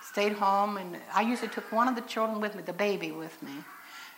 stayed 0.02 0.32
home, 0.32 0.76
and 0.76 0.96
I 1.14 1.22
usually 1.22 1.48
took 1.48 1.70
one 1.72 1.88
of 1.88 1.94
the 1.94 2.02
children 2.02 2.40
with 2.40 2.54
me, 2.54 2.62
the 2.62 2.72
baby 2.72 3.12
with 3.12 3.42
me. 3.42 3.52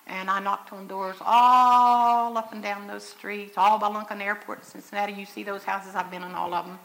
And 0.06 0.28
I 0.28 0.40
knocked 0.40 0.72
on 0.72 0.88
doors 0.88 1.16
all 1.20 2.36
up 2.36 2.52
and 2.52 2.62
down 2.62 2.88
those 2.88 3.04
streets, 3.04 3.54
all 3.56 3.78
by 3.78 3.88
Lunken 3.88 4.20
Airport, 4.20 4.58
in 4.58 4.64
Cincinnati. 4.64 5.12
You 5.12 5.26
see 5.26 5.44
those 5.44 5.62
houses, 5.62 5.94
I've 5.94 6.10
been 6.10 6.22
in 6.22 6.32
all 6.32 6.52
of 6.54 6.66
them. 6.66 6.78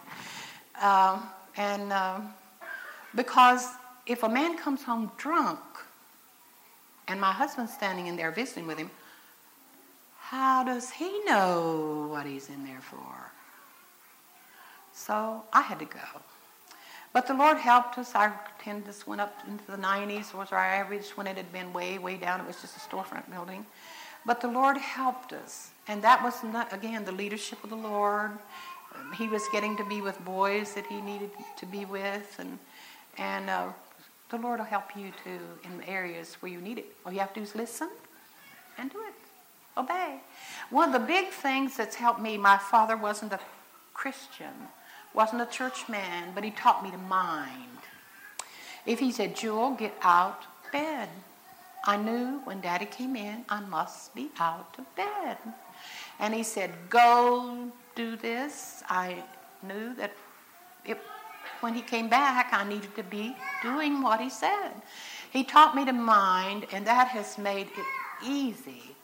Uh, 0.80 1.20
and 1.58 1.92
uh, 1.92 2.20
because 3.16 3.68
if 4.06 4.24
a 4.24 4.30
man 4.30 4.58
comes 4.58 4.84
home 4.84 5.12
drunk 5.18 5.60
and 7.08 7.20
my 7.20 7.32
husband's 7.32 7.74
standing 7.74 8.08
in 8.08 8.16
there 8.16 8.32
visiting 8.32 8.68
with 8.68 8.78
him, 8.78 8.92
how 10.30 10.62
does 10.62 10.90
he 10.90 11.24
know 11.24 12.08
what 12.12 12.26
he's 12.26 12.50
in 12.50 12.66
there 12.66 12.82
for? 12.82 13.32
So 14.94 15.44
I 15.54 15.62
had 15.62 15.80
to 15.80 15.86
go. 15.86 16.00
But 17.14 17.28
the 17.28 17.34
Lord 17.34 17.58
helped 17.58 17.98
us. 17.98 18.14
Our 18.14 18.38
attendance 18.60 19.08
went 19.08 19.22
up 19.22 19.34
into 19.48 19.64
the 19.72 19.78
90s, 19.78 20.34
was 20.34 20.52
our 20.52 20.60
average 20.60 21.12
when 21.12 21.28
it 21.28 21.38
had 21.38 21.54
been 21.54 21.72
way, 21.72 21.98
way 21.98 22.18
down. 22.18 22.42
It 22.42 22.48
was 22.48 22.60
just 22.60 22.76
a 22.76 22.80
storefront 22.82 23.32
building. 23.32 23.66
But 24.26 24.42
the 24.42 24.50
Lord 24.50 24.76
helped 24.76 25.32
us. 25.32 25.70
And 25.88 26.02
that 26.04 26.22
was, 26.22 26.44
not, 26.44 26.74
again, 26.74 27.06
the 27.06 27.14
leadership 27.14 27.64
of 27.64 27.70
the 27.70 27.78
Lord. 27.78 28.32
Um, 28.96 29.14
he 29.14 29.30
was 29.30 29.44
getting 29.54 29.78
to 29.78 29.86
be 29.86 30.02
with 30.02 30.20
boys 30.26 30.74
that 30.74 30.86
he 30.88 31.00
needed 31.00 31.32
to 31.56 31.66
be 31.66 31.86
with. 31.86 32.36
And, 32.38 32.60
and 33.18 33.50
uh, 33.50 33.70
the 34.30 34.40
Lord 34.40 34.60
will 34.60 34.66
help 34.66 34.94
you 34.94 35.14
too 35.24 35.40
in 35.64 35.82
areas 35.84 36.36
where 36.42 36.52
you 36.52 36.60
need 36.60 36.80
it. 36.80 36.94
All 37.06 37.14
you 37.14 37.20
have 37.20 37.34
to 37.34 37.40
do 37.40 37.46
is 37.46 37.56
listen 37.56 37.90
and 38.78 38.92
do 38.92 38.98
it. 39.08 39.27
Obey. 39.78 40.20
One 40.70 40.94
of 40.94 41.02
the 41.02 41.08
big 41.08 41.30
things 41.30 41.78
that's 41.78 41.96
helped 41.96 42.20
me, 42.20 42.38
my 42.38 42.58
father 42.58 42.98
wasn't 42.98 43.34
a 43.34 43.40
Christian, 43.94 44.54
wasn't 45.14 45.42
a 45.42 45.46
church 45.46 45.88
man, 45.88 46.32
but 46.34 46.44
he 46.44 46.52
taught 46.52 46.84
me 46.84 46.92
to 46.92 46.98
mind. 46.98 47.80
If 48.86 49.00
he 49.00 49.12
said, 49.12 49.36
Jewel, 49.36 49.72
get 49.72 49.94
out 50.02 50.46
of 50.66 50.72
bed, 50.72 51.10
I 51.86 51.96
knew 51.98 52.42
when 52.44 52.60
daddy 52.60 52.86
came 52.86 53.16
in, 53.16 53.46
I 53.48 53.62
must 53.62 54.14
be 54.14 54.30
out 54.40 54.76
of 54.78 54.96
bed. 54.96 55.38
And 56.20 56.34
he 56.34 56.44
said, 56.44 56.72
go 56.90 57.72
do 57.96 58.16
this. 58.16 58.84
I 58.90 59.24
knew 59.64 59.94
that 59.96 60.12
it, 60.86 60.98
when 61.62 61.74
he 61.74 61.82
came 61.82 62.10
back, 62.10 62.50
I 62.52 62.68
needed 62.68 62.96
to 62.96 63.04
be 63.04 63.36
doing 63.62 64.02
what 64.02 64.20
he 64.20 64.30
said. 64.30 64.72
He 65.32 65.44
taught 65.44 65.76
me 65.76 65.86
to 65.86 65.94
mind, 65.94 66.66
and 66.72 66.86
that 66.88 67.10
has 67.10 67.38
made 67.38 67.68
it 67.68 68.26
easy 68.26 68.97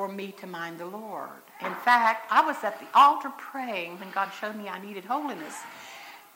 for 0.00 0.08
me 0.08 0.32
to 0.32 0.46
mind 0.46 0.78
the 0.78 0.86
Lord. 0.86 1.28
In 1.60 1.74
fact, 1.74 2.26
I 2.30 2.42
was 2.42 2.56
at 2.64 2.80
the 2.80 2.86
altar 2.98 3.30
praying 3.36 4.00
when 4.00 4.10
God 4.12 4.30
showed 4.30 4.56
me 4.56 4.66
I 4.66 4.80
needed 4.80 5.04
holiness. 5.04 5.54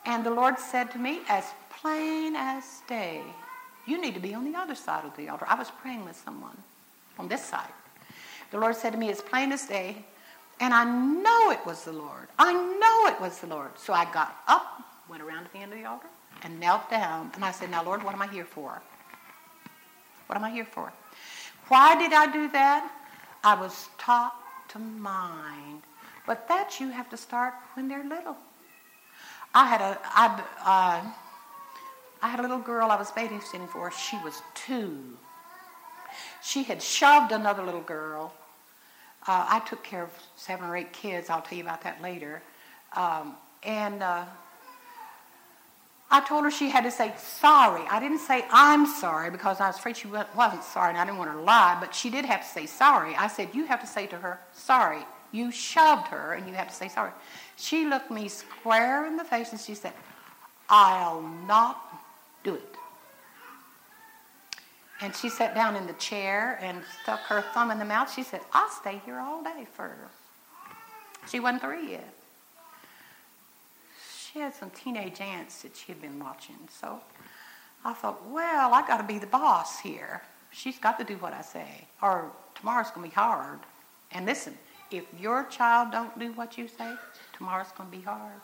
And 0.05 0.23
the 0.23 0.29
Lord 0.29 0.59
said 0.59 0.91
to 0.91 0.99
me, 0.99 1.21
as 1.27 1.45
plain 1.71 2.35
as 2.35 2.63
day, 2.87 3.23
you 3.87 3.99
need 3.99 4.13
to 4.13 4.19
be 4.19 4.35
on 4.35 4.45
the 4.45 4.55
other 4.55 4.75
side 4.75 5.03
of 5.03 5.17
the 5.17 5.29
altar. 5.29 5.47
I 5.49 5.55
was 5.55 5.71
praying 5.81 6.05
with 6.05 6.15
someone 6.15 6.55
on 7.17 7.27
this 7.27 7.43
side. 7.43 7.73
The 8.51 8.59
Lord 8.59 8.75
said 8.75 8.91
to 8.91 8.99
me, 8.99 9.09
as 9.09 9.23
plain 9.23 9.51
as 9.51 9.65
day, 9.65 9.97
and 10.59 10.71
I 10.71 10.83
know 10.85 11.49
it 11.49 11.65
was 11.65 11.85
the 11.85 11.91
Lord. 11.91 12.27
I 12.37 12.53
know 12.53 13.07
it 13.11 13.19
was 13.19 13.39
the 13.39 13.47
Lord. 13.47 13.71
So 13.79 13.93
I 13.93 14.05
got 14.13 14.43
up, 14.47 14.83
went 15.09 15.23
around 15.23 15.45
to 15.45 15.53
the 15.53 15.57
end 15.57 15.73
of 15.73 15.79
the 15.79 15.85
altar, 15.85 16.09
and 16.43 16.59
knelt 16.59 16.87
down. 16.91 17.31
And 17.33 17.43
I 17.43 17.49
said, 17.49 17.71
Now, 17.71 17.83
Lord, 17.83 18.03
what 18.03 18.13
am 18.13 18.21
I 18.21 18.27
here 18.27 18.45
for? 18.45 18.79
What 20.27 20.35
am 20.35 20.43
I 20.43 20.51
here 20.51 20.65
for? 20.65 20.93
Why 21.67 21.97
did 21.97 22.13
I 22.13 22.31
do 22.31 22.47
that? 22.49 22.91
I 23.45 23.53
was 23.53 23.87
taught 23.99 24.33
to 24.69 24.79
mind. 24.79 25.83
But 26.25 26.47
that 26.47 26.79
you 26.79 26.89
have 26.89 27.09
to 27.11 27.17
start 27.17 27.53
when 27.75 27.87
they're 27.87 28.03
little. 28.03 28.35
I 29.53 29.67
had 29.67 29.81
a, 29.81 29.99
I, 30.03 30.25
uh, 30.65 31.11
I 32.21 32.27
had 32.27 32.39
a 32.39 32.41
little 32.41 32.59
girl 32.59 32.89
I 32.89 32.97
was 32.97 33.11
babysitting 33.11 33.69
for. 33.69 33.91
She 33.91 34.17
was 34.23 34.41
two. 34.55 34.97
She 36.43 36.63
had 36.63 36.81
shoved 36.81 37.31
another 37.31 37.63
little 37.63 37.81
girl. 37.81 38.33
Uh, 39.27 39.45
I 39.47 39.59
took 39.59 39.83
care 39.83 40.03
of 40.03 40.09
seven 40.35 40.67
or 40.67 40.75
eight 40.75 40.91
kids. 40.91 41.29
I'll 41.29 41.41
tell 41.41 41.57
you 41.57 41.63
about 41.63 41.83
that 41.83 42.01
later. 42.01 42.41
Um, 42.95 43.35
and 43.63 44.01
uh, 44.01 44.25
I 46.11 46.21
told 46.21 46.43
her 46.43 46.51
she 46.51 46.69
had 46.69 46.83
to 46.83 46.91
say 46.91 47.13
sorry. 47.17 47.81
I 47.89 47.99
didn't 47.99 48.19
say 48.19 48.45
I'm 48.51 48.85
sorry 48.85 49.31
because 49.31 49.59
I 49.59 49.67
was 49.67 49.77
afraid 49.77 49.97
she 49.97 50.07
wasn't 50.07 50.63
sorry 50.63 50.89
and 50.89 50.97
I 50.97 51.05
didn't 51.05 51.17
want 51.17 51.31
her 51.31 51.37
to 51.37 51.41
lie, 51.41 51.77
but 51.79 51.95
she 51.95 52.09
did 52.09 52.25
have 52.25 52.41
to 52.41 52.47
say 52.47 52.65
sorry. 52.65 53.15
I 53.15 53.27
said, 53.27 53.49
You 53.53 53.65
have 53.65 53.81
to 53.81 53.87
say 53.87 54.05
to 54.07 54.17
her, 54.17 54.39
sorry. 54.53 54.99
You 55.31 55.51
shoved 55.51 56.07
her 56.07 56.33
and 56.33 56.47
you 56.47 56.53
have 56.53 56.69
to 56.69 56.73
say 56.73 56.87
sorry. 56.87 57.11
She 57.57 57.85
looked 57.85 58.11
me 58.11 58.27
square 58.29 59.05
in 59.05 59.17
the 59.17 59.23
face 59.23 59.51
and 59.51 59.59
she 59.59 59.73
said, 59.73 59.93
I'll 60.69 61.21
not 61.47 61.81
do 62.43 62.55
it. 62.55 62.75
And 65.01 65.13
she 65.15 65.29
sat 65.29 65.53
down 65.53 65.75
in 65.75 65.87
the 65.87 65.93
chair 65.93 66.57
and 66.61 66.81
stuck 67.01 67.19
her 67.21 67.41
thumb 67.53 67.71
in 67.71 67.79
the 67.79 67.85
mouth. 67.85 68.13
She 68.13 68.23
said, 68.23 68.41
I'll 68.53 68.69
stay 68.69 69.01
here 69.05 69.19
all 69.19 69.43
day 69.43 69.67
for 69.75 69.83
her. 69.83 70.09
She 71.29 71.39
wasn't 71.39 71.63
three 71.63 71.91
yet 71.91 72.13
she 74.35 74.41
had 74.41 74.53
some 74.53 74.69
teenage 74.71 75.21
aunts 75.21 75.61
that 75.61 75.77
she 75.77 75.93
had 75.93 76.01
been 76.01 76.19
watching. 76.19 76.57
So 76.69 76.99
I 77.85 77.93
thought, 77.93 78.29
well, 78.29 78.73
I 78.73 78.85
got 78.85 78.97
to 78.97 79.03
be 79.03 79.17
the 79.17 79.27
boss 79.27 79.79
here. 79.79 80.21
She's 80.51 80.77
got 80.77 80.99
to 80.99 81.05
do 81.05 81.15
what 81.15 81.31
I 81.31 81.41
say, 81.41 81.87
or 82.01 82.31
tomorrow's 82.53 82.91
going 82.91 83.09
to 83.09 83.15
be 83.15 83.15
hard. 83.15 83.59
And 84.11 84.25
listen, 84.25 84.57
if 84.91 85.05
your 85.17 85.45
child 85.45 85.93
don't 85.93 86.19
do 86.19 86.33
what 86.33 86.57
you 86.57 86.67
say, 86.67 86.95
tomorrow's 87.31 87.71
going 87.77 87.89
to 87.89 87.97
be 87.97 88.03
hard. 88.03 88.41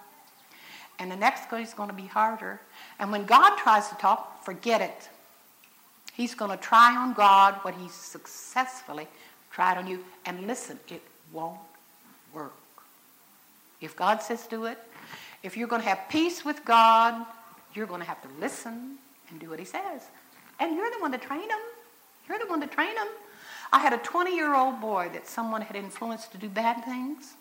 And 0.98 1.12
the 1.12 1.18
next 1.18 1.52
day 1.52 1.62
is 1.62 1.74
going 1.74 1.90
to 1.90 1.96
be 1.96 2.08
harder. 2.08 2.62
And 2.98 3.12
when 3.12 3.26
God 3.26 3.58
tries 3.58 3.90
to 3.90 3.96
talk, 3.96 4.46
forget 4.46 4.80
it. 4.80 5.10
He's 6.14 6.36
going 6.36 6.52
to 6.52 6.58
try 6.58 6.96
on 6.96 7.14
God 7.14 7.56
what 7.64 7.76
he 7.76 7.90
successfully 7.90 9.08
tried 9.52 9.78
on 9.78 9.88
you. 9.88 10.06
And 10.26 10.48
listen, 10.48 10.80
it 10.88 11.02
won't 11.34 11.60
work. 12.34 12.54
If 13.82 13.98
God 13.98 14.22
says 14.22 14.48
do 14.48 14.66
it, 14.66 14.78
if 15.44 15.58
you're 15.58 15.68
going 15.68 15.82
to 15.82 15.88
have 15.88 16.00
peace 16.10 16.46
with 16.46 16.64
God, 16.66 17.26
you're 17.74 17.88
going 17.88 18.02
to 18.02 18.08
have 18.08 18.22
to 18.22 18.30
listen 18.40 18.98
and 19.30 19.40
do 19.40 19.50
what 19.50 19.60
He 19.60 19.66
says. 19.66 20.04
And 20.60 20.76
you're 20.76 20.90
the 20.92 21.00
one 21.00 21.12
to 21.12 21.18
train 21.18 21.48
them. 21.48 21.60
You're 22.28 22.40
the 22.40 22.48
one 22.48 22.62
to 22.62 22.68
train 22.68 22.94
them. 22.96 23.08
I 23.74 23.80
had 23.80 23.94
a 23.94 23.98
20 23.98 24.36
year 24.36 24.54
old 24.54 24.82
boy 24.82 25.10
that 25.14 25.28
someone 25.28 25.62
had 25.62 25.76
influenced 25.76 26.32
to 26.34 26.38
do 26.38 26.50
bad 26.50 26.84
things. 26.84 27.34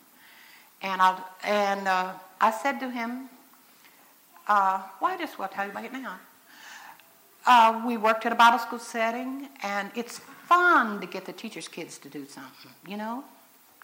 And, 0.82 1.02
I, 1.02 1.20
and 1.44 1.86
uh, 1.86 2.12
I 2.40 2.50
said 2.50 2.80
to 2.80 2.90
him, 2.90 3.28
uh, 4.48 4.82
well, 5.00 5.12
I 5.12 5.18
just 5.18 5.38
will 5.38 5.48
tell 5.48 5.64
you 5.64 5.70
about 5.70 5.84
it 5.84 5.92
now. 5.92 6.16
Uh, 7.46 7.82
we 7.86 7.96
worked 7.96 8.26
at 8.26 8.32
a 8.32 8.34
Bible 8.34 8.58
school 8.58 8.78
setting, 8.78 9.48
and 9.62 9.90
it's 9.94 10.18
fun 10.18 11.00
to 11.00 11.06
get 11.06 11.24
the 11.24 11.32
teachers' 11.32 11.68
kids 11.68 11.98
to 11.98 12.08
do 12.08 12.26
something, 12.26 12.70
you 12.86 12.96
know? 12.96 13.24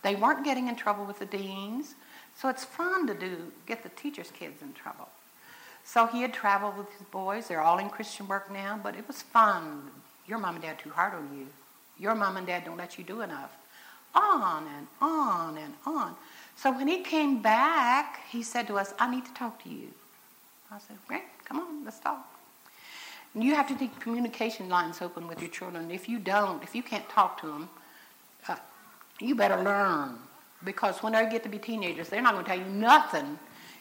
They 0.03 0.14
weren't 0.14 0.45
getting 0.45 0.69
in 0.69 0.77
trouble 0.77 1.05
with 1.05 1.19
the 1.19 1.27
deans. 1.27 1.95
So 2.41 2.49
it's 2.49 2.64
fun 2.64 3.07
to 3.07 3.14
do, 3.14 3.51
get 3.66 3.82
the 3.82 3.89
teacher's 3.91 4.30
kids 4.30 4.61
in 4.61 4.74
trouble. 4.74 5.09
So 5.84 6.07
he 6.07 6.22
had 6.22 6.34
traveled 6.34 6.76
with 6.76 6.91
his 6.91 7.03
boys. 7.09 7.49
They're 7.49 7.62
all 7.62 7.78
in 7.78 7.89
Christian 7.89 8.28
work 8.28 8.51
now, 8.53 8.78
but 8.82 8.95
it 8.95 9.07
was 9.07 9.22
fun. 9.22 9.82
Your 10.26 10.39
mom 10.39 10.57
and 10.57 10.62
dad 10.62 10.78
too 10.78 10.91
hard 10.91 11.14
on 11.14 11.30
you. 11.39 11.47
Your 11.99 12.14
mom 12.14 12.37
and 12.37 12.47
dad 12.47 12.64
don't 12.64 12.76
let 12.76 12.99
you 12.99 13.05
do 13.05 13.22
enough. 13.22 13.57
On 14.14 14.66
and 14.76 14.87
on 15.01 15.57
and 15.57 15.74
on. 15.87 16.14
So 16.57 16.72
when 16.72 16.89
he 16.89 17.03
came 17.03 17.41
back, 17.41 18.20
he 18.28 18.43
said 18.43 18.66
to 18.66 18.78
us, 18.78 18.93
I 18.99 19.11
need 19.11 19.24
to 19.26 19.34
talk 19.34 19.62
to 19.62 19.68
you. 19.68 19.89
I 20.70 20.78
said, 20.78 20.97
great, 21.07 21.22
come 21.45 21.61
on, 21.61 21.84
let's 21.84 22.01
talk. 22.01 22.28
And 23.34 23.45
you 23.45 23.55
have 23.55 23.68
to 23.68 23.74
keep 23.74 23.99
communication 24.01 24.68
lines 24.68 25.01
open 25.01 25.28
with 25.28 25.41
your 25.41 25.51
children. 25.51 25.91
If 25.91 26.09
you 26.09 26.18
don't, 26.18 26.62
if 26.62 26.74
you 26.74 26.82
can't 26.82 27.09
talk 27.09 27.41
to 27.43 27.47
them, 27.47 27.68
uh, 28.49 28.57
you 29.20 29.34
better 29.34 29.62
learn 29.62 30.18
because 30.64 31.02
when 31.02 31.12
they 31.12 31.28
get 31.28 31.42
to 31.44 31.48
be 31.48 31.59
teenagers, 31.59 32.09
they're 32.09 32.22
not 32.22 32.32
going 32.32 32.44
to 32.44 32.50
tell 32.50 32.59
you 32.59 32.64
nothing 32.66 33.38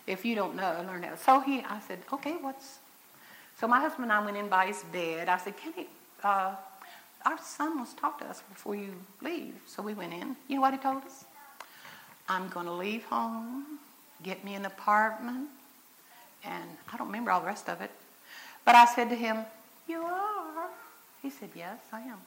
if 0.08 0.26
you 0.26 0.36
don't 0.36 0.56
know 0.56 0.84
learn 0.88 1.02
that. 1.02 1.20
So 1.20 1.40
he, 1.40 1.60
I 1.62 1.80
said, 1.88 2.00
okay, 2.14 2.36
what's? 2.42 2.80
So 3.60 3.68
my 3.68 3.80
husband 3.80 4.04
and 4.04 4.12
I 4.12 4.24
went 4.24 4.38
in 4.38 4.50
by 4.50 4.68
his 4.68 4.84
bed. 4.84 5.30
I 5.30 5.38
said, 5.38 5.56
Kenny, 5.58 5.88
uh, 6.24 6.56
our 7.26 7.38
son 7.42 7.78
wants 7.78 7.94
to 7.94 8.00
talk 8.00 8.20
to 8.20 8.26
us 8.26 8.44
before 8.50 8.76
you 8.76 8.94
leave. 9.22 9.56
So 9.66 9.82
we 9.82 9.94
went 9.94 10.14
in. 10.14 10.36
You 10.48 10.56
know 10.56 10.62
what 10.62 10.74
he 10.74 10.80
told 10.80 11.04
us? 11.04 11.26
I'm 12.28 12.50
going 12.50 12.66
to 12.66 12.72
leave 12.72 13.04
home, 13.06 13.80
get 14.24 14.44
me 14.44 14.56
an 14.56 14.66
apartment, 14.66 15.48
and 16.44 16.64
I 16.92 16.98
don't 16.98 17.08
remember 17.08 17.32
all 17.32 17.40
the 17.40 17.46
rest 17.46 17.70
of 17.70 17.82
it. 17.82 17.92
But 18.66 18.76
I 18.76 18.86
said 18.86 19.10
to 19.10 19.16
him, 19.16 19.38
You 19.88 20.02
are? 20.02 20.70
He 21.22 21.30
said, 21.30 21.50
Yes, 21.56 21.80
I 21.92 22.02
am. 22.02 22.18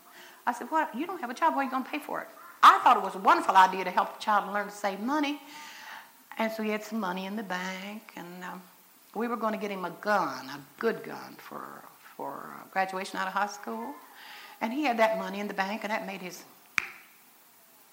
I 0.46 0.52
said, 0.52 0.68
What? 0.70 0.94
You 0.94 1.06
don't 1.06 1.20
have 1.20 1.30
a 1.30 1.34
job. 1.34 1.54
Where 1.54 1.62
are 1.62 1.64
you 1.64 1.70
going 1.70 1.84
to 1.84 1.90
pay 1.90 1.98
for 1.98 2.20
it? 2.20 2.28
I 2.62 2.78
thought 2.80 2.96
it 2.96 3.02
was 3.02 3.14
a 3.14 3.18
wonderful 3.18 3.56
idea 3.56 3.84
to 3.84 3.90
help 3.90 4.18
the 4.18 4.22
child 4.22 4.52
learn 4.52 4.66
to 4.66 4.72
save 4.72 5.00
money. 5.00 5.40
And 6.38 6.52
so 6.52 6.62
he 6.62 6.70
had 6.70 6.84
some 6.84 7.00
money 7.00 7.26
in 7.26 7.36
the 7.36 7.42
bank, 7.42 8.12
and 8.16 8.44
um, 8.44 8.62
we 9.14 9.26
were 9.26 9.36
going 9.36 9.52
to 9.52 9.58
get 9.58 9.70
him 9.70 9.84
a 9.84 9.90
gun, 10.00 10.46
a 10.46 10.60
good 10.78 11.02
gun 11.02 11.34
for, 11.36 11.62
for 12.16 12.50
graduation 12.70 13.18
out 13.18 13.26
of 13.26 13.32
high 13.32 13.48
school. 13.48 13.94
And 14.60 14.72
he 14.72 14.84
had 14.84 14.98
that 14.98 15.18
money 15.18 15.40
in 15.40 15.48
the 15.48 15.54
bank, 15.54 15.82
and 15.82 15.90
that 15.90 16.06
made 16.06 16.20
his, 16.20 16.44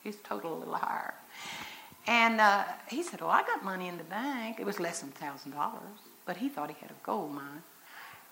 his 0.04 0.16
total 0.24 0.56
a 0.56 0.58
little 0.60 0.76
higher. 0.76 1.14
And 2.08 2.40
uh, 2.40 2.66
he 2.88 3.02
said, 3.02 3.22
Well, 3.22 3.32
I 3.32 3.42
got 3.42 3.64
money 3.64 3.88
in 3.88 3.98
the 3.98 4.04
bank. 4.04 4.60
It 4.60 4.66
was 4.66 4.80
less 4.80 5.00
than 5.00 5.12
$1,000, 5.12 5.54
but 6.26 6.38
he 6.38 6.50
thought 6.50 6.70
he 6.70 6.76
had 6.80 6.92
a 6.92 7.06
gold 7.06 7.34
mine. 7.34 7.64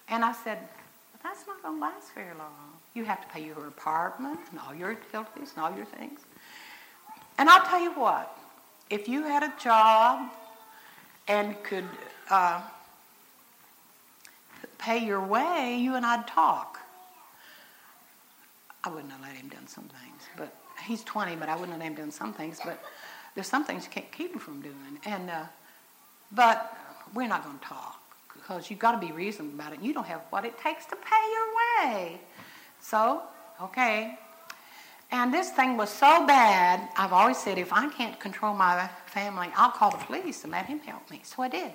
And 0.09 0.23
I 0.23 0.33
said, 0.33 0.59
that's 1.23 1.47
not 1.47 1.61
going 1.63 1.75
to 1.75 1.81
last 1.81 2.13
very 2.13 2.35
long. 2.37 2.51
You 2.93 3.05
have 3.05 3.21
to 3.21 3.27
pay 3.33 3.43
your 3.43 3.67
apartment 3.67 4.39
and 4.51 4.59
all 4.59 4.75
your 4.75 4.91
utilities 4.91 5.53
and 5.55 5.63
all 5.63 5.75
your 5.75 5.85
things. 5.85 6.19
And 7.37 7.49
I'll 7.49 7.65
tell 7.65 7.81
you 7.81 7.91
what, 7.93 8.37
if 8.89 9.07
you 9.07 9.23
had 9.23 9.41
a 9.41 9.53
job 9.59 10.29
and 11.27 11.61
could 11.63 11.87
uh, 12.29 12.61
pay 14.77 15.03
your 15.03 15.25
way, 15.25 15.77
you 15.79 15.95
and 15.95 16.05
I'd 16.05 16.27
talk. 16.27 16.79
I 18.83 18.89
wouldn't 18.89 19.11
have 19.11 19.21
let 19.21 19.31
him 19.31 19.47
done 19.47 19.65
some 19.67 19.85
things, 19.85 20.23
but 20.37 20.53
he's 20.85 21.03
20, 21.03 21.37
but 21.37 21.47
I 21.47 21.55
wouldn't 21.55 21.71
have 21.71 21.79
let 21.79 21.87
him 21.87 21.95
done 21.95 22.11
some 22.11 22.33
things. 22.33 22.59
But 22.63 22.83
there's 23.33 23.47
some 23.47 23.63
things 23.63 23.85
you 23.85 23.91
can't 23.91 24.11
keep 24.11 24.33
him 24.33 24.39
from 24.39 24.61
doing. 24.61 24.99
And 25.05 25.29
uh, 25.29 25.45
but 26.33 26.77
we're 27.13 27.27
not 27.27 27.43
going 27.43 27.59
to 27.59 27.65
talk 27.65 28.02
because 28.43 28.69
you've 28.69 28.79
got 28.79 28.91
to 28.91 29.05
be 29.05 29.13
reasonable 29.13 29.55
about 29.55 29.71
it. 29.71 29.81
You 29.81 29.93
don't 29.93 30.05
have 30.05 30.21
what 30.29 30.43
it 30.43 30.57
takes 30.59 30.85
to 30.87 30.97
pay 30.97 31.23
your 31.31 31.89
way. 31.89 32.19
So, 32.81 33.21
okay. 33.61 34.19
And 35.11 35.33
this 35.33 35.51
thing 35.51 35.77
was 35.77 35.89
so 35.89 36.27
bad, 36.27 36.89
I've 36.97 37.13
always 37.13 37.37
said 37.37 37.57
if 37.57 37.71
I 37.71 37.87
can't 37.89 38.19
control 38.19 38.53
my 38.53 38.89
family, 39.05 39.47
I'll 39.55 39.71
call 39.71 39.91
the 39.91 39.97
police 39.97 40.43
and 40.43 40.51
let 40.51 40.65
him 40.65 40.79
help 40.79 41.09
me. 41.09 41.21
So 41.23 41.41
I 41.43 41.47
did. 41.49 41.71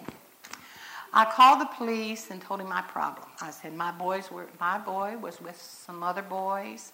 I 1.14 1.24
called 1.24 1.60
the 1.62 1.70
police 1.76 2.30
and 2.30 2.42
told 2.42 2.60
him 2.60 2.68
my 2.68 2.82
problem. 2.82 3.26
I 3.40 3.50
said 3.50 3.74
my 3.74 3.90
boys 3.92 4.30
were 4.30 4.46
my 4.60 4.76
boy 4.76 5.16
was 5.16 5.40
with 5.40 5.56
some 5.56 6.02
other 6.02 6.22
boys. 6.22 6.92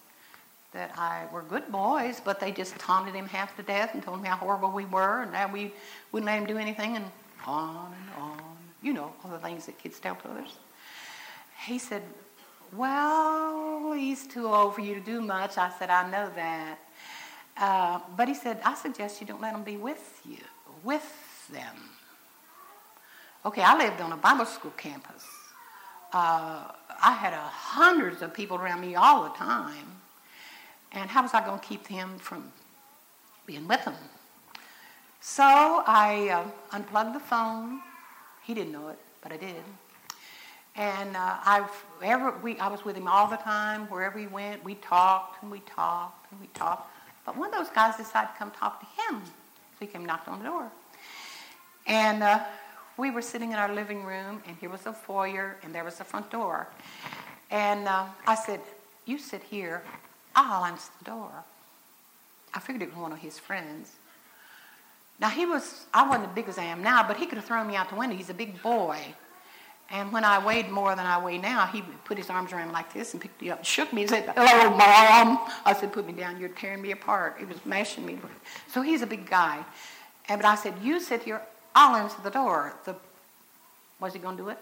that 0.75 0.91
I 0.97 1.25
were 1.31 1.41
good 1.41 1.71
boys, 1.71 2.21
but 2.23 2.39
they 2.39 2.51
just 2.51 2.77
taunted 2.77 3.15
him 3.15 3.25
half 3.27 3.55
to 3.55 3.63
death 3.63 3.91
and 3.93 4.03
told 4.03 4.19
him 4.19 4.25
how 4.25 4.35
horrible 4.35 4.71
we 4.71 4.85
were 4.85 5.21
and 5.23 5.33
that 5.33 5.51
we 5.51 5.73
wouldn't 6.11 6.27
let 6.27 6.37
him 6.37 6.45
do 6.45 6.57
anything 6.57 6.97
and 6.97 7.05
on 7.45 7.93
and 7.93 8.21
on. 8.21 8.54
You 8.85 8.93
know, 8.93 9.11
all 9.23 9.31
the 9.31 9.39
things 9.39 9.65
that 9.65 9.79
kids 9.79 9.99
tell 9.99 10.13
to 10.13 10.29
others. 10.29 10.59
He 11.65 11.79
said, 11.79 12.03
Well, 12.71 13.93
he's 13.93 14.27
too 14.27 14.45
old 14.45 14.75
for 14.75 14.81
you 14.81 14.93
to 14.93 14.99
do 14.99 15.21
much. 15.21 15.57
I 15.57 15.71
said, 15.79 15.89
I 15.89 16.07
know 16.11 16.29
that. 16.35 16.77
Uh, 17.57 17.99
but 18.15 18.27
he 18.27 18.35
said, 18.35 18.59
I 18.63 18.75
suggest 18.75 19.19
you 19.19 19.25
don't 19.25 19.41
let 19.41 19.55
him 19.55 19.63
be 19.63 19.75
with 19.75 20.21
you, 20.23 20.37
with 20.83 21.49
them. 21.51 21.75
Okay, 23.43 23.63
I 23.63 23.75
lived 23.75 24.01
on 24.01 24.11
a 24.11 24.17
Bible 24.17 24.45
school 24.45 24.73
campus. 24.77 25.25
Uh, 26.13 26.71
I 27.01 27.13
had 27.13 27.33
uh, 27.33 27.41
hundreds 27.41 28.21
of 28.21 28.35
people 28.35 28.57
around 28.57 28.81
me 28.81 28.93
all 28.93 29.23
the 29.23 29.35
time. 29.35 29.87
And 30.91 31.09
how 31.09 31.23
was 31.23 31.33
I 31.33 31.43
going 31.43 31.59
to 31.59 31.65
keep 31.65 31.87
them 31.87 32.19
from 32.19 32.51
being 33.47 33.67
with 33.67 33.83
them? 33.83 33.95
So 35.21 35.43
I 35.43 36.29
uh, 36.29 36.75
unplugged 36.75 37.15
the 37.15 37.19
phone. 37.19 37.79
He 38.45 38.53
didn't 38.53 38.71
know 38.71 38.89
it, 38.89 38.99
but 39.21 39.31
I 39.31 39.37
did. 39.37 39.63
And 40.75 41.15
uh, 41.15 41.37
I've 41.45 41.85
ever 42.03 42.33
we 42.43 42.57
I 42.59 42.67
was 42.67 42.83
with 42.83 42.95
him 42.95 43.07
all 43.07 43.27
the 43.27 43.37
time. 43.37 43.87
Wherever 43.87 44.19
he 44.19 44.27
went, 44.27 44.63
we 44.63 44.75
talked 44.75 45.41
and 45.41 45.51
we 45.51 45.59
talked 45.61 46.31
and 46.31 46.39
we 46.39 46.47
talked. 46.47 46.91
But 47.25 47.37
one 47.37 47.49
of 47.49 47.55
those 47.55 47.69
guys 47.69 47.95
decided 47.95 48.33
to 48.33 48.37
come 48.37 48.51
talk 48.51 48.79
to 48.81 48.85
him, 49.01 49.21
so 49.25 49.31
he 49.79 49.87
came 49.87 50.05
knocked 50.05 50.27
on 50.27 50.39
the 50.39 50.45
door. 50.45 50.69
And 51.87 52.21
uh, 52.21 52.43
we 52.97 53.09
were 53.09 53.21
sitting 53.21 53.51
in 53.51 53.57
our 53.57 53.73
living 53.73 54.03
room, 54.03 54.43
and 54.47 54.57
here 54.57 54.69
was 54.69 54.81
the 54.81 54.93
foyer, 54.93 55.55
and 55.63 55.73
there 55.73 55.83
was 55.83 55.95
the 55.95 56.03
front 56.03 56.29
door. 56.29 56.67
And 57.49 57.87
uh, 57.87 58.05
I 58.27 58.35
said, 58.35 58.59
"You 59.05 59.17
sit 59.17 59.43
here. 59.43 59.81
I'll 60.35 60.65
answer 60.65 60.91
the 60.99 61.05
door." 61.05 61.31
I 62.53 62.59
figured 62.59 62.83
it 62.83 62.89
was 62.89 62.97
one 62.97 63.11
of 63.11 63.19
his 63.19 63.39
friends. 63.39 63.91
Now 65.19 65.29
he 65.29 65.45
was, 65.45 65.85
I 65.93 66.07
wasn't 66.07 66.29
as 66.29 66.35
big 66.35 66.49
as 66.49 66.57
I 66.57 66.63
am 66.63 66.83
now, 66.83 67.07
but 67.07 67.17
he 67.17 67.25
could 67.25 67.37
have 67.37 67.45
thrown 67.45 67.67
me 67.67 67.75
out 67.75 67.89
the 67.89 67.95
window. 67.95 68.15
He's 68.15 68.29
a 68.29 68.33
big 68.33 68.61
boy. 68.61 68.99
And 69.91 70.11
when 70.11 70.23
I 70.23 70.43
weighed 70.43 70.69
more 70.69 70.95
than 70.95 71.05
I 71.05 71.23
weigh 71.23 71.37
now, 71.37 71.67
he 71.67 71.83
put 72.05 72.17
his 72.17 72.29
arms 72.29 72.51
around 72.51 72.67
me 72.67 72.73
like 72.73 72.91
this 72.91 73.13
and 73.13 73.21
picked 73.21 73.41
me 73.41 73.51
up 73.51 73.59
and 73.59 73.67
shook 73.67 73.93
me 73.93 74.01
and 74.01 74.09
said, 74.09 74.33
Hello, 74.35 74.69
Mom. 74.71 75.39
I 75.63 75.73
said, 75.73 75.93
Put 75.93 76.07
me 76.07 76.13
down. 76.13 76.39
You're 76.39 76.49
tearing 76.49 76.81
me 76.81 76.91
apart. 76.91 77.35
He 77.37 77.45
was 77.45 77.63
mashing 77.65 78.05
me. 78.05 78.17
So 78.67 78.81
he's 78.81 79.03
a 79.03 79.07
big 79.07 79.29
guy. 79.29 79.63
And, 80.27 80.41
but 80.41 80.47
I 80.47 80.55
said, 80.55 80.73
You 80.81 80.99
sit 80.99 81.23
here. 81.23 81.41
I'll 81.75 81.95
answer 81.95 82.17
the 82.23 82.31
door. 82.31 82.73
The, 82.85 82.95
was 83.99 84.13
he 84.13 84.19
going 84.19 84.37
to 84.37 84.43
do 84.43 84.49
it? 84.49 84.57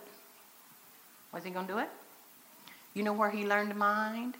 Was 1.31 1.43
he 1.43 1.51
going 1.51 1.67
to 1.67 1.73
do 1.73 1.79
it? 1.79 1.89
You 2.93 3.03
know 3.03 3.13
where 3.13 3.31
he 3.31 3.45
learned 3.45 3.69
to 3.69 3.77
mind? 3.77 4.35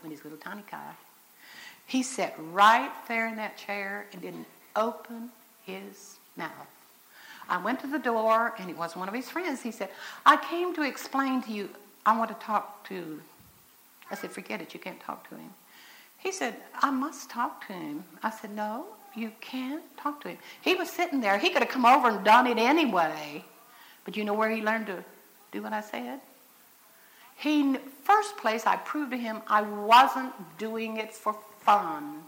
When 0.00 0.10
he's 0.10 0.20
a 0.20 0.24
little 0.24 0.38
tiny 0.38 0.62
guy. 0.70 0.92
He 1.86 2.02
sat 2.02 2.34
right 2.38 2.90
there 3.08 3.26
in 3.26 3.36
that 3.36 3.58
chair 3.58 4.06
and 4.12 4.22
didn't 4.22 4.46
open 4.76 5.30
his 5.64 6.16
mouth. 6.36 6.50
I 7.48 7.58
went 7.58 7.80
to 7.80 7.86
the 7.86 7.98
door, 7.98 8.54
and 8.58 8.70
it 8.70 8.76
was 8.76 8.96
one 8.96 9.08
of 9.08 9.14
his 9.14 9.28
friends. 9.28 9.62
He 9.62 9.72
said, 9.72 9.90
I 10.24 10.36
came 10.36 10.74
to 10.74 10.82
explain 10.82 11.42
to 11.42 11.52
you, 11.52 11.68
I 12.06 12.16
want 12.16 12.30
to 12.30 12.46
talk 12.46 12.86
to. 12.88 13.20
I 14.10 14.14
said, 14.14 14.30
forget 14.30 14.60
it, 14.60 14.74
you 14.74 14.80
can't 14.80 15.00
talk 15.00 15.28
to 15.28 15.34
him. 15.36 15.50
He 16.18 16.32
said, 16.32 16.56
I 16.80 16.90
must 16.90 17.30
talk 17.30 17.66
to 17.66 17.72
him. 17.72 18.04
I 18.22 18.30
said, 18.30 18.54
no, 18.54 18.86
you 19.14 19.32
can't 19.40 19.82
talk 19.96 20.20
to 20.22 20.28
him. 20.28 20.38
He 20.62 20.74
was 20.74 20.88
sitting 20.88 21.20
there. 21.20 21.38
He 21.38 21.50
could 21.50 21.62
have 21.62 21.70
come 21.70 21.84
over 21.84 22.08
and 22.08 22.24
done 22.24 22.46
it 22.46 22.58
anyway. 22.58 23.44
But 24.04 24.16
you 24.16 24.24
know 24.24 24.34
where 24.34 24.50
he 24.50 24.62
learned 24.62 24.86
to 24.86 25.04
do 25.50 25.62
what 25.62 25.72
I 25.72 25.80
said? 25.80 26.20
He, 27.36 27.76
first 28.04 28.36
place, 28.36 28.66
I 28.66 28.76
proved 28.76 29.10
to 29.10 29.16
him 29.16 29.42
I 29.48 29.62
wasn't 29.62 30.32
doing 30.58 30.98
it 30.98 31.12
for 31.12 31.36
fun. 31.60 32.22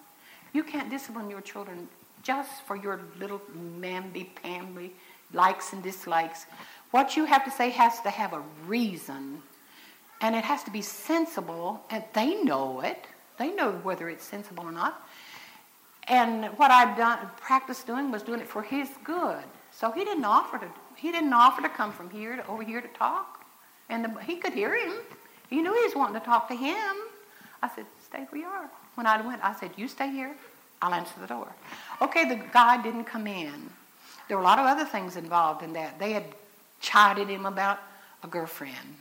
You 0.52 0.64
can't 0.64 0.90
discipline 0.90 1.30
your 1.30 1.40
children 1.40 1.88
just 2.24 2.62
for 2.66 2.74
your 2.74 3.00
little 3.20 3.40
mamby-pamby 3.80 4.92
likes 5.32 5.72
and 5.72 5.82
dislikes. 5.82 6.46
What 6.90 7.16
you 7.16 7.24
have 7.26 7.44
to 7.44 7.50
say 7.50 7.70
has 7.70 8.00
to 8.00 8.10
have 8.10 8.32
a 8.32 8.42
reason, 8.66 9.42
and 10.20 10.34
it 10.34 10.44
has 10.44 10.64
to 10.64 10.70
be 10.70 10.82
sensible, 10.82 11.80
and 11.90 12.02
they 12.14 12.42
know 12.42 12.80
it. 12.80 13.06
They 13.38 13.52
know 13.52 13.72
whether 13.82 14.08
it's 14.08 14.24
sensible 14.24 14.64
or 14.64 14.72
not. 14.72 15.06
And 16.08 16.46
what 16.56 16.70
I've 16.70 16.96
done, 16.96 17.18
practiced 17.36 17.86
doing 17.86 18.10
was 18.10 18.22
doing 18.22 18.40
it 18.40 18.48
for 18.48 18.62
his 18.62 18.88
good. 19.04 19.42
So 19.72 19.90
he 19.90 20.04
didn't 20.04 20.24
offer 20.24 20.58
to. 20.58 20.68
He 20.96 21.10
didn't 21.10 21.32
offer 21.32 21.62
to 21.62 21.68
come 21.68 21.92
from 21.92 22.10
here 22.10 22.36
to 22.36 22.46
over 22.46 22.62
here 22.62 22.80
to 22.80 22.88
talk, 22.88 23.44
and 23.90 24.04
the, 24.04 24.20
he 24.22 24.36
could 24.36 24.52
hear 24.52 24.76
him. 24.76 24.94
He 25.50 25.60
knew 25.60 25.74
he 25.74 25.84
was 25.84 25.94
wanting 25.94 26.20
to 26.20 26.24
talk 26.24 26.48
to 26.48 26.54
him. 26.54 26.94
I 27.62 27.68
said, 27.74 27.86
"Stay 28.04 28.24
where 28.30 28.40
you 28.40 28.46
are." 28.46 28.70
When 28.94 29.06
I 29.06 29.20
went, 29.20 29.42
I 29.44 29.54
said, 29.54 29.72
"You 29.76 29.88
stay 29.88 30.10
here. 30.10 30.34
I'll 30.84 30.94
answer 30.94 31.14
the 31.20 31.26
door." 31.26 31.48
Okay, 32.00 32.28
the 32.28 32.40
guy 32.52 32.82
didn't 32.82 33.04
come 33.04 33.26
in. 33.26 33.70
There 34.28 34.36
were 34.36 34.42
a 34.42 34.46
lot 34.46 34.58
of 34.58 34.66
other 34.66 34.84
things 34.84 35.16
involved 35.16 35.62
in 35.62 35.72
that. 35.74 35.98
They 35.98 36.12
had 36.12 36.24
chided 36.80 37.28
him 37.28 37.46
about 37.46 37.78
a 38.22 38.26
girlfriend. 38.26 38.96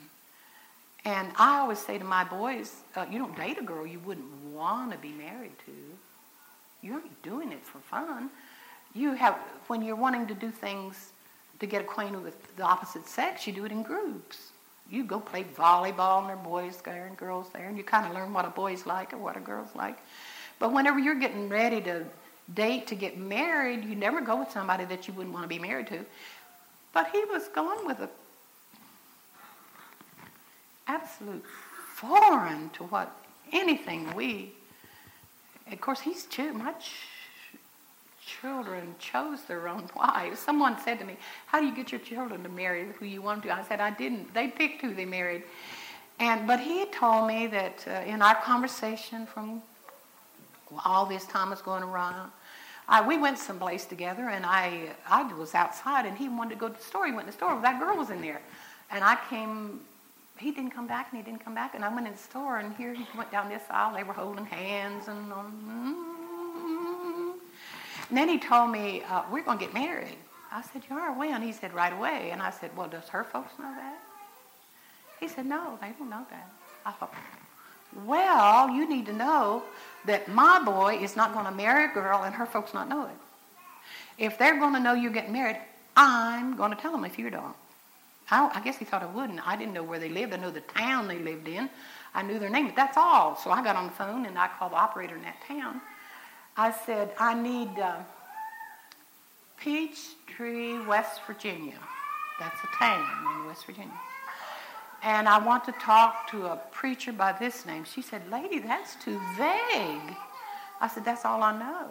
And 1.05 1.31
I 1.37 1.59
always 1.59 1.79
say 1.79 1.97
to 1.97 2.05
my 2.05 2.23
boys, 2.23 2.75
uh, 2.95 3.05
you 3.11 3.19
don't 3.19 3.35
date 3.35 3.57
a 3.57 3.63
girl 3.63 3.85
you 3.85 3.99
wouldn't 3.99 4.31
want 4.53 4.91
to 4.91 4.97
be 4.97 5.11
married 5.11 5.57
to. 5.65 5.71
You're 6.81 7.01
doing 7.23 7.51
it 7.51 7.63
for 7.63 7.79
fun. 7.79 8.29
You 8.93 9.13
have, 9.13 9.35
when 9.67 9.81
you're 9.81 9.95
wanting 9.95 10.27
to 10.27 10.33
do 10.33 10.49
things 10.51 11.11
to 11.59 11.65
get 11.65 11.81
acquainted 11.81 12.23
with 12.23 12.55
the 12.55 12.63
opposite 12.63 13.07
sex, 13.07 13.47
you 13.47 13.53
do 13.53 13.65
it 13.65 13.71
in 13.71 13.83
groups. 13.83 14.51
You 14.89 15.03
go 15.03 15.19
play 15.19 15.43
volleyball, 15.43 16.19
and 16.19 16.29
there 16.29 16.35
are 16.35 16.43
boys 16.43 16.77
there 16.81 17.05
and 17.07 17.17
girls 17.17 17.47
there, 17.53 17.67
and 17.67 17.77
you 17.77 17.83
kind 17.83 18.05
of 18.05 18.13
learn 18.13 18.33
what 18.33 18.45
a 18.45 18.49
boy's 18.49 18.85
like 18.85 19.13
and 19.13 19.21
what 19.21 19.35
a 19.37 19.39
girl's 19.39 19.73
like. 19.75 19.97
But 20.59 20.73
whenever 20.73 20.99
you're 20.99 21.19
getting 21.19 21.49
ready 21.49 21.81
to 21.81 22.05
date 22.53 22.87
to 22.87 22.95
get 22.95 23.17
married, 23.17 23.85
you 23.85 23.95
never 23.95 24.21
go 24.21 24.37
with 24.39 24.51
somebody 24.51 24.85
that 24.85 25.07
you 25.07 25.13
wouldn't 25.13 25.33
want 25.33 25.43
to 25.43 25.49
be 25.49 25.59
married 25.59 25.87
to. 25.87 26.05
But 26.93 27.09
he 27.11 27.23
was 27.25 27.47
going 27.49 27.85
with 27.85 27.99
a 27.99 28.09
absolute 30.87 31.43
foreign 31.95 32.69
to 32.71 32.83
what 32.83 33.15
anything 33.51 34.13
we. 34.13 34.51
Of 35.71 35.79
course, 35.81 36.01
he's 36.01 36.25
too 36.25 36.53
much. 36.53 36.91
Children 38.25 38.95
chose 38.99 39.43
their 39.43 39.67
own 39.67 39.89
wives. 39.95 40.39
Someone 40.39 40.77
said 40.79 40.99
to 40.99 41.05
me, 41.05 41.17
"How 41.47 41.59
do 41.59 41.65
you 41.65 41.75
get 41.75 41.91
your 41.91 42.01
children 42.01 42.43
to 42.43 42.49
marry 42.49 42.87
who 42.99 43.05
you 43.05 43.21
want 43.21 43.43
to?" 43.43 43.53
I 43.53 43.63
said, 43.63 43.79
"I 43.79 43.91
didn't. 43.91 44.33
They 44.33 44.47
picked 44.47 44.81
who 44.81 44.93
they 44.93 45.05
married." 45.05 45.43
And 46.19 46.45
but 46.45 46.59
he 46.59 46.85
told 46.85 47.27
me 47.27 47.47
that 47.47 47.85
uh, 47.87 47.91
in 48.05 48.21
our 48.21 48.35
conversation 48.35 49.25
from 49.25 49.61
all 50.85 51.05
this 51.05 51.25
time 51.25 51.49
was 51.49 51.61
going 51.61 51.83
around. 51.83 52.31
I, 52.87 53.05
we 53.05 53.17
went 53.17 53.37
someplace 53.37 53.85
together, 53.85 54.29
and 54.29 54.45
I, 54.45 54.89
I 55.07 55.31
was 55.33 55.55
outside, 55.55 56.05
and 56.05 56.17
he 56.17 56.27
wanted 56.27 56.51
to 56.51 56.59
go 56.59 56.67
to 56.67 56.77
the 56.77 56.83
store. 56.83 57.05
He 57.05 57.13
went 57.13 57.27
to 57.27 57.31
the 57.31 57.37
store. 57.37 57.59
That 57.61 57.79
girl 57.79 57.97
was 57.97 58.09
in 58.09 58.21
there. 58.21 58.41
And 58.91 59.03
I 59.03 59.17
came, 59.29 59.79
he 60.37 60.51
didn't 60.51 60.71
come 60.71 60.87
back, 60.87 61.07
and 61.11 61.17
he 61.17 61.23
didn't 61.23 61.43
come 61.43 61.55
back. 61.55 61.75
And 61.75 61.85
I 61.85 61.93
went 61.93 62.07
in 62.07 62.13
the 62.13 62.19
store, 62.19 62.57
and 62.57 62.75
here 62.75 62.93
he 62.93 63.05
went 63.17 63.31
down 63.31 63.49
this 63.49 63.63
aisle. 63.69 63.95
They 63.95 64.03
were 64.03 64.13
holding 64.13 64.45
hands. 64.45 65.07
And, 65.07 65.31
um, 65.31 67.39
and 68.09 68.17
then 68.17 68.27
he 68.27 68.37
told 68.37 68.71
me, 68.71 69.03
uh, 69.09 69.23
We're 69.31 69.43
going 69.43 69.59
to 69.59 69.65
get 69.65 69.73
married. 69.73 70.17
I 70.51 70.61
said, 70.61 70.83
You 70.89 70.97
are? 70.97 71.17
When? 71.17 71.41
He 71.41 71.53
said, 71.53 71.73
Right 71.73 71.93
away. 71.93 72.31
And 72.31 72.41
I 72.41 72.51
said, 72.51 72.75
Well, 72.75 72.89
does 72.89 73.07
her 73.09 73.23
folks 73.23 73.53
know 73.57 73.73
that? 73.75 73.99
He 75.19 75.29
said, 75.29 75.45
No, 75.45 75.79
they 75.81 75.91
don't 75.97 76.09
know 76.09 76.25
that. 76.29 76.51
I 76.85 76.91
thought, 76.91 77.13
Well, 78.05 78.69
you 78.69 78.87
need 78.87 79.05
to 79.05 79.13
know 79.13 79.63
that 80.05 80.27
my 80.27 80.61
boy 80.63 80.97
is 81.01 81.15
not 81.15 81.33
going 81.33 81.45
to 81.45 81.51
marry 81.51 81.85
a 81.85 81.93
girl 81.93 82.23
and 82.23 82.35
her 82.35 82.45
folks 82.45 82.73
not 82.73 82.89
know 82.89 83.05
it. 83.05 83.15
If 84.17 84.37
they're 84.37 84.59
going 84.59 84.73
to 84.73 84.79
know 84.79 84.93
you're 84.93 85.11
getting 85.11 85.33
married, 85.33 85.57
I'm 85.95 86.55
going 86.55 86.71
to 86.71 86.77
tell 86.77 86.91
them 86.91 87.05
if 87.05 87.17
you 87.17 87.29
don't. 87.29 87.55
I, 88.29 88.49
I, 88.53 88.61
guess 88.63 88.77
he 88.77 88.85
thought 88.85 89.03
I 89.03 89.07
wouldn't. 89.07 89.45
I 89.45 89.55
didn't 89.55 89.73
know 89.73 89.83
where 89.83 89.99
they 89.99 90.09
lived. 90.09 90.33
I 90.33 90.37
knew 90.37 90.51
the 90.51 90.61
town 90.61 91.07
they 91.07 91.19
lived 91.19 91.47
in. 91.47 91.69
I 92.15 92.21
knew 92.21 92.39
their 92.39 92.49
name, 92.49 92.67
but 92.67 92.75
that's 92.75 92.97
all. 92.97 93.35
So 93.35 93.51
I 93.51 93.63
got 93.63 93.75
on 93.75 93.87
the 93.87 93.91
phone 93.91 94.25
and 94.25 94.37
I 94.37 94.47
called 94.47 94.71
the 94.71 94.77
operator 94.77 95.15
in 95.15 95.23
that 95.23 95.37
town. 95.47 95.81
I 96.55 96.71
said, 96.71 97.11
I 97.19 97.33
need 97.33 97.79
uh, 97.79 97.97
Peachtree, 99.59 100.85
West 100.85 101.21
Virginia. 101.25 101.77
That's 102.39 102.59
a 102.63 102.77
town 102.77 103.07
in 103.39 103.47
West 103.47 103.65
Virginia 103.65 103.93
and 105.03 105.27
I 105.27 105.37
want 105.37 105.65
to 105.65 105.73
talk 105.73 106.29
to 106.31 106.45
a 106.45 106.55
preacher 106.71 107.11
by 107.11 107.33
this 107.33 107.65
name. 107.65 107.83
She 107.83 108.01
said, 108.01 108.21
Lady, 108.31 108.59
that's 108.59 108.95
too 109.03 109.19
vague. 109.37 110.15
I 110.79 110.87
said, 110.87 111.03
That's 111.03 111.25
all 111.25 111.43
I 111.43 111.57
know. 111.57 111.87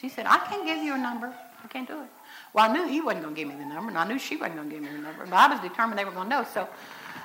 She 0.00 0.10
said, 0.10 0.26
I 0.26 0.38
can't 0.38 0.66
give 0.66 0.82
you 0.82 0.94
a 0.94 0.98
number. 0.98 1.32
I 1.64 1.68
can't 1.68 1.88
do 1.88 2.02
it. 2.02 2.08
Well, 2.52 2.70
I 2.70 2.72
knew 2.72 2.86
he 2.86 3.00
wasn't 3.00 3.24
going 3.24 3.34
to 3.34 3.40
give 3.40 3.48
me 3.48 3.54
the 3.54 3.68
number, 3.68 3.88
and 3.88 3.98
I 3.98 4.06
knew 4.06 4.18
she 4.18 4.36
wasn't 4.36 4.56
going 4.56 4.68
to 4.68 4.74
give 4.74 4.84
me 4.84 4.90
the 4.90 5.02
number, 5.02 5.24
but 5.24 5.34
I 5.34 5.48
was 5.48 5.60
determined 5.60 5.98
they 5.98 6.04
were 6.04 6.10
going 6.10 6.28
to 6.28 6.36
know. 6.36 6.46
So 6.52 6.68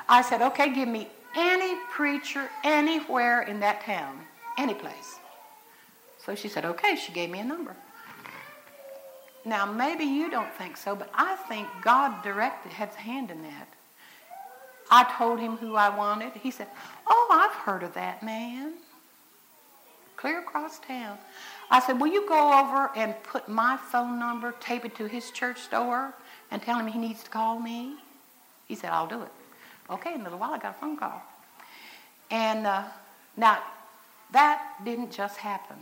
I 0.07 0.21
said, 0.21 0.41
Okay, 0.41 0.73
give 0.73 0.87
me 0.87 1.09
any 1.35 1.75
preacher 1.91 2.49
anywhere 2.63 3.41
in 3.41 3.59
that 3.59 3.81
town, 3.81 4.17
any 4.57 4.73
place. 4.73 5.19
So 6.25 6.35
she 6.35 6.47
said, 6.47 6.63
Okay, 6.63 6.95
she 6.95 7.11
gave 7.11 7.29
me 7.29 7.39
a 7.39 7.43
number. 7.43 7.75
Now, 9.43 9.65
maybe 9.65 10.05
you 10.05 10.29
don't 10.29 10.53
think 10.53 10.77
so, 10.77 10.95
but 10.95 11.09
I 11.13 11.35
think 11.35 11.67
God 11.81 12.23
directed, 12.23 12.71
had 12.71 12.89
a 12.89 12.97
hand 12.97 13.31
in 13.31 13.41
that. 13.41 13.67
I 14.91 15.05
told 15.17 15.39
him 15.39 15.55
who 15.57 15.75
I 15.75 15.89
wanted. 15.89 16.33
He 16.33 16.51
said, 16.51 16.67
Oh, 17.07 17.27
I've 17.31 17.55
heard 17.55 17.83
of 17.83 17.93
that 17.93 18.21
man. 18.21 18.73
clear 20.17 20.39
across 20.39 20.79
town. 20.79 21.17
I 21.71 21.79
said, 21.79 21.99
Will 21.99 22.07
you 22.07 22.27
go 22.27 22.59
over 22.59 22.91
and 22.95 23.15
put 23.23 23.47
my 23.47 23.77
phone 23.77 24.19
number, 24.19 24.53
tape 24.59 24.85
it 24.85 24.93
to 24.95 25.05
his 25.07 25.31
church 25.31 25.69
door, 25.71 26.13
and 26.51 26.61
tell 26.61 26.77
him 26.77 26.87
he 26.87 26.99
needs 26.99 27.23
to 27.23 27.29
call 27.29 27.59
me? 27.59 27.95
He 28.67 28.75
said, 28.75 28.91
I'll 28.91 29.07
do 29.07 29.21
it. 29.23 29.31
Okay, 29.89 30.13
in 30.13 30.21
a 30.21 30.23
little 30.25 30.39
while 30.39 30.53
I 30.53 30.59
got 30.59 30.75
a 30.75 30.79
phone 30.79 30.97
call. 30.97 31.23
And 32.29 32.67
uh, 32.67 32.83
now, 33.37 33.59
that 34.31 34.61
didn't 34.85 35.11
just 35.11 35.37
happen. 35.37 35.77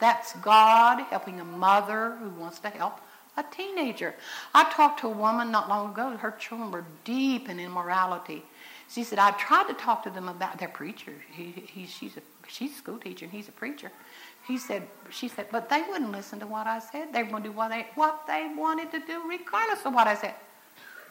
That's 0.00 0.34
God 0.34 1.00
helping 1.10 1.40
a 1.40 1.44
mother 1.44 2.16
who 2.20 2.28
wants 2.30 2.58
to 2.60 2.68
help 2.68 3.00
a 3.36 3.42
teenager. 3.42 4.14
I 4.54 4.70
talked 4.70 5.00
to 5.00 5.06
a 5.06 5.10
woman 5.10 5.50
not 5.50 5.68
long 5.68 5.92
ago, 5.92 6.16
her 6.16 6.32
children 6.32 6.70
were 6.70 6.84
deep 7.04 7.48
in 7.48 7.58
immorality. 7.58 8.42
She 8.90 9.04
said, 9.04 9.18
I 9.18 9.30
tried 9.32 9.68
to 9.68 9.74
talk 9.74 10.02
to 10.04 10.10
them 10.10 10.28
about 10.28 10.58
their 10.58 10.68
preacher. 10.68 11.12
He, 11.32 11.44
he, 11.66 11.86
she's, 11.86 12.16
a, 12.16 12.20
she's 12.46 12.72
a 12.72 12.74
school 12.74 12.98
teacher 12.98 13.24
and 13.24 13.32
he's 13.32 13.48
a 13.48 13.52
preacher. 13.52 13.90
He 14.46 14.58
said, 14.58 14.82
she 15.10 15.28
said, 15.28 15.46
but 15.50 15.70
they 15.70 15.82
wouldn't 15.88 16.12
listen 16.12 16.40
to 16.40 16.46
what 16.46 16.66
I 16.66 16.78
said. 16.78 17.12
They 17.12 17.22
were 17.22 17.30
going 17.30 17.42
to 17.44 17.48
do 17.48 17.56
what 17.56 17.70
they, 17.70 17.86
what 17.94 18.26
they 18.26 18.50
wanted 18.56 18.90
to 18.90 18.98
do 19.00 19.22
regardless 19.28 19.86
of 19.86 19.94
what 19.94 20.08
I 20.08 20.14
said. 20.14 20.34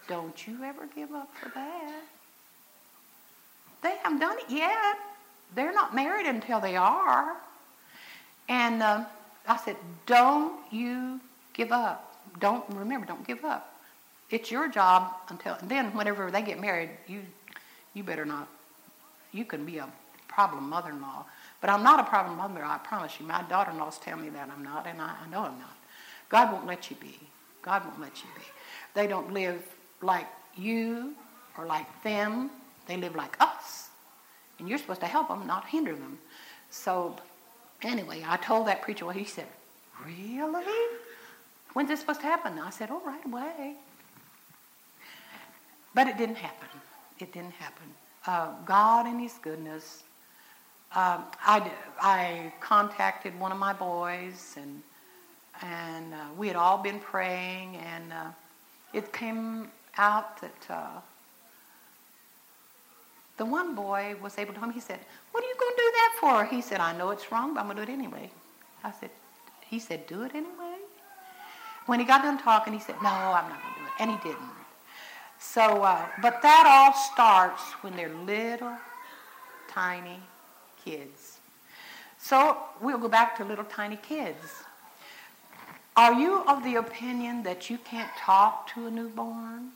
Don't 0.08 0.46
you 0.46 0.64
ever 0.64 0.88
give 0.94 1.12
up 1.14 1.30
for 1.36 1.50
that. 1.50 2.04
They 3.82 3.96
haven't 4.04 4.20
done 4.20 4.38
it 4.38 4.46
yet. 4.50 4.98
They're 5.56 5.74
not 5.74 5.96
married 5.96 6.28
until 6.28 6.60
they 6.60 6.76
are. 6.76 7.36
And 8.48 8.84
uh, 8.84 9.06
I 9.48 9.58
said, 9.58 9.78
don't 10.06 10.54
you 10.72 11.20
give 11.54 11.72
up. 11.72 12.11
Don't 12.42 12.68
remember, 12.70 13.06
don't 13.06 13.26
give 13.26 13.46
up. 13.46 13.74
It's 14.30 14.50
your 14.50 14.68
job 14.68 15.14
until 15.30 15.58
then. 15.64 15.94
Whenever 15.96 16.32
they 16.32 16.42
get 16.42 16.60
married, 16.60 16.90
you 17.08 17.22
you 17.94 18.04
better 18.04 18.26
not. 18.26 18.48
You 19.32 19.46
can 19.46 19.66
be 19.66 19.78
a 19.78 19.88
problem 20.28 20.70
mother-in-law, 20.70 21.26
but 21.60 21.70
I'm 21.70 21.84
not 21.84 22.00
a 22.00 22.04
problem 22.04 22.38
mother. 22.38 22.64
I 22.64 22.78
promise 22.78 23.20
you. 23.20 23.26
My 23.26 23.44
daughter-in-laws 23.44 24.00
tell 24.00 24.18
me 24.18 24.30
that 24.30 24.50
I'm 24.56 24.64
not, 24.64 24.88
and 24.88 25.02
I, 25.02 25.16
I 25.26 25.30
know 25.30 25.40
I'm 25.40 25.60
not. 25.60 25.78
God 26.30 26.52
won't 26.54 26.66
let 26.66 26.90
you 26.90 26.96
be. 26.98 27.20
God 27.62 27.86
won't 27.86 28.00
let 28.00 28.18
you 28.24 28.30
be. 28.36 28.44
They 28.94 29.08
don't 29.08 29.34
live 29.34 29.62
like 30.02 30.28
you 30.58 31.14
or 31.58 31.66
like 31.66 31.86
them. 32.04 32.50
They 32.88 32.98
live 32.98 33.16
like 33.16 33.36
us, 33.40 33.90
and 34.58 34.68
you're 34.68 34.80
supposed 34.80 35.02
to 35.02 35.08
help 35.08 35.28
them, 35.28 35.46
not 35.46 35.68
hinder 35.68 35.94
them. 35.94 36.18
So, 36.72 37.18
anyway, 37.84 38.24
I 38.26 38.38
told 38.38 38.68
that 38.68 38.82
preacher. 38.82 39.06
Well, 39.06 39.14
he 39.14 39.26
said, 39.26 39.48
"Really? 40.06 40.64
When's 41.74 41.90
this 41.90 42.00
supposed 42.02 42.22
to 42.22 42.28
happen?" 42.28 42.60
I 42.60 42.70
said, 42.70 42.90
"Oh, 42.92 43.02
right 43.06 43.26
away." 43.26 43.76
But 45.94 46.08
it 46.08 46.18
didn't 46.18 46.38
happen. 46.38 46.70
It 47.20 47.34
didn't 47.34 47.54
happen. 47.54 47.88
Uh, 48.26 48.54
God 48.66 49.06
in 49.08 49.20
His 49.20 49.34
goodness. 49.42 50.04
Um, 50.94 51.24
I, 51.46 51.72
I 52.02 52.54
contacted 52.60 53.38
one 53.40 53.52
of 53.52 53.58
my 53.58 53.74
boys, 53.74 54.56
and 54.58 54.84
and 55.62 56.14
uh, 56.14 56.18
we 56.38 56.48
had 56.48 56.56
all 56.56 56.78
been 56.78 57.00
praying, 57.00 57.78
and 57.78 58.12
uh, 58.12 58.26
it 58.94 59.14
came 59.14 59.70
out 59.98 60.42
that 60.42 60.66
uh, 60.70 61.00
the 63.38 63.46
one 63.46 63.76
boy 63.76 64.16
was 64.22 64.38
able 64.38 64.54
to 64.54 64.60
come. 64.60 64.72
He 64.72 64.82
said, 64.82 65.00
"What 65.32 65.44
are 65.44 65.48
you 65.48 65.56
going 65.60 65.76
to 65.76 65.82
do 65.82 65.92
that 65.94 66.18
for?" 66.20 66.46
He 66.46 66.62
said, 66.62 66.80
"I 66.80 66.98
know 66.98 67.12
it's 67.12 67.32
wrong, 67.32 67.54
but 67.54 67.62
I'm 67.62 67.68
going 67.68 67.78
to 67.78 67.86
do 67.86 67.92
it 67.92 67.96
anyway." 67.96 68.30
I 68.84 68.92
said, 68.92 69.12
"He 69.70 69.80
said, 69.80 70.08
do 70.08 70.24
it 70.24 70.34
anyway." 70.36 70.78
When 71.86 72.00
he 72.00 72.06
got 72.06 72.22
done 72.22 72.38
talking, 72.38 72.74
he 72.74 72.80
said, 72.80 72.96
"No, 73.02 73.10
I'm 73.10 73.50
not 73.50 73.62
going 73.62 73.74
to 73.74 73.80
do 73.80 73.86
it," 73.86 73.92
and 74.00 74.12
he 74.12 74.18
didn't. 74.30 74.50
So, 75.40 75.84
uh, 75.84 76.06
but 76.22 76.42
that 76.44 76.66
all 76.68 76.94
starts 76.94 77.62
when 77.82 77.96
they're 77.96 78.14
little, 78.14 78.78
tiny 79.68 80.20
kids. 80.86 81.40
So 82.20 82.58
we'll 82.80 83.00
go 83.00 83.08
back 83.08 83.36
to 83.38 83.44
little 83.44 83.66
tiny 83.66 83.98
kids. 83.98 84.64
Are 85.98 86.14
you 86.14 86.44
of 86.48 86.64
the 86.64 86.76
opinion 86.76 87.44
that 87.44 87.70
you 87.70 87.78
can't 87.80 88.12
talk 88.18 88.68
to 88.74 88.88
a 88.88 88.92
newborn? 88.92 89.72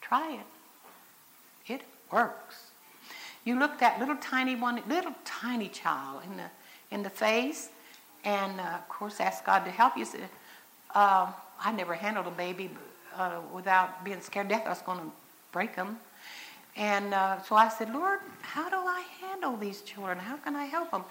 Try 0.00 0.32
it. 0.32 1.72
It 1.72 1.82
works. 2.12 2.70
You 3.44 3.58
look 3.58 3.78
that 3.78 3.98
little 3.98 4.16
tiny 4.16 4.56
one, 4.56 4.82
little 4.88 5.14
tiny 5.24 5.68
child 5.68 6.22
in 6.24 6.36
the 6.36 6.50
in 6.90 7.02
the 7.04 7.10
face, 7.10 7.68
and 8.24 8.60
uh, 8.60 8.64
of 8.64 8.88
course 8.88 9.20
ask 9.20 9.44
God 9.44 9.64
to 9.64 9.70
help 9.70 9.96
you. 9.96 10.06
Uh, 10.94 11.30
I 11.62 11.72
never 11.72 11.94
handled 11.94 12.26
a 12.26 12.30
baby 12.30 12.70
uh, 13.16 13.40
without 13.52 14.04
being 14.04 14.20
scared 14.20 14.48
to 14.48 14.54
death 14.54 14.66
I 14.66 14.70
was 14.70 14.82
going 14.82 14.98
to 14.98 15.10
break 15.52 15.76
them. 15.76 15.98
And 16.76 17.12
uh, 17.12 17.42
so 17.42 17.56
I 17.56 17.68
said, 17.68 17.92
Lord, 17.92 18.20
how 18.42 18.70
do 18.70 18.76
I 18.76 19.02
handle 19.20 19.56
these 19.56 19.82
children? 19.82 20.18
How 20.18 20.36
can 20.36 20.56
I 20.56 20.64
help 20.64 20.90
them? 20.90 21.04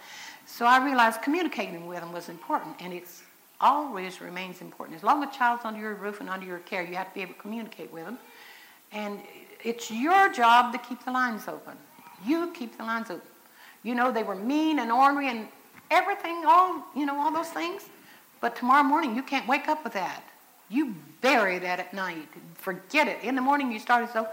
So 0.46 0.66
I 0.66 0.84
realized 0.84 1.22
communicating 1.22 1.86
with 1.86 2.00
them 2.00 2.14
was 2.14 2.30
important, 2.30 2.76
and 2.80 2.94
it's 2.94 3.24
always 3.62 4.22
remains 4.22 4.62
important. 4.62 4.98
As 4.98 5.04
long 5.04 5.22
as 5.22 5.30
a 5.30 5.38
child's 5.38 5.66
under 5.66 5.80
your 5.80 5.96
roof 5.96 6.22
and 6.22 6.30
under 6.30 6.46
your 6.46 6.60
care, 6.60 6.84
you 6.84 6.96
have 6.96 7.10
to 7.10 7.14
be 7.14 7.22
able 7.22 7.34
to 7.34 7.40
communicate 7.40 7.92
with 7.92 8.06
them. 8.06 8.18
And 8.92 9.20
it's 9.64 9.92
your 9.92 10.32
job 10.32 10.72
to 10.72 10.80
keep 10.80 11.04
the 11.04 11.12
lines 11.12 11.48
open. 11.48 11.74
You 12.26 12.52
keep 12.54 12.78
the 12.78 12.84
lines 12.84 13.10
open. 13.10 13.22
You 13.84 13.96
know, 13.96 14.12
they 14.12 14.24
were 14.24 14.36
mean 14.36 14.80
and 14.80 14.92
ornery 14.92 15.30
and 15.30 15.48
everything, 15.92 16.44
all, 16.48 16.84
you 16.96 17.06
know, 17.06 17.20
all 17.20 17.32
those 17.32 17.50
things. 17.50 17.84
But 18.42 18.56
tomorrow 18.56 18.84
morning, 18.84 19.16
you 19.16 19.24
can't 19.24 19.48
wake 19.48 19.68
up 19.68 19.84
with 19.84 19.94
that. 19.94 20.24
You 20.70 20.96
bury 21.22 21.60
that 21.60 21.80
at 21.80 21.94
night. 21.94 22.28
Forget 22.56 23.08
it. 23.08 23.24
In 23.24 23.36
the 23.36 23.42
morning, 23.42 23.72
you 23.72 23.80
started 23.80 24.10
so. 24.12 24.28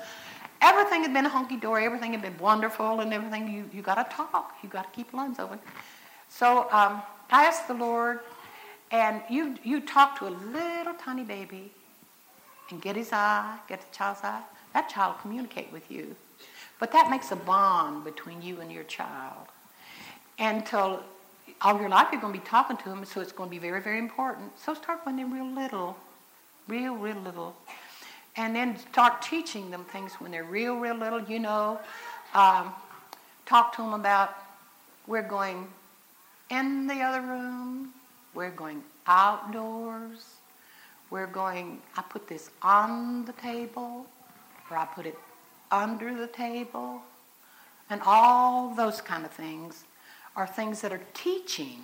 Everything 0.60 1.02
had 1.02 1.12
been 1.12 1.24
hunky 1.24 1.56
dory. 1.56 1.84
Everything 1.84 2.12
had 2.12 2.22
been 2.22 2.38
wonderful, 2.38 3.00
and 3.00 3.12
everything. 3.12 3.50
You 3.52 3.68
you 3.72 3.82
got 3.82 3.96
to 3.96 4.16
talk. 4.16 4.56
You 4.62 4.68
got 4.68 4.92
to 4.92 4.96
keep 4.96 5.12
lines 5.12 5.38
open. 5.38 5.58
So 6.28 6.68
um, 6.70 7.02
I 7.30 7.44
asked 7.44 7.68
the 7.68 7.74
Lord, 7.74 8.20
and 8.90 9.22
you 9.30 9.56
you 9.64 9.80
talk 9.80 10.18
to 10.18 10.28
a 10.28 10.34
little 10.52 10.94
tiny 10.94 11.24
baby, 11.24 11.72
and 12.70 12.80
get 12.80 12.96
his 12.96 13.12
eye, 13.12 13.58
get 13.68 13.80
the 13.80 13.96
child's 13.96 14.20
eye. 14.22 14.42
That 14.72 14.88
child 14.88 15.14
will 15.14 15.22
communicate 15.22 15.72
with 15.72 15.90
you, 15.90 16.14
but 16.78 16.92
that 16.92 17.10
makes 17.10 17.32
a 17.32 17.36
bond 17.36 18.04
between 18.04 18.42
you 18.42 18.60
and 18.60 18.70
your 18.70 18.84
child. 18.84 19.48
Until 20.38 21.02
all 21.62 21.80
your 21.80 21.88
life, 21.88 22.08
you're 22.12 22.20
going 22.20 22.32
to 22.32 22.38
be 22.38 22.46
talking 22.46 22.76
to 22.76 22.88
them, 22.88 23.04
so 23.04 23.20
it's 23.20 23.32
going 23.32 23.48
to 23.48 23.54
be 23.54 23.58
very, 23.58 23.80
very 23.80 23.98
important. 23.98 24.52
So 24.58 24.74
start 24.74 25.00
when 25.04 25.16
they're 25.16 25.26
real 25.26 25.46
little 25.46 25.96
real, 26.68 26.94
real 26.94 27.16
little. 27.16 27.54
And 28.36 28.54
then 28.54 28.78
start 28.92 29.22
teaching 29.22 29.70
them 29.70 29.84
things 29.84 30.12
when 30.14 30.30
they're 30.30 30.44
real, 30.44 30.76
real 30.76 30.96
little. 30.96 31.20
You 31.20 31.38
know, 31.38 31.80
um, 32.34 32.72
talk 33.46 33.74
to 33.76 33.82
them 33.82 33.94
about 33.94 34.34
we're 35.06 35.22
going 35.22 35.66
in 36.50 36.86
the 36.86 37.00
other 37.00 37.22
room, 37.22 37.92
we're 38.34 38.50
going 38.50 38.82
outdoors, 39.06 40.34
we're 41.10 41.26
going, 41.26 41.80
I 41.96 42.02
put 42.02 42.28
this 42.28 42.50
on 42.62 43.24
the 43.24 43.32
table, 43.32 44.06
or 44.70 44.76
I 44.76 44.84
put 44.84 45.06
it 45.06 45.18
under 45.70 46.14
the 46.14 46.26
table, 46.26 47.00
and 47.88 48.00
all 48.04 48.74
those 48.74 49.00
kind 49.00 49.24
of 49.24 49.30
things 49.30 49.84
are 50.36 50.46
things 50.46 50.82
that 50.82 50.92
are 50.92 51.00
teaching 51.14 51.80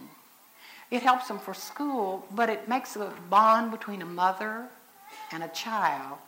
it 0.92 1.02
helps 1.02 1.28
them 1.28 1.38
for 1.38 1.54
school, 1.54 2.26
but 2.32 2.50
it 2.50 2.68
makes 2.68 2.96
a 2.96 3.10
bond 3.30 3.70
between 3.70 4.02
a 4.02 4.06
mother 4.06 4.66
and 5.32 5.42
a 5.42 5.48
child, 5.48 6.18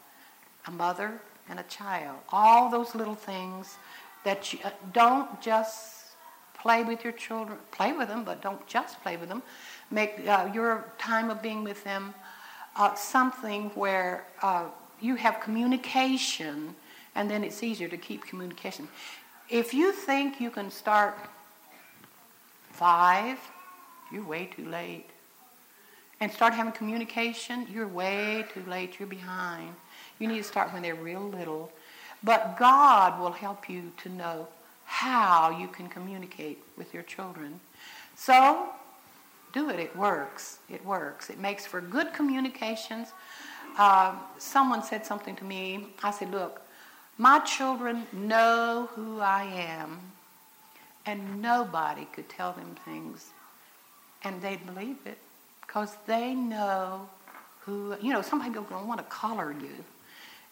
a 0.66 0.70
mother 0.70 1.20
and 1.50 1.60
a 1.60 1.62
child. 1.64 2.16
All 2.32 2.70
those 2.70 2.94
little 2.94 3.14
things 3.14 3.76
that 4.24 4.54
you 4.54 4.60
uh, 4.64 4.70
don't 4.94 5.38
just 5.42 6.14
play 6.58 6.82
with 6.82 7.04
your 7.04 7.12
children, 7.12 7.58
play 7.72 7.92
with 7.92 8.08
them, 8.08 8.24
but 8.24 8.40
don't 8.40 8.66
just 8.66 9.02
play 9.02 9.18
with 9.18 9.28
them. 9.28 9.42
Make 9.90 10.26
uh, 10.26 10.48
your 10.54 10.86
time 10.96 11.28
of 11.28 11.42
being 11.42 11.62
with 11.62 11.84
them 11.84 12.14
uh, 12.74 12.94
something 12.94 13.70
where 13.74 14.24
uh, 14.40 14.64
you 14.98 15.16
have 15.16 15.40
communication, 15.40 16.74
and 17.14 17.30
then 17.30 17.44
it's 17.44 17.62
easier 17.62 17.88
to 17.88 17.98
keep 17.98 18.24
communication. 18.24 18.88
If 19.50 19.74
you 19.74 19.92
think 19.92 20.40
you 20.40 20.50
can 20.50 20.70
start 20.70 21.18
five, 22.74 23.38
you're 24.12 24.24
way 24.24 24.46
too 24.46 24.66
late. 24.66 25.06
And 26.20 26.30
start 26.30 26.54
having 26.54 26.72
communication, 26.72 27.66
you're 27.72 27.88
way 27.88 28.44
too 28.52 28.62
late. 28.68 28.98
You're 28.98 29.08
behind. 29.08 29.74
You 30.18 30.28
need 30.28 30.38
to 30.38 30.44
start 30.44 30.72
when 30.72 30.82
they're 30.82 30.94
real 30.94 31.28
little. 31.28 31.72
But 32.22 32.56
God 32.58 33.20
will 33.20 33.32
help 33.32 33.68
you 33.68 33.92
to 34.02 34.08
know 34.08 34.48
how 34.86 35.56
you 35.58 35.68
can 35.68 35.88
communicate 35.88 36.58
with 36.76 36.94
your 36.94 37.02
children. 37.02 37.60
So, 38.16 38.68
do 39.52 39.70
it. 39.70 39.78
It 39.78 39.96
works. 39.96 40.58
It 40.70 40.84
works. 40.84 41.30
It 41.30 41.38
makes 41.38 41.66
for 41.66 41.80
good 41.80 42.12
communications. 42.12 43.08
Uh, 43.76 44.14
someone 44.38 44.82
said 44.82 45.04
something 45.04 45.36
to 45.36 45.44
me. 45.44 45.86
I 46.02 46.10
said, 46.10 46.30
Look, 46.30 46.62
my 47.18 47.38
children 47.40 48.06
know 48.12 48.88
who 48.94 49.20
I 49.20 49.44
am, 49.44 50.00
and 51.06 51.42
nobody 51.42 52.06
could 52.12 52.28
tell 52.28 52.52
them 52.52 52.76
things 52.84 53.30
and 54.22 54.40
they'd 54.40 54.64
believe 54.66 54.96
it 55.04 55.18
because 55.66 55.96
they 56.06 56.34
know 56.34 57.08
who, 57.60 57.94
you 58.00 58.12
know, 58.12 58.22
somebody 58.22 58.52
to 58.52 58.60
want 58.60 58.98
to 58.98 59.04
collar 59.04 59.52
you 59.52 59.84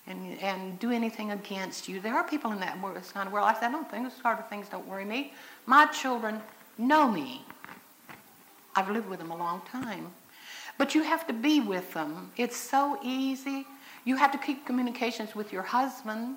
and, 0.06 0.38
and 0.40 0.78
do 0.78 0.90
anything 0.90 1.30
against 1.30 1.88
you. 1.88 2.00
There 2.00 2.14
are 2.14 2.24
people 2.24 2.52
in 2.52 2.60
that 2.60 2.80
kind 2.80 3.26
of 3.26 3.32
world. 3.32 3.46
I 3.46 3.54
said, 3.54 3.68
I 3.68 3.72
don't 3.72 3.90
think 3.90 4.04
those 4.04 4.20
sort 4.20 4.38
of 4.38 4.48
things 4.48 4.68
don't 4.68 4.86
worry 4.86 5.04
me. 5.04 5.32
My 5.66 5.86
children 5.86 6.40
know 6.78 7.10
me. 7.10 7.42
I've 8.74 8.90
lived 8.90 9.08
with 9.08 9.18
them 9.18 9.30
a 9.30 9.36
long 9.36 9.62
time. 9.70 10.08
But 10.78 10.94
you 10.94 11.02
have 11.02 11.26
to 11.26 11.32
be 11.32 11.60
with 11.60 11.92
them. 11.92 12.30
It's 12.36 12.56
so 12.56 12.98
easy. 13.02 13.66
You 14.04 14.16
have 14.16 14.32
to 14.32 14.38
keep 14.38 14.66
communications 14.66 15.34
with 15.34 15.52
your 15.52 15.62
husband 15.62 16.36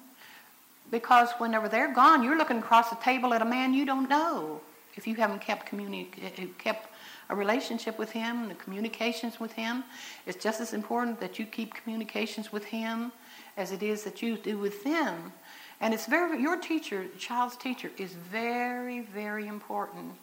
because 0.91 1.29
whenever 1.37 1.67
they're 1.67 1.93
gone, 1.93 2.23
you're 2.23 2.37
looking 2.37 2.59
across 2.59 2.89
the 2.89 2.95
table 2.97 3.33
at 3.33 3.41
a 3.41 3.45
man 3.45 3.73
you 3.73 3.85
don't 3.85 4.09
know. 4.09 4.61
If 4.95 5.07
you 5.07 5.15
haven't 5.15 5.41
kept 5.41 5.69
communi- 5.69 6.07
eh, 6.21 6.45
kept 6.57 6.87
a 7.29 7.35
relationship 7.35 7.97
with 7.97 8.11
him, 8.11 8.47
the 8.47 8.55
communications 8.55 9.39
with 9.39 9.53
him, 9.53 9.83
it's 10.25 10.41
just 10.41 10.61
as 10.61 10.73
important 10.73 11.19
that 11.19 11.39
you 11.39 11.45
keep 11.45 11.73
communications 11.73 12.51
with 12.51 12.65
him 12.65 13.11
as 13.57 13.71
it 13.71 13.81
is 13.81 14.03
that 14.03 14.21
you 14.21 14.37
do 14.37 14.57
with 14.57 14.83
them. 14.83 15.33
And 15.81 15.93
it's 15.93 16.05
very 16.05 16.41
your 16.41 16.57
teacher, 16.57 17.05
child's 17.17 17.57
teacher, 17.57 17.91
is 17.97 18.13
very, 18.13 19.01
very 19.01 19.47
important. 19.47 20.13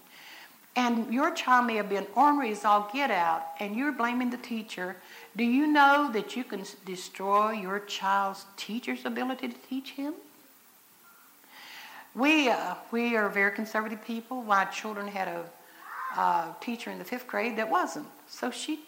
And 0.75 1.13
your 1.13 1.31
child 1.33 1.67
may 1.67 1.77
have 1.77 1.91
been 1.91 2.07
ornery 2.15 2.51
as 2.51 2.65
all 2.65 2.89
get 2.93 3.11
out, 3.11 3.49
and 3.61 3.77
you're 3.77 3.93
blaming 3.93 4.31
the 4.31 4.39
teacher. 4.39 4.97
Do 5.37 5.45
you 5.45 5.67
know 5.67 6.11
that 6.15 6.35
you 6.35 6.45
can 6.45 6.65
destroy 6.87 7.53
your 7.53 7.81
child's 7.81 8.47
teacher's 8.57 9.05
ability 9.05 9.49
to 9.49 9.59
teach 9.69 9.91
him? 9.91 10.15
We, 12.15 12.51
uh, 12.51 12.75
we 12.91 13.17
are 13.17 13.29
very 13.29 13.53
conservative 13.53 14.05
people. 14.05 14.43
My 14.43 14.67
children 14.67 15.09
had 15.09 15.29
a 15.29 15.45
uh, 16.17 16.53
teacher 16.61 16.91
in 16.91 16.99
the 16.99 17.05
fifth 17.05 17.27
grade 17.27 17.57
that 17.57 17.71
wasn't. 17.71 18.07
So 18.29 18.51
she 18.51 18.81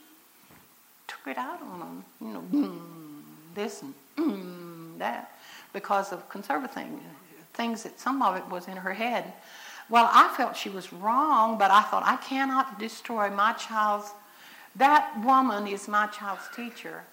took 1.06 1.26
it 1.26 1.38
out 1.38 1.60
on 1.62 1.78
them, 1.78 2.04
you 2.20 2.28
know, 2.28 2.44
mm, 2.52 2.78
this 3.54 3.82
and 3.82 3.94
mm, 4.16 4.98
that, 4.98 5.32
because 5.72 6.12
of 6.12 6.28
conservative 6.28 6.74
things, 6.74 7.00
things 7.54 7.82
that 7.84 7.98
some 7.98 8.20
of 8.20 8.36
it 8.36 8.46
was 8.50 8.68
in 8.68 8.76
her 8.76 8.92
head. 8.92 9.32
Well, 9.88 10.08
I 10.12 10.32
felt 10.36 10.56
she 10.56 10.70
was 10.70 10.92
wrong, 10.92 11.58
but 11.58 11.70
I 11.70 11.82
thought, 11.82 12.02
I 12.04 12.16
cannot 12.16 12.78
destroy 12.78 13.30
my 13.30 13.52
child's, 13.54 14.10
that 14.76 15.14
woman 15.24 15.66
is 15.66 15.88
my 15.88 16.06
child's 16.08 16.48
teacher. 16.54 17.04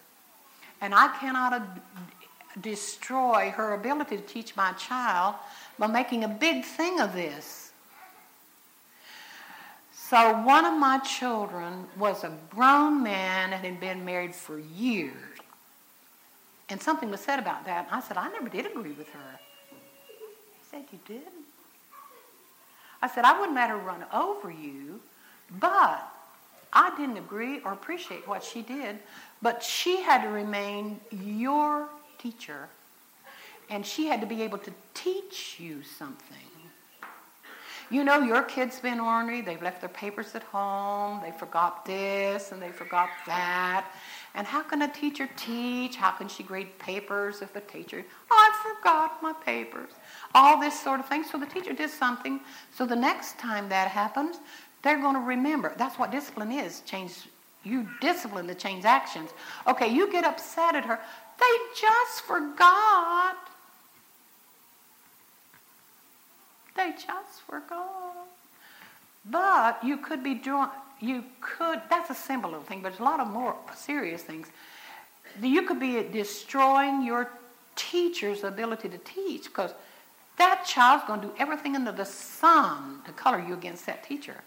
And 0.82 0.94
I 0.94 1.16
cannot 1.20 1.54
uh, 1.54 1.62
destroy 2.60 3.52
her 3.52 3.74
ability 3.74 4.18
to 4.18 4.24
teach 4.24 4.56
my 4.56 4.74
child 4.74 5.36
by 5.80 5.88
making 5.88 6.24
a 6.24 6.28
big 6.28 6.66
thing 6.66 7.00
of 7.00 7.14
this. 7.14 7.72
So 9.94 10.42
one 10.42 10.66
of 10.66 10.78
my 10.78 11.00
children 11.00 11.86
was 11.98 12.26
a 12.26 12.34
grown 12.50 13.02
man 13.02 13.54
and 13.54 13.66
had 13.66 13.80
been 13.80 14.04
married 14.04 14.36
for 14.36 14.60
years. 14.60 15.16
And 16.70 16.82
something 16.82 17.10
was 17.10 17.22
said 17.22 17.40
about 17.40 17.66
that. 17.66 17.88
I 17.92 18.02
said, 18.02 18.18
I 18.18 18.30
never 18.30 18.50
did 18.50 18.66
agree 18.66 18.92
with 18.92 19.10
her. 19.10 19.40
He 19.70 20.66
said, 20.70 20.84
You 20.92 21.00
did? 21.08 21.32
I 23.02 23.08
said, 23.08 23.26
I 23.26 23.40
wouldn't 23.40 23.56
let 23.56 23.70
her 23.70 23.78
run 23.78 24.06
over 24.14 24.52
you, 24.52 25.00
but 25.60 26.08
I 26.74 26.94
didn't 26.98 27.18
agree 27.18 27.62
or 27.62 27.74
appreciate 27.74 28.28
what 28.28 28.44
she 28.44 28.62
did. 28.62 29.00
But 29.42 29.64
she 29.64 30.02
had 30.02 30.24
to 30.24 30.30
remain 30.30 31.00
your 31.10 31.90
teacher, 32.22 32.70
and 33.70 33.86
she 33.86 34.08
had 34.08 34.22
to 34.22 34.28
be 34.28 34.42
able 34.42 34.58
to 34.60 34.72
teach 34.94 35.58
you 35.60 35.82
something. 35.84 36.38
You 37.92 38.06
know, 38.06 38.22
your 38.22 38.44
kid's 38.44 38.80
been 38.80 39.02
ornery. 39.02 39.42
They've 39.42 39.62
left 39.62 39.82
their 39.82 39.90
papers 39.90 40.34
at 40.34 40.44
home. 40.44 41.20
They 41.22 41.32
forgot 41.32 41.86
this 41.86 42.54
and 42.54 42.62
they 42.62 42.70
forgot 42.70 43.10
that. 43.28 43.86
And 44.34 44.48
how 44.48 44.64
can 44.64 44.82
a 44.82 44.88
teacher 44.88 45.28
teach? 45.36 45.98
How 45.98 46.12
can 46.12 46.30
she 46.30 46.42
grade 46.42 46.80
papers 46.80 47.42
if 47.42 47.52
the 47.54 47.60
teacher, 47.60 48.06
oh, 48.32 48.34
I 48.34 48.76
forgot 48.78 49.22
my 49.22 49.34
papers? 49.34 49.90
All 50.34 50.58
this 50.58 50.80
sort 50.80 51.02
of 51.02 51.08
thing. 51.08 51.26
So 51.26 51.38
the 51.38 51.46
teacher 51.46 51.74
did 51.74 51.90
something. 51.90 52.40
So 52.74 52.86
the 52.86 52.96
next 52.96 53.38
time 53.38 53.68
that 53.68 53.90
happens, 53.90 54.38
they're 54.84 55.02
going 55.02 55.16
to 55.16 55.22
remember. 55.22 55.74
That's 55.78 56.00
what 56.00 56.12
discipline 56.12 56.54
is. 56.54 56.80
Change. 56.82 57.28
You 57.66 57.88
discipline 58.00 58.48
to 58.48 58.56
change 58.56 58.86
actions. 58.86 59.32
Okay, 59.68 59.94
you 59.94 60.10
get 60.10 60.24
upset 60.24 60.76
at 60.76 60.86
her. 60.86 61.00
They 61.42 61.58
just 61.76 62.22
forgot. 62.22 63.36
They 66.78 66.92
just 66.92 67.42
forgot. 67.48 68.28
But 69.26 69.84
you 69.84 69.98
could 69.98 70.24
be 70.24 70.36
doing, 70.36 70.68
you 71.00 71.24
could, 71.42 71.82
that's 71.90 72.10
a 72.12 72.16
simple 72.16 72.52
little 72.52 72.64
thing, 72.64 72.82
but 72.82 72.90
there's 72.90 73.02
a 73.02 73.04
lot 73.04 73.20
of 73.20 73.28
more 73.28 73.56
serious 73.76 74.22
things. 74.22 74.48
You 75.42 75.64
could 75.64 75.80
be 75.80 76.04
destroying 76.04 77.04
your 77.04 77.30
teacher's 77.76 78.44
ability 78.44 78.90
to 78.90 78.98
teach 79.00 79.46
because 79.46 79.74
that 80.38 80.66
child's 80.66 81.06
going 81.06 81.22
to 81.22 81.28
do 81.28 81.34
everything 81.40 81.76
under 81.76 81.92
the 81.92 82.06
sun 82.06 83.02
to 83.06 83.12
color 83.12 83.44
you 83.46 83.54
against 83.54 83.86
that 83.88 84.04
teacher. 84.04 84.42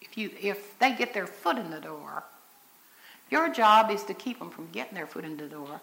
If, 0.00 0.18
you, 0.18 0.30
if 0.40 0.78
they 0.78 0.94
get 0.94 1.14
their 1.14 1.26
foot 1.26 1.56
in 1.56 1.70
the 1.70 1.80
door, 1.80 2.24
your 3.30 3.48
job 3.52 3.90
is 3.90 4.04
to 4.04 4.14
keep 4.14 4.38
them 4.38 4.50
from 4.50 4.68
getting 4.72 4.94
their 4.94 5.06
foot 5.06 5.24
in 5.24 5.36
the 5.36 5.46
door. 5.46 5.80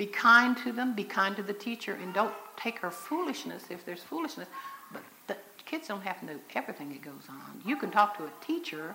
Be 0.00 0.06
kind 0.06 0.56
to 0.64 0.72
them, 0.72 0.94
be 0.94 1.04
kind 1.04 1.36
to 1.36 1.42
the 1.42 1.52
teacher, 1.52 1.92
and 1.92 2.14
don't 2.14 2.32
take 2.56 2.78
her 2.78 2.90
foolishness 2.90 3.64
if 3.68 3.84
there's 3.84 4.02
foolishness. 4.02 4.48
But 4.94 5.02
the 5.26 5.36
kids 5.66 5.88
don't 5.88 6.00
have 6.00 6.18
to 6.20 6.24
know 6.24 6.36
everything 6.54 6.88
that 6.88 7.02
goes 7.02 7.28
on. 7.28 7.60
You 7.66 7.76
can 7.76 7.90
talk 7.90 8.16
to 8.16 8.24
a 8.24 8.30
teacher 8.42 8.94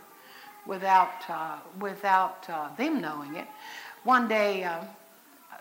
without, 0.65 1.29
uh, 1.29 1.57
without 1.79 2.49
uh, 2.49 2.75
them 2.75 3.01
knowing 3.01 3.35
it. 3.35 3.45
One 4.03 4.27
day, 4.27 4.63
uh, 4.63 4.79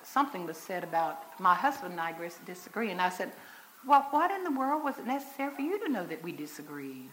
something 0.03 0.47
was 0.47 0.57
said 0.57 0.83
about 0.83 1.39
my 1.39 1.55
husband 1.55 1.93
and 1.93 2.01
I 2.01 2.15
disagree, 2.47 2.91
and 2.91 2.99
I 2.99 3.11
said, 3.11 3.31
well, 3.87 4.07
what 4.13 4.31
in 4.31 4.45
the 4.45 4.51
world 4.51 4.83
was 4.83 4.97
it 4.97 5.07
necessary 5.07 5.55
for 5.55 5.61
you 5.61 5.79
to 5.85 5.93
know 5.93 6.07
that 6.07 6.23
we 6.23 6.33
disagreed? 6.33 7.11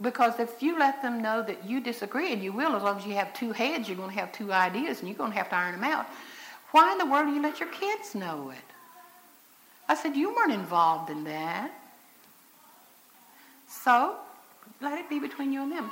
Because 0.00 0.40
if 0.40 0.62
you 0.62 0.78
let 0.78 1.02
them 1.02 1.22
know 1.22 1.42
that 1.42 1.64
you 1.64 1.80
disagree, 1.80 2.32
and 2.32 2.42
you 2.42 2.52
will 2.52 2.74
as 2.74 2.82
long 2.82 2.98
as 2.98 3.06
you 3.06 3.14
have 3.14 3.32
two 3.32 3.52
heads, 3.52 3.88
you're 3.88 3.96
going 3.96 4.10
to 4.10 4.16
have 4.16 4.32
two 4.32 4.52
ideas, 4.52 5.00
and 5.00 5.08
you're 5.08 5.16
going 5.16 5.30
to 5.30 5.38
have 5.38 5.48
to 5.50 5.56
iron 5.56 5.80
them 5.80 5.84
out. 5.84 6.06
Why 6.72 6.92
in 6.92 6.98
the 6.98 7.06
world 7.06 7.26
do 7.26 7.32
you 7.32 7.40
let 7.40 7.60
your 7.60 7.68
kids 7.68 8.14
know 8.14 8.50
it? 8.50 8.58
I 9.88 9.94
said, 9.94 10.16
You 10.16 10.34
weren't 10.34 10.52
involved 10.52 11.10
in 11.10 11.24
that. 11.24 11.70
So 13.68 14.16
let 14.80 14.98
it 14.98 15.08
be 15.08 15.20
between 15.20 15.52
you 15.52 15.62
and 15.62 15.70
them. 15.70 15.90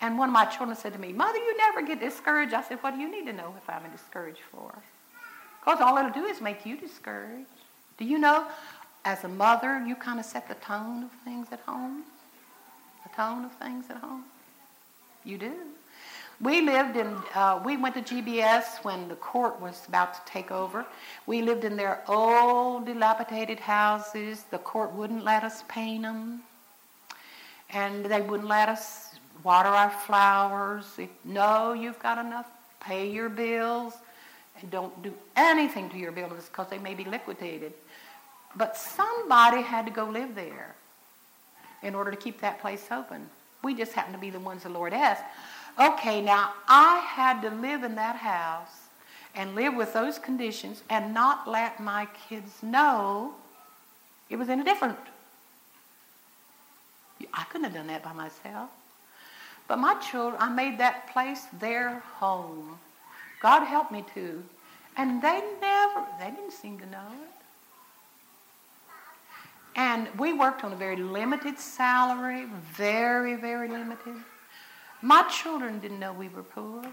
And 0.00 0.16
one 0.16 0.28
of 0.28 0.32
my 0.32 0.44
children 0.44 0.76
said 0.76 0.92
to 0.92 0.98
me, 0.98 1.12
Mother, 1.12 1.38
you 1.38 1.56
never 1.56 1.82
get 1.82 1.98
discouraged. 2.00 2.54
I 2.54 2.62
said, 2.62 2.78
What 2.82 2.94
do 2.94 3.00
you 3.00 3.10
need 3.10 3.26
to 3.26 3.32
know 3.32 3.52
if 3.56 3.68
I'm 3.68 3.82
discouraged 3.90 4.42
for? 4.52 4.72
Because 5.60 5.80
all 5.80 5.96
it'll 5.98 6.10
do 6.10 6.24
is 6.24 6.40
make 6.40 6.64
you 6.64 6.76
discouraged. 6.76 7.48
Do 7.98 8.04
you 8.04 8.18
know, 8.18 8.46
as 9.04 9.24
a 9.24 9.28
mother, 9.28 9.84
you 9.86 9.94
kind 9.94 10.20
of 10.20 10.24
set 10.24 10.48
the 10.48 10.54
tone 10.54 11.04
of 11.04 11.10
things 11.24 11.48
at 11.50 11.60
home? 11.60 12.04
Tone 13.16 13.44
of 13.44 13.52
things 13.52 13.84
at 13.90 13.96
home? 13.96 14.24
You 15.24 15.38
do. 15.38 15.52
We 16.40 16.62
lived 16.62 16.96
in, 16.96 17.18
uh, 17.34 17.60
we 17.62 17.76
went 17.76 17.94
to 17.96 18.00
GBS 18.02 18.82
when 18.82 19.08
the 19.08 19.16
court 19.16 19.60
was 19.60 19.86
about 19.86 20.14
to 20.14 20.32
take 20.32 20.50
over. 20.50 20.86
We 21.26 21.42
lived 21.42 21.64
in 21.64 21.76
their 21.76 22.02
old, 22.08 22.86
dilapidated 22.86 23.60
houses. 23.60 24.44
The 24.50 24.58
court 24.58 24.92
wouldn't 24.92 25.22
let 25.22 25.44
us 25.44 25.64
paint 25.68 26.02
them. 26.02 26.40
And 27.68 28.06
they 28.06 28.22
wouldn't 28.22 28.48
let 28.48 28.70
us 28.70 29.18
water 29.44 29.68
our 29.68 29.90
flowers. 29.90 30.98
no, 31.24 31.74
you've 31.74 31.98
got 31.98 32.16
enough. 32.18 32.46
Pay 32.80 33.10
your 33.10 33.28
bills 33.28 33.92
and 34.60 34.70
don't 34.70 35.02
do 35.02 35.12
anything 35.36 35.90
to 35.90 35.98
your 35.98 36.12
buildings 36.12 36.46
because 36.46 36.68
they 36.68 36.78
may 36.78 36.94
be 36.94 37.04
liquidated. 37.04 37.74
But 38.56 38.78
somebody 38.78 39.60
had 39.60 39.84
to 39.86 39.92
go 39.92 40.06
live 40.06 40.34
there 40.34 40.74
in 41.82 41.94
order 41.94 42.10
to 42.10 42.16
keep 42.16 42.40
that 42.40 42.60
place 42.60 42.86
open. 42.90 43.28
We 43.62 43.74
just 43.74 43.92
happened 43.92 44.14
to 44.14 44.20
be 44.20 44.30
the 44.30 44.40
ones 44.40 44.62
the 44.62 44.68
Lord 44.68 44.92
asked. 44.92 45.24
Okay, 45.78 46.20
now 46.20 46.52
I 46.68 46.98
had 46.98 47.40
to 47.42 47.50
live 47.50 47.84
in 47.84 47.94
that 47.96 48.16
house 48.16 48.68
and 49.34 49.54
live 49.54 49.74
with 49.74 49.92
those 49.92 50.18
conditions 50.18 50.82
and 50.90 51.14
not 51.14 51.48
let 51.48 51.80
my 51.80 52.08
kids 52.28 52.62
know 52.62 53.34
it 54.28 54.36
was 54.36 54.48
any 54.48 54.62
different. 54.62 54.98
I 57.34 57.44
couldn't 57.44 57.64
have 57.64 57.74
done 57.74 57.88
that 57.88 58.02
by 58.02 58.12
myself. 58.12 58.70
But 59.68 59.78
my 59.78 59.94
children, 59.94 60.40
I 60.40 60.48
made 60.48 60.78
that 60.78 61.08
place 61.12 61.44
their 61.60 62.00
home. 62.16 62.78
God 63.40 63.64
helped 63.64 63.92
me 63.92 64.04
to. 64.14 64.42
And 64.96 65.22
they 65.22 65.42
never, 65.60 66.04
they 66.18 66.30
didn't 66.30 66.52
seem 66.52 66.78
to 66.78 66.86
know 66.86 67.06
it. 67.22 67.29
And 69.76 70.08
we 70.18 70.32
worked 70.32 70.64
on 70.64 70.72
a 70.72 70.76
very 70.76 70.96
limited 70.96 71.58
salary, 71.58 72.46
very, 72.72 73.36
very 73.36 73.68
limited. 73.68 74.16
My 75.02 75.22
children 75.24 75.78
didn't 75.80 76.00
know 76.00 76.12
we 76.12 76.28
were 76.28 76.42
poor. 76.42 76.84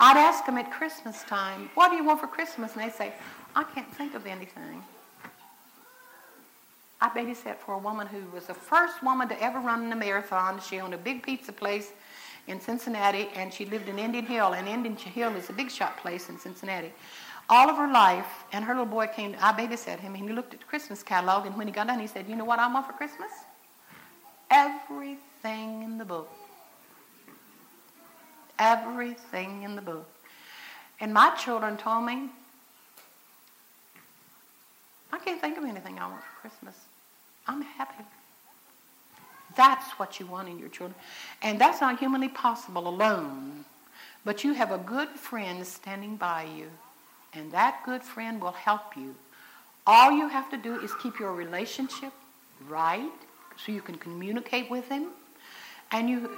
I'd 0.00 0.16
ask 0.16 0.46
them 0.46 0.58
at 0.58 0.70
Christmas 0.70 1.22
time, 1.24 1.70
what 1.74 1.90
do 1.90 1.96
you 1.96 2.04
want 2.04 2.20
for 2.20 2.26
Christmas? 2.26 2.74
And 2.74 2.82
they'd 2.82 2.94
say, 2.94 3.12
I 3.54 3.64
can't 3.64 3.92
think 3.94 4.14
of 4.14 4.26
anything. 4.26 4.82
I 7.00 7.08
babysat 7.08 7.56
for 7.58 7.74
a 7.74 7.78
woman 7.78 8.08
who 8.08 8.22
was 8.34 8.46
the 8.46 8.54
first 8.54 9.02
woman 9.02 9.28
to 9.28 9.40
ever 9.42 9.60
run 9.60 9.84
in 9.84 9.92
a 9.92 9.96
marathon. 9.96 10.60
She 10.60 10.80
owned 10.80 10.94
a 10.94 10.98
big 10.98 11.22
pizza 11.22 11.52
place 11.52 11.92
in 12.48 12.60
Cincinnati, 12.60 13.28
and 13.34 13.52
she 13.52 13.66
lived 13.66 13.88
in 13.88 13.98
Indian 13.98 14.26
Hill, 14.26 14.54
and 14.54 14.66
Indian 14.66 14.96
Hill 14.96 15.36
is 15.36 15.50
a 15.50 15.52
big 15.52 15.70
shot 15.70 15.96
place 15.98 16.28
in 16.28 16.38
Cincinnati. 16.38 16.92
All 17.50 17.70
of 17.70 17.76
her 17.76 17.90
life, 17.90 18.44
and 18.52 18.64
her 18.64 18.74
little 18.74 18.86
boy 18.86 19.06
came, 19.06 19.34
I 19.40 19.52
babysat 19.52 20.00
him, 20.00 20.14
and 20.14 20.28
he 20.28 20.34
looked 20.34 20.52
at 20.52 20.60
the 20.60 20.66
Christmas 20.66 21.02
catalog, 21.02 21.46
and 21.46 21.56
when 21.56 21.66
he 21.66 21.72
got 21.72 21.86
done, 21.86 21.98
he 21.98 22.06
said, 22.06 22.28
You 22.28 22.36
know 22.36 22.44
what 22.44 22.58
I 22.58 22.70
want 22.72 22.86
for 22.86 22.92
Christmas? 22.92 23.30
everything 24.50 25.82
in 25.82 25.98
the 25.98 26.04
book. 26.04 26.30
Everything 28.58 29.62
in 29.62 29.76
the 29.76 29.82
book. 29.82 30.08
And 31.00 31.14
my 31.14 31.30
children 31.36 31.76
told 31.76 32.04
me, 32.04 32.28
I 35.12 35.18
can't 35.18 35.40
think 35.40 35.56
of 35.56 35.64
anything 35.64 35.98
I 35.98 36.08
want 36.08 36.22
for 36.22 36.48
Christmas. 36.48 36.74
I'm 37.46 37.62
happy. 37.62 38.04
That's 39.56 39.90
what 39.92 40.20
you 40.20 40.26
want 40.26 40.48
in 40.48 40.58
your 40.58 40.68
children. 40.68 40.94
And 41.42 41.60
that's 41.60 41.80
not 41.80 41.98
humanly 41.98 42.28
possible 42.28 42.88
alone. 42.88 43.64
But 44.24 44.44
you 44.44 44.52
have 44.52 44.72
a 44.72 44.78
good 44.78 45.08
friend 45.08 45.66
standing 45.66 46.16
by 46.16 46.44
you, 46.56 46.68
and 47.34 47.52
that 47.52 47.82
good 47.84 48.02
friend 48.02 48.40
will 48.40 48.52
help 48.52 48.96
you. 48.96 49.14
All 49.86 50.12
you 50.12 50.28
have 50.28 50.50
to 50.50 50.56
do 50.56 50.80
is 50.80 50.94
keep 50.96 51.18
your 51.18 51.32
relationship 51.32 52.12
right 52.68 53.10
so 53.56 53.72
you 53.72 53.80
can 53.80 53.96
communicate 53.96 54.70
with 54.70 54.88
him. 54.88 55.08
And 55.92 56.08
you, 56.08 56.30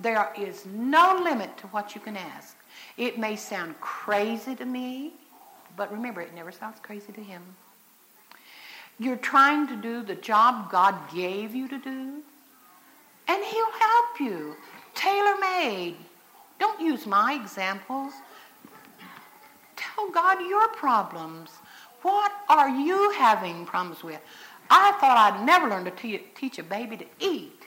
there 0.00 0.30
is 0.38 0.66
no 0.66 1.20
limit 1.22 1.56
to 1.58 1.66
what 1.68 1.94
you 1.94 2.00
can 2.00 2.16
ask. 2.16 2.56
It 2.96 3.18
may 3.18 3.36
sound 3.36 3.80
crazy 3.80 4.54
to 4.56 4.64
me, 4.64 5.12
but 5.76 5.90
remember, 5.92 6.20
it 6.20 6.34
never 6.34 6.52
sounds 6.52 6.78
crazy 6.80 7.12
to 7.12 7.22
him. 7.22 7.42
You're 9.00 9.16
trying 9.16 9.68
to 9.68 9.76
do 9.76 10.02
the 10.02 10.16
job 10.16 10.70
God 10.70 10.94
gave 11.14 11.54
you 11.54 11.68
to 11.68 11.78
do, 11.78 12.22
and 13.28 13.44
He'll 13.44 13.72
help 13.72 14.20
you. 14.20 14.56
Tailor 14.94 15.36
made. 15.40 15.96
Don't 16.58 16.80
use 16.80 17.06
my 17.06 17.34
examples. 17.34 18.12
Tell 19.98 20.10
God 20.10 20.46
your 20.48 20.68
problems. 20.68 21.50
What 22.02 22.30
are 22.48 22.68
you 22.68 23.10
having 23.18 23.66
problems 23.66 24.04
with? 24.04 24.20
I 24.70 24.92
thought 25.00 25.16
I'd 25.16 25.44
never 25.44 25.68
learn 25.68 25.84
to 25.86 25.90
te- 25.90 26.22
teach 26.36 26.60
a 26.60 26.62
baby 26.62 26.96
to 26.98 27.04
eat. 27.18 27.62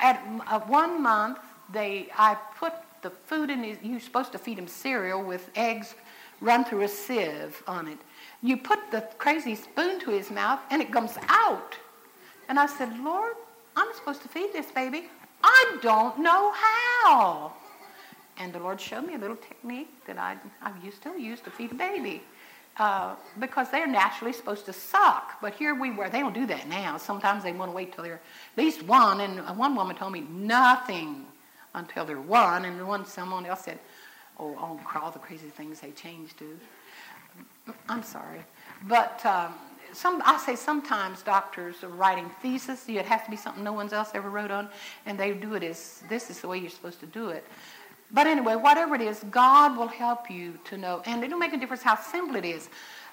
At 0.00 0.20
uh, 0.48 0.58
one 0.60 1.00
month, 1.00 1.38
they 1.72 2.08
I 2.16 2.36
put 2.58 2.72
the 3.02 3.10
food 3.10 3.48
in 3.48 3.62
his. 3.62 3.78
You're 3.80 4.00
supposed 4.00 4.32
to 4.32 4.38
feed 4.38 4.58
him 4.58 4.66
cereal 4.66 5.22
with 5.22 5.50
eggs 5.54 5.94
run 6.40 6.64
through 6.64 6.82
a 6.82 6.88
sieve 6.88 7.62
on 7.68 7.86
it. 7.86 7.98
You 8.42 8.56
put 8.56 8.90
the 8.90 9.02
crazy 9.18 9.54
spoon 9.54 10.00
to 10.00 10.10
his 10.10 10.32
mouth, 10.32 10.60
and 10.70 10.82
it 10.82 10.92
comes 10.92 11.16
out. 11.28 11.76
And 12.48 12.58
I 12.58 12.66
said, 12.66 12.98
Lord, 13.04 13.34
I'm 13.76 13.94
supposed 13.94 14.22
to 14.22 14.28
feed 14.28 14.52
this 14.52 14.70
baby. 14.72 15.08
I 15.44 15.78
don't 15.80 16.18
know 16.18 16.52
how. 16.52 17.52
And 18.38 18.52
the 18.52 18.58
Lord 18.60 18.80
showed 18.80 19.06
me 19.06 19.14
a 19.14 19.18
little 19.18 19.36
technique 19.36 19.88
that 20.06 20.18
I, 20.18 20.36
I 20.62 20.72
used 20.84 21.02
to 21.02 21.20
use 21.20 21.40
to 21.40 21.50
feed 21.50 21.72
a 21.72 21.74
baby. 21.74 22.22
Uh, 22.78 23.16
because 23.40 23.68
they're 23.70 23.88
naturally 23.88 24.32
supposed 24.32 24.64
to 24.64 24.72
suck. 24.72 25.40
But 25.40 25.54
here 25.54 25.74
we 25.74 25.90
were. 25.90 26.08
They 26.08 26.20
don't 26.20 26.34
do 26.34 26.46
that 26.46 26.68
now. 26.68 26.96
Sometimes 26.96 27.42
they 27.42 27.50
want 27.50 27.72
to 27.72 27.74
wait 27.74 27.92
till 27.92 28.04
they're 28.04 28.14
at 28.14 28.56
least 28.56 28.84
one. 28.84 29.20
And 29.20 29.40
one 29.58 29.74
woman 29.74 29.96
told 29.96 30.12
me 30.12 30.20
nothing 30.20 31.26
until 31.74 32.04
they're 32.04 32.20
one. 32.20 32.64
And 32.64 32.86
one 32.86 33.04
someone 33.04 33.46
else 33.46 33.64
said, 33.64 33.80
oh, 34.38 34.56
all 34.94 35.10
the 35.10 35.18
crazy 35.18 35.48
things 35.48 35.80
they 35.80 35.90
change 35.90 36.36
to. 36.36 36.56
I'm 37.88 38.04
sorry. 38.04 38.42
But 38.86 39.26
um, 39.26 39.54
some, 39.92 40.22
I 40.24 40.38
say 40.38 40.54
sometimes 40.54 41.22
doctors 41.22 41.82
are 41.82 41.88
writing 41.88 42.30
thesis. 42.40 42.88
It 42.88 43.06
has 43.06 43.24
to 43.24 43.30
be 43.30 43.36
something 43.36 43.64
no 43.64 43.72
one 43.72 43.92
else 43.92 44.10
ever 44.14 44.30
wrote 44.30 44.52
on. 44.52 44.68
And 45.04 45.18
they 45.18 45.32
do 45.32 45.54
it 45.54 45.64
as 45.64 46.04
this 46.08 46.30
is 46.30 46.40
the 46.40 46.46
way 46.46 46.58
you're 46.58 46.70
supposed 46.70 47.00
to 47.00 47.06
do 47.06 47.30
it. 47.30 47.44
But 48.10 48.26
anyway, 48.26 48.56
whatever 48.56 48.94
it 48.94 49.02
is, 49.02 49.22
God 49.30 49.76
will 49.76 49.88
help 49.88 50.30
you 50.30 50.58
to 50.66 50.78
know. 50.78 51.02
And 51.04 51.22
it'll 51.22 51.38
make 51.38 51.52
a 51.52 51.58
difference 51.58 51.82
how 51.82 51.96
simple 51.96 52.36
it 52.36 52.44
is. 52.44 52.68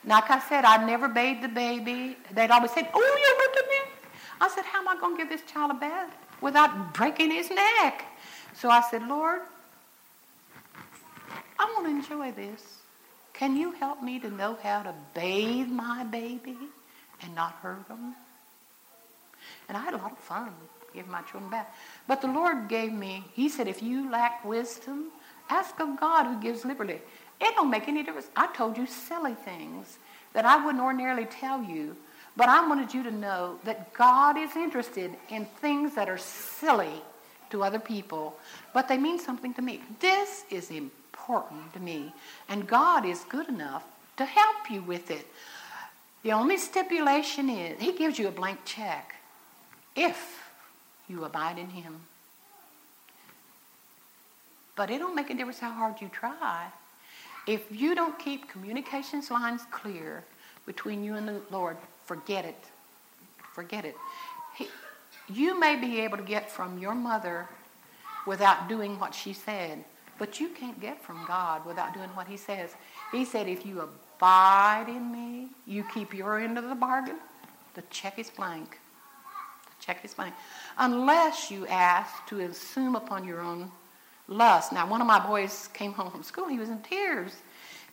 Like 0.05 0.29
I 0.29 0.39
said, 0.39 0.63
I 0.63 0.85
never 0.85 1.07
bathed 1.07 1.43
the 1.43 1.49
baby. 1.49 2.15
They'd 2.31 2.51
always 2.51 2.71
say, 2.71 2.87
Oh, 2.93 2.99
you 2.99 3.37
looked 3.43 3.57
at 3.57 3.69
me. 3.69 3.91
I 4.39 4.49
said, 4.49 4.65
How 4.65 4.79
am 4.79 4.87
I 4.87 4.99
going 4.99 5.17
to 5.17 5.23
give 5.23 5.29
this 5.29 5.41
child 5.51 5.71
a 5.71 5.73
bath 5.73 6.13
without 6.41 6.93
breaking 6.93 7.31
his 7.31 7.49
neck? 7.49 8.05
So 8.53 8.69
I 8.69 8.81
said, 8.89 9.05
Lord, 9.07 9.41
I 11.59 11.65
want 11.73 11.85
to 11.85 11.91
enjoy 11.91 12.31
this. 12.31 12.61
Can 13.33 13.57
you 13.57 13.73
help 13.73 14.01
me 14.01 14.19
to 14.19 14.29
know 14.29 14.57
how 14.63 14.83
to 14.83 14.93
bathe 15.13 15.67
my 15.67 16.05
baby 16.05 16.57
and 17.21 17.35
not 17.35 17.51
hurt 17.61 17.85
him? 17.89 18.15
And 19.67 19.77
I 19.77 19.81
had 19.81 19.93
a 19.93 19.97
lot 19.97 20.13
of 20.13 20.17
fun 20.19 20.53
giving 20.95 21.11
my 21.11 21.21
children 21.21 21.51
back. 21.51 21.75
But 22.07 22.21
the 22.21 22.27
Lord 22.27 22.67
gave 22.67 22.91
me, 22.91 23.25
He 23.33 23.49
said, 23.49 23.67
if 23.67 23.83
you 23.83 24.09
lack 24.09 24.43
wisdom, 24.43 25.05
ask 25.49 25.79
of 25.79 25.99
God 25.99 26.25
who 26.25 26.41
gives 26.41 26.65
liberty. 26.65 26.99
It 27.41 27.55
don't 27.55 27.69
make 27.69 27.87
any 27.87 28.03
difference. 28.03 28.29
I 28.35 28.47
told 28.47 28.77
you 28.77 28.87
silly 28.87 29.33
things 29.33 29.97
that 30.33 30.45
I 30.45 30.63
wouldn't 30.63 30.83
ordinarily 30.83 31.25
tell 31.25 31.61
you, 31.61 31.95
but 32.37 32.49
I 32.49 32.67
wanted 32.67 32.93
you 32.93 33.03
to 33.03 33.11
know 33.11 33.59
that 33.63 33.93
God 33.93 34.37
is 34.37 34.55
interested 34.55 35.11
in 35.29 35.45
things 35.45 35.95
that 35.95 36.09
are 36.09 36.17
silly 36.17 37.01
to 37.49 37.63
other 37.63 37.79
people, 37.79 38.37
but 38.73 38.87
they 38.87 38.97
mean 38.97 39.19
something 39.19 39.53
to 39.53 39.61
me. 39.61 39.81
This 39.99 40.43
is 40.49 40.71
important 40.71 41.73
to 41.73 41.79
me. 41.79 42.13
And 42.49 42.67
God 42.67 43.05
is 43.05 43.23
good 43.29 43.47
enough 43.47 43.83
to 44.17 44.25
help 44.25 44.69
you 44.69 44.81
with 44.81 45.11
it. 45.11 45.27
The 46.23 46.31
only 46.31 46.57
stipulation 46.57 47.49
is 47.49 47.79
He 47.79 47.93
gives 47.93 48.17
you 48.17 48.27
a 48.27 48.31
blank 48.31 48.59
check 48.65 49.15
if 49.95 50.44
you 51.07 51.23
abide 51.23 51.57
in 51.57 51.69
Him. 51.69 52.01
But 54.75 54.89
it 54.91 54.99
don't 54.99 55.15
make 55.15 55.29
a 55.29 55.33
difference 55.33 55.59
how 55.59 55.71
hard 55.71 56.01
you 56.01 56.09
try. 56.09 56.67
If 57.47 57.63
you 57.71 57.95
don't 57.95 58.17
keep 58.19 58.49
communications 58.49 59.31
lines 59.31 59.61
clear 59.71 60.23
between 60.65 61.03
you 61.03 61.15
and 61.15 61.27
the 61.27 61.41
Lord, 61.51 61.77
forget 62.05 62.43
it. 62.43 62.61
Forget 63.53 63.85
it. 63.85 63.95
He, 64.57 64.67
you 65.29 65.59
may 65.59 65.75
be 65.75 66.01
able 66.01 66.17
to 66.17 66.23
get 66.23 66.51
from 66.51 66.77
your 66.77 66.95
mother 66.95 67.47
without 68.25 68.67
doing 68.67 68.99
what 68.99 69.13
she 69.13 69.31
said, 69.31 69.83
but 70.17 70.39
you 70.39 70.49
can't 70.49 70.79
get 70.81 71.01
from 71.01 71.23
God 71.27 71.65
without 71.65 71.93
doing 71.93 72.09
what 72.09 72.27
He 72.27 72.37
says. 72.37 72.71
He 73.11 73.23
said, 73.23 73.47
if 73.47 73.65
you 73.65 73.81
abide 73.81 74.85
in 74.87 75.11
me, 75.11 75.49
you 75.67 75.85
keep 75.93 76.13
your 76.13 76.39
end 76.39 76.57
of 76.57 76.67
the 76.67 76.75
bargain, 76.75 77.17
the 77.75 77.83
check 77.91 78.17
is 78.17 78.29
blank. 78.29 78.79
Check 79.85 80.03
is 80.03 80.13
blank. 80.13 80.33
Unless 80.77 81.51
you 81.51 81.67
ask 81.67 82.25
to 82.27 82.39
assume 82.39 82.95
upon 82.95 83.25
your 83.25 83.41
own 83.41 83.71
lust. 84.27 84.73
Now, 84.73 84.87
one 84.87 85.01
of 85.01 85.07
my 85.07 85.19
boys 85.19 85.69
came 85.73 85.93
home 85.93 86.09
from 86.09 86.23
school, 86.23 86.47
he 86.47 86.57
was 86.57 86.69
in 86.69 86.79
tears. 86.79 87.33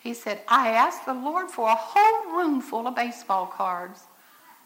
He 0.02 0.14
said, 0.14 0.40
I 0.48 0.70
asked 0.70 1.06
the 1.06 1.14
Lord 1.14 1.48
for 1.48 1.68
a 1.68 1.76
whole 1.76 2.36
room 2.36 2.60
full 2.60 2.86
of 2.86 2.96
baseball 2.96 3.46
cards. 3.46 4.00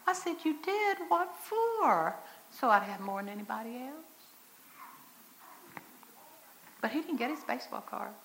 I 0.07 0.13
said, 0.13 0.37
You 0.43 0.55
did? 0.63 0.97
What 1.09 1.29
for? 1.43 2.15
So 2.51 2.69
I'd 2.69 2.83
have 2.83 3.01
more 3.01 3.21
than 3.21 3.29
anybody 3.29 3.77
else. 3.77 4.05
But 6.81 6.91
he 6.91 7.01
didn't 7.01 7.17
get 7.17 7.29
his 7.29 7.41
baseball 7.41 7.81
cards. 7.81 8.15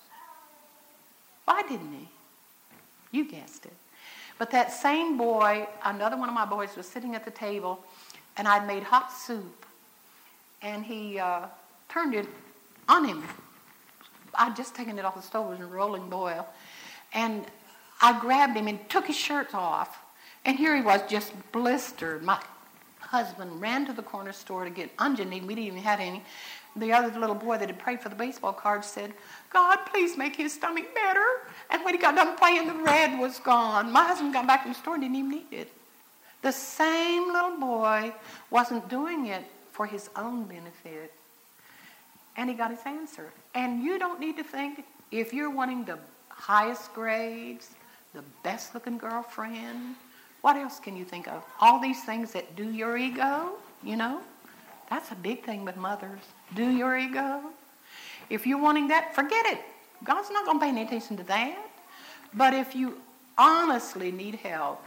Why 1.45 1.61
didn't 1.63 1.91
he? 1.91 2.07
You 3.11 3.29
guessed 3.29 3.65
it. 3.65 3.73
But 4.39 4.51
that 4.51 4.71
same 4.71 5.17
boy, 5.17 5.67
another 5.83 6.17
one 6.17 6.29
of 6.29 6.35
my 6.35 6.45
boys, 6.45 6.75
was 6.75 6.87
sitting 6.87 7.15
at 7.15 7.25
the 7.25 7.31
table, 7.31 7.83
and 8.37 8.47
I'd 8.47 8.67
made 8.67 8.83
hot 8.83 9.11
soup, 9.11 9.65
and 10.61 10.83
he 10.83 11.19
uh, 11.19 11.47
turned 11.89 12.15
it 12.15 12.27
on 12.89 13.05
him. 13.05 13.23
I'd 14.35 14.55
just 14.55 14.75
taken 14.75 14.97
it 14.97 15.05
off 15.05 15.15
the 15.15 15.21
stove, 15.21 15.47
it 15.47 15.49
was 15.51 15.59
a 15.59 15.65
rolling 15.65 16.09
boil. 16.09 16.47
And 17.13 17.45
I 18.01 18.19
grabbed 18.19 18.57
him 18.57 18.67
and 18.67 18.89
took 18.89 19.07
his 19.07 19.15
shirt 19.15 19.53
off, 19.53 19.97
and 20.45 20.57
here 20.57 20.75
he 20.75 20.81
was, 20.81 21.01
just 21.09 21.33
blistered. 21.51 22.23
My 22.23 22.39
husband 22.99 23.61
ran 23.61 23.85
to 23.85 23.93
the 23.93 24.01
corner 24.01 24.33
store 24.33 24.63
to 24.63 24.69
get 24.69 24.89
onion. 24.97 25.29
We 25.29 25.55
didn't 25.55 25.59
even 25.59 25.83
have 25.83 25.99
any 25.99 26.23
the 26.75 26.91
other 26.91 27.19
little 27.19 27.35
boy 27.35 27.57
that 27.57 27.69
had 27.69 27.77
prayed 27.77 28.01
for 28.01 28.09
the 28.09 28.15
baseball 28.15 28.53
cards 28.53 28.87
said, 28.87 29.13
God, 29.51 29.77
please 29.85 30.17
make 30.17 30.35
his 30.35 30.53
stomach 30.53 30.93
better. 30.95 31.25
And 31.69 31.83
when 31.83 31.93
he 31.93 31.99
got 31.99 32.15
done 32.15 32.35
playing, 32.35 32.67
the 32.67 32.73
red 32.73 33.19
was 33.19 33.39
gone. 33.39 33.91
My 33.91 34.03
husband 34.05 34.33
got 34.33 34.47
back 34.47 34.63
from 34.63 34.73
the 34.73 34.79
store 34.79 34.95
and 34.95 35.03
didn't 35.03 35.15
even 35.15 35.29
need 35.29 35.51
it. 35.51 35.71
The 36.43 36.51
same 36.51 37.33
little 37.33 37.57
boy 37.57 38.13
wasn't 38.51 38.87
doing 38.89 39.27
it 39.27 39.43
for 39.71 39.87
his 39.87 40.09
own 40.15 40.43
benefit. 40.43 41.11
And 42.37 42.49
he 42.49 42.55
got 42.55 42.71
his 42.71 42.81
answer. 42.85 43.31
And 43.55 43.83
you 43.83 43.97
don't 43.97 44.19
need 44.19 44.37
to 44.37 44.43
think 44.43 44.83
if 45.11 45.33
you're 45.33 45.49
wanting 45.49 45.85
the 45.85 45.97
highest 46.29 46.93
grades, 46.93 47.69
the 48.13 48.23
best 48.43 48.73
looking 48.73 48.97
girlfriend, 48.97 49.95
what 50.41 50.57
else 50.57 50.79
can 50.79 50.97
you 50.97 51.05
think 51.05 51.27
of? 51.27 51.43
All 51.61 51.79
these 51.79 52.03
things 52.03 52.33
that 52.33 52.55
do 52.55 52.69
your 52.69 52.97
ego, 52.97 53.53
you 53.81 53.95
know? 53.95 54.19
That's 54.89 55.11
a 55.11 55.15
big 55.15 55.43
thing 55.43 55.63
with 55.63 55.77
mothers. 55.77 56.19
Do 56.53 56.69
your 56.69 56.97
ego. 56.97 57.41
If 58.29 58.45
you're 58.45 58.61
wanting 58.61 58.89
that, 58.89 59.15
forget 59.15 59.45
it. 59.45 59.59
God's 60.03 60.29
not 60.29 60.45
going 60.45 60.59
to 60.59 60.63
pay 60.65 60.69
any 60.69 60.83
attention 60.83 61.15
to 61.17 61.23
that. 61.23 61.57
But 62.33 62.53
if 62.53 62.75
you 62.75 62.97
honestly 63.37 64.11
need 64.11 64.35
help, 64.35 64.85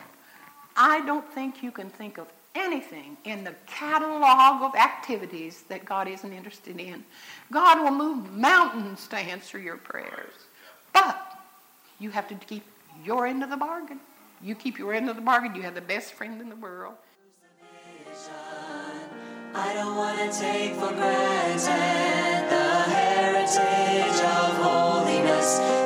I 0.77 1.05
don't 1.07 1.27
think 1.33 1.63
you 1.63 1.71
can 1.71 1.89
think 1.89 2.19
of 2.19 2.29
anything 2.55 3.17
in 3.25 3.45
the 3.45 3.55
catalog 3.67 4.63
of 4.63 4.75
activities 4.75 5.65
that 5.69 5.85
God 5.85 6.09
isn't 6.09 6.33
interested 6.33 6.81
in. 6.81 7.05
God 7.53 7.83
will 7.83 7.91
move 7.91 8.33
mountains 8.33 9.07
to 9.09 9.17
answer 9.17 9.59
your 9.59 9.77
prayers. 9.77 10.33
But 10.93 11.19
you 11.99 12.11
have 12.11 12.29
to 12.29 12.35
keep 12.35 12.65
your 13.05 13.27
end 13.27 13.43
of 13.43 13.51
the 13.51 13.57
bargain. 13.57 14.01
You 14.43 14.55
keep 14.55 14.79
your 14.79 14.93
end 14.93 15.09
of 15.09 15.17
the 15.17 15.23
bargain, 15.23 15.55
you 15.55 15.63
have 15.63 15.75
the 15.75 15.81
best 15.81 16.13
friend 16.13 16.41
in 16.41 16.49
the 16.49 16.57
world. 16.57 16.95
I 19.55 19.73
don't 19.73 19.97
want 19.97 20.19
to 20.19 20.39
take 20.39 20.73
for 20.75 20.93
granted 20.93 22.51
the 22.51 22.91
heritage 22.93 24.21
of 24.21 24.57
holiness 24.57 25.86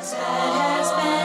that 0.00 0.14
has 0.14 0.92
been. 0.92 1.17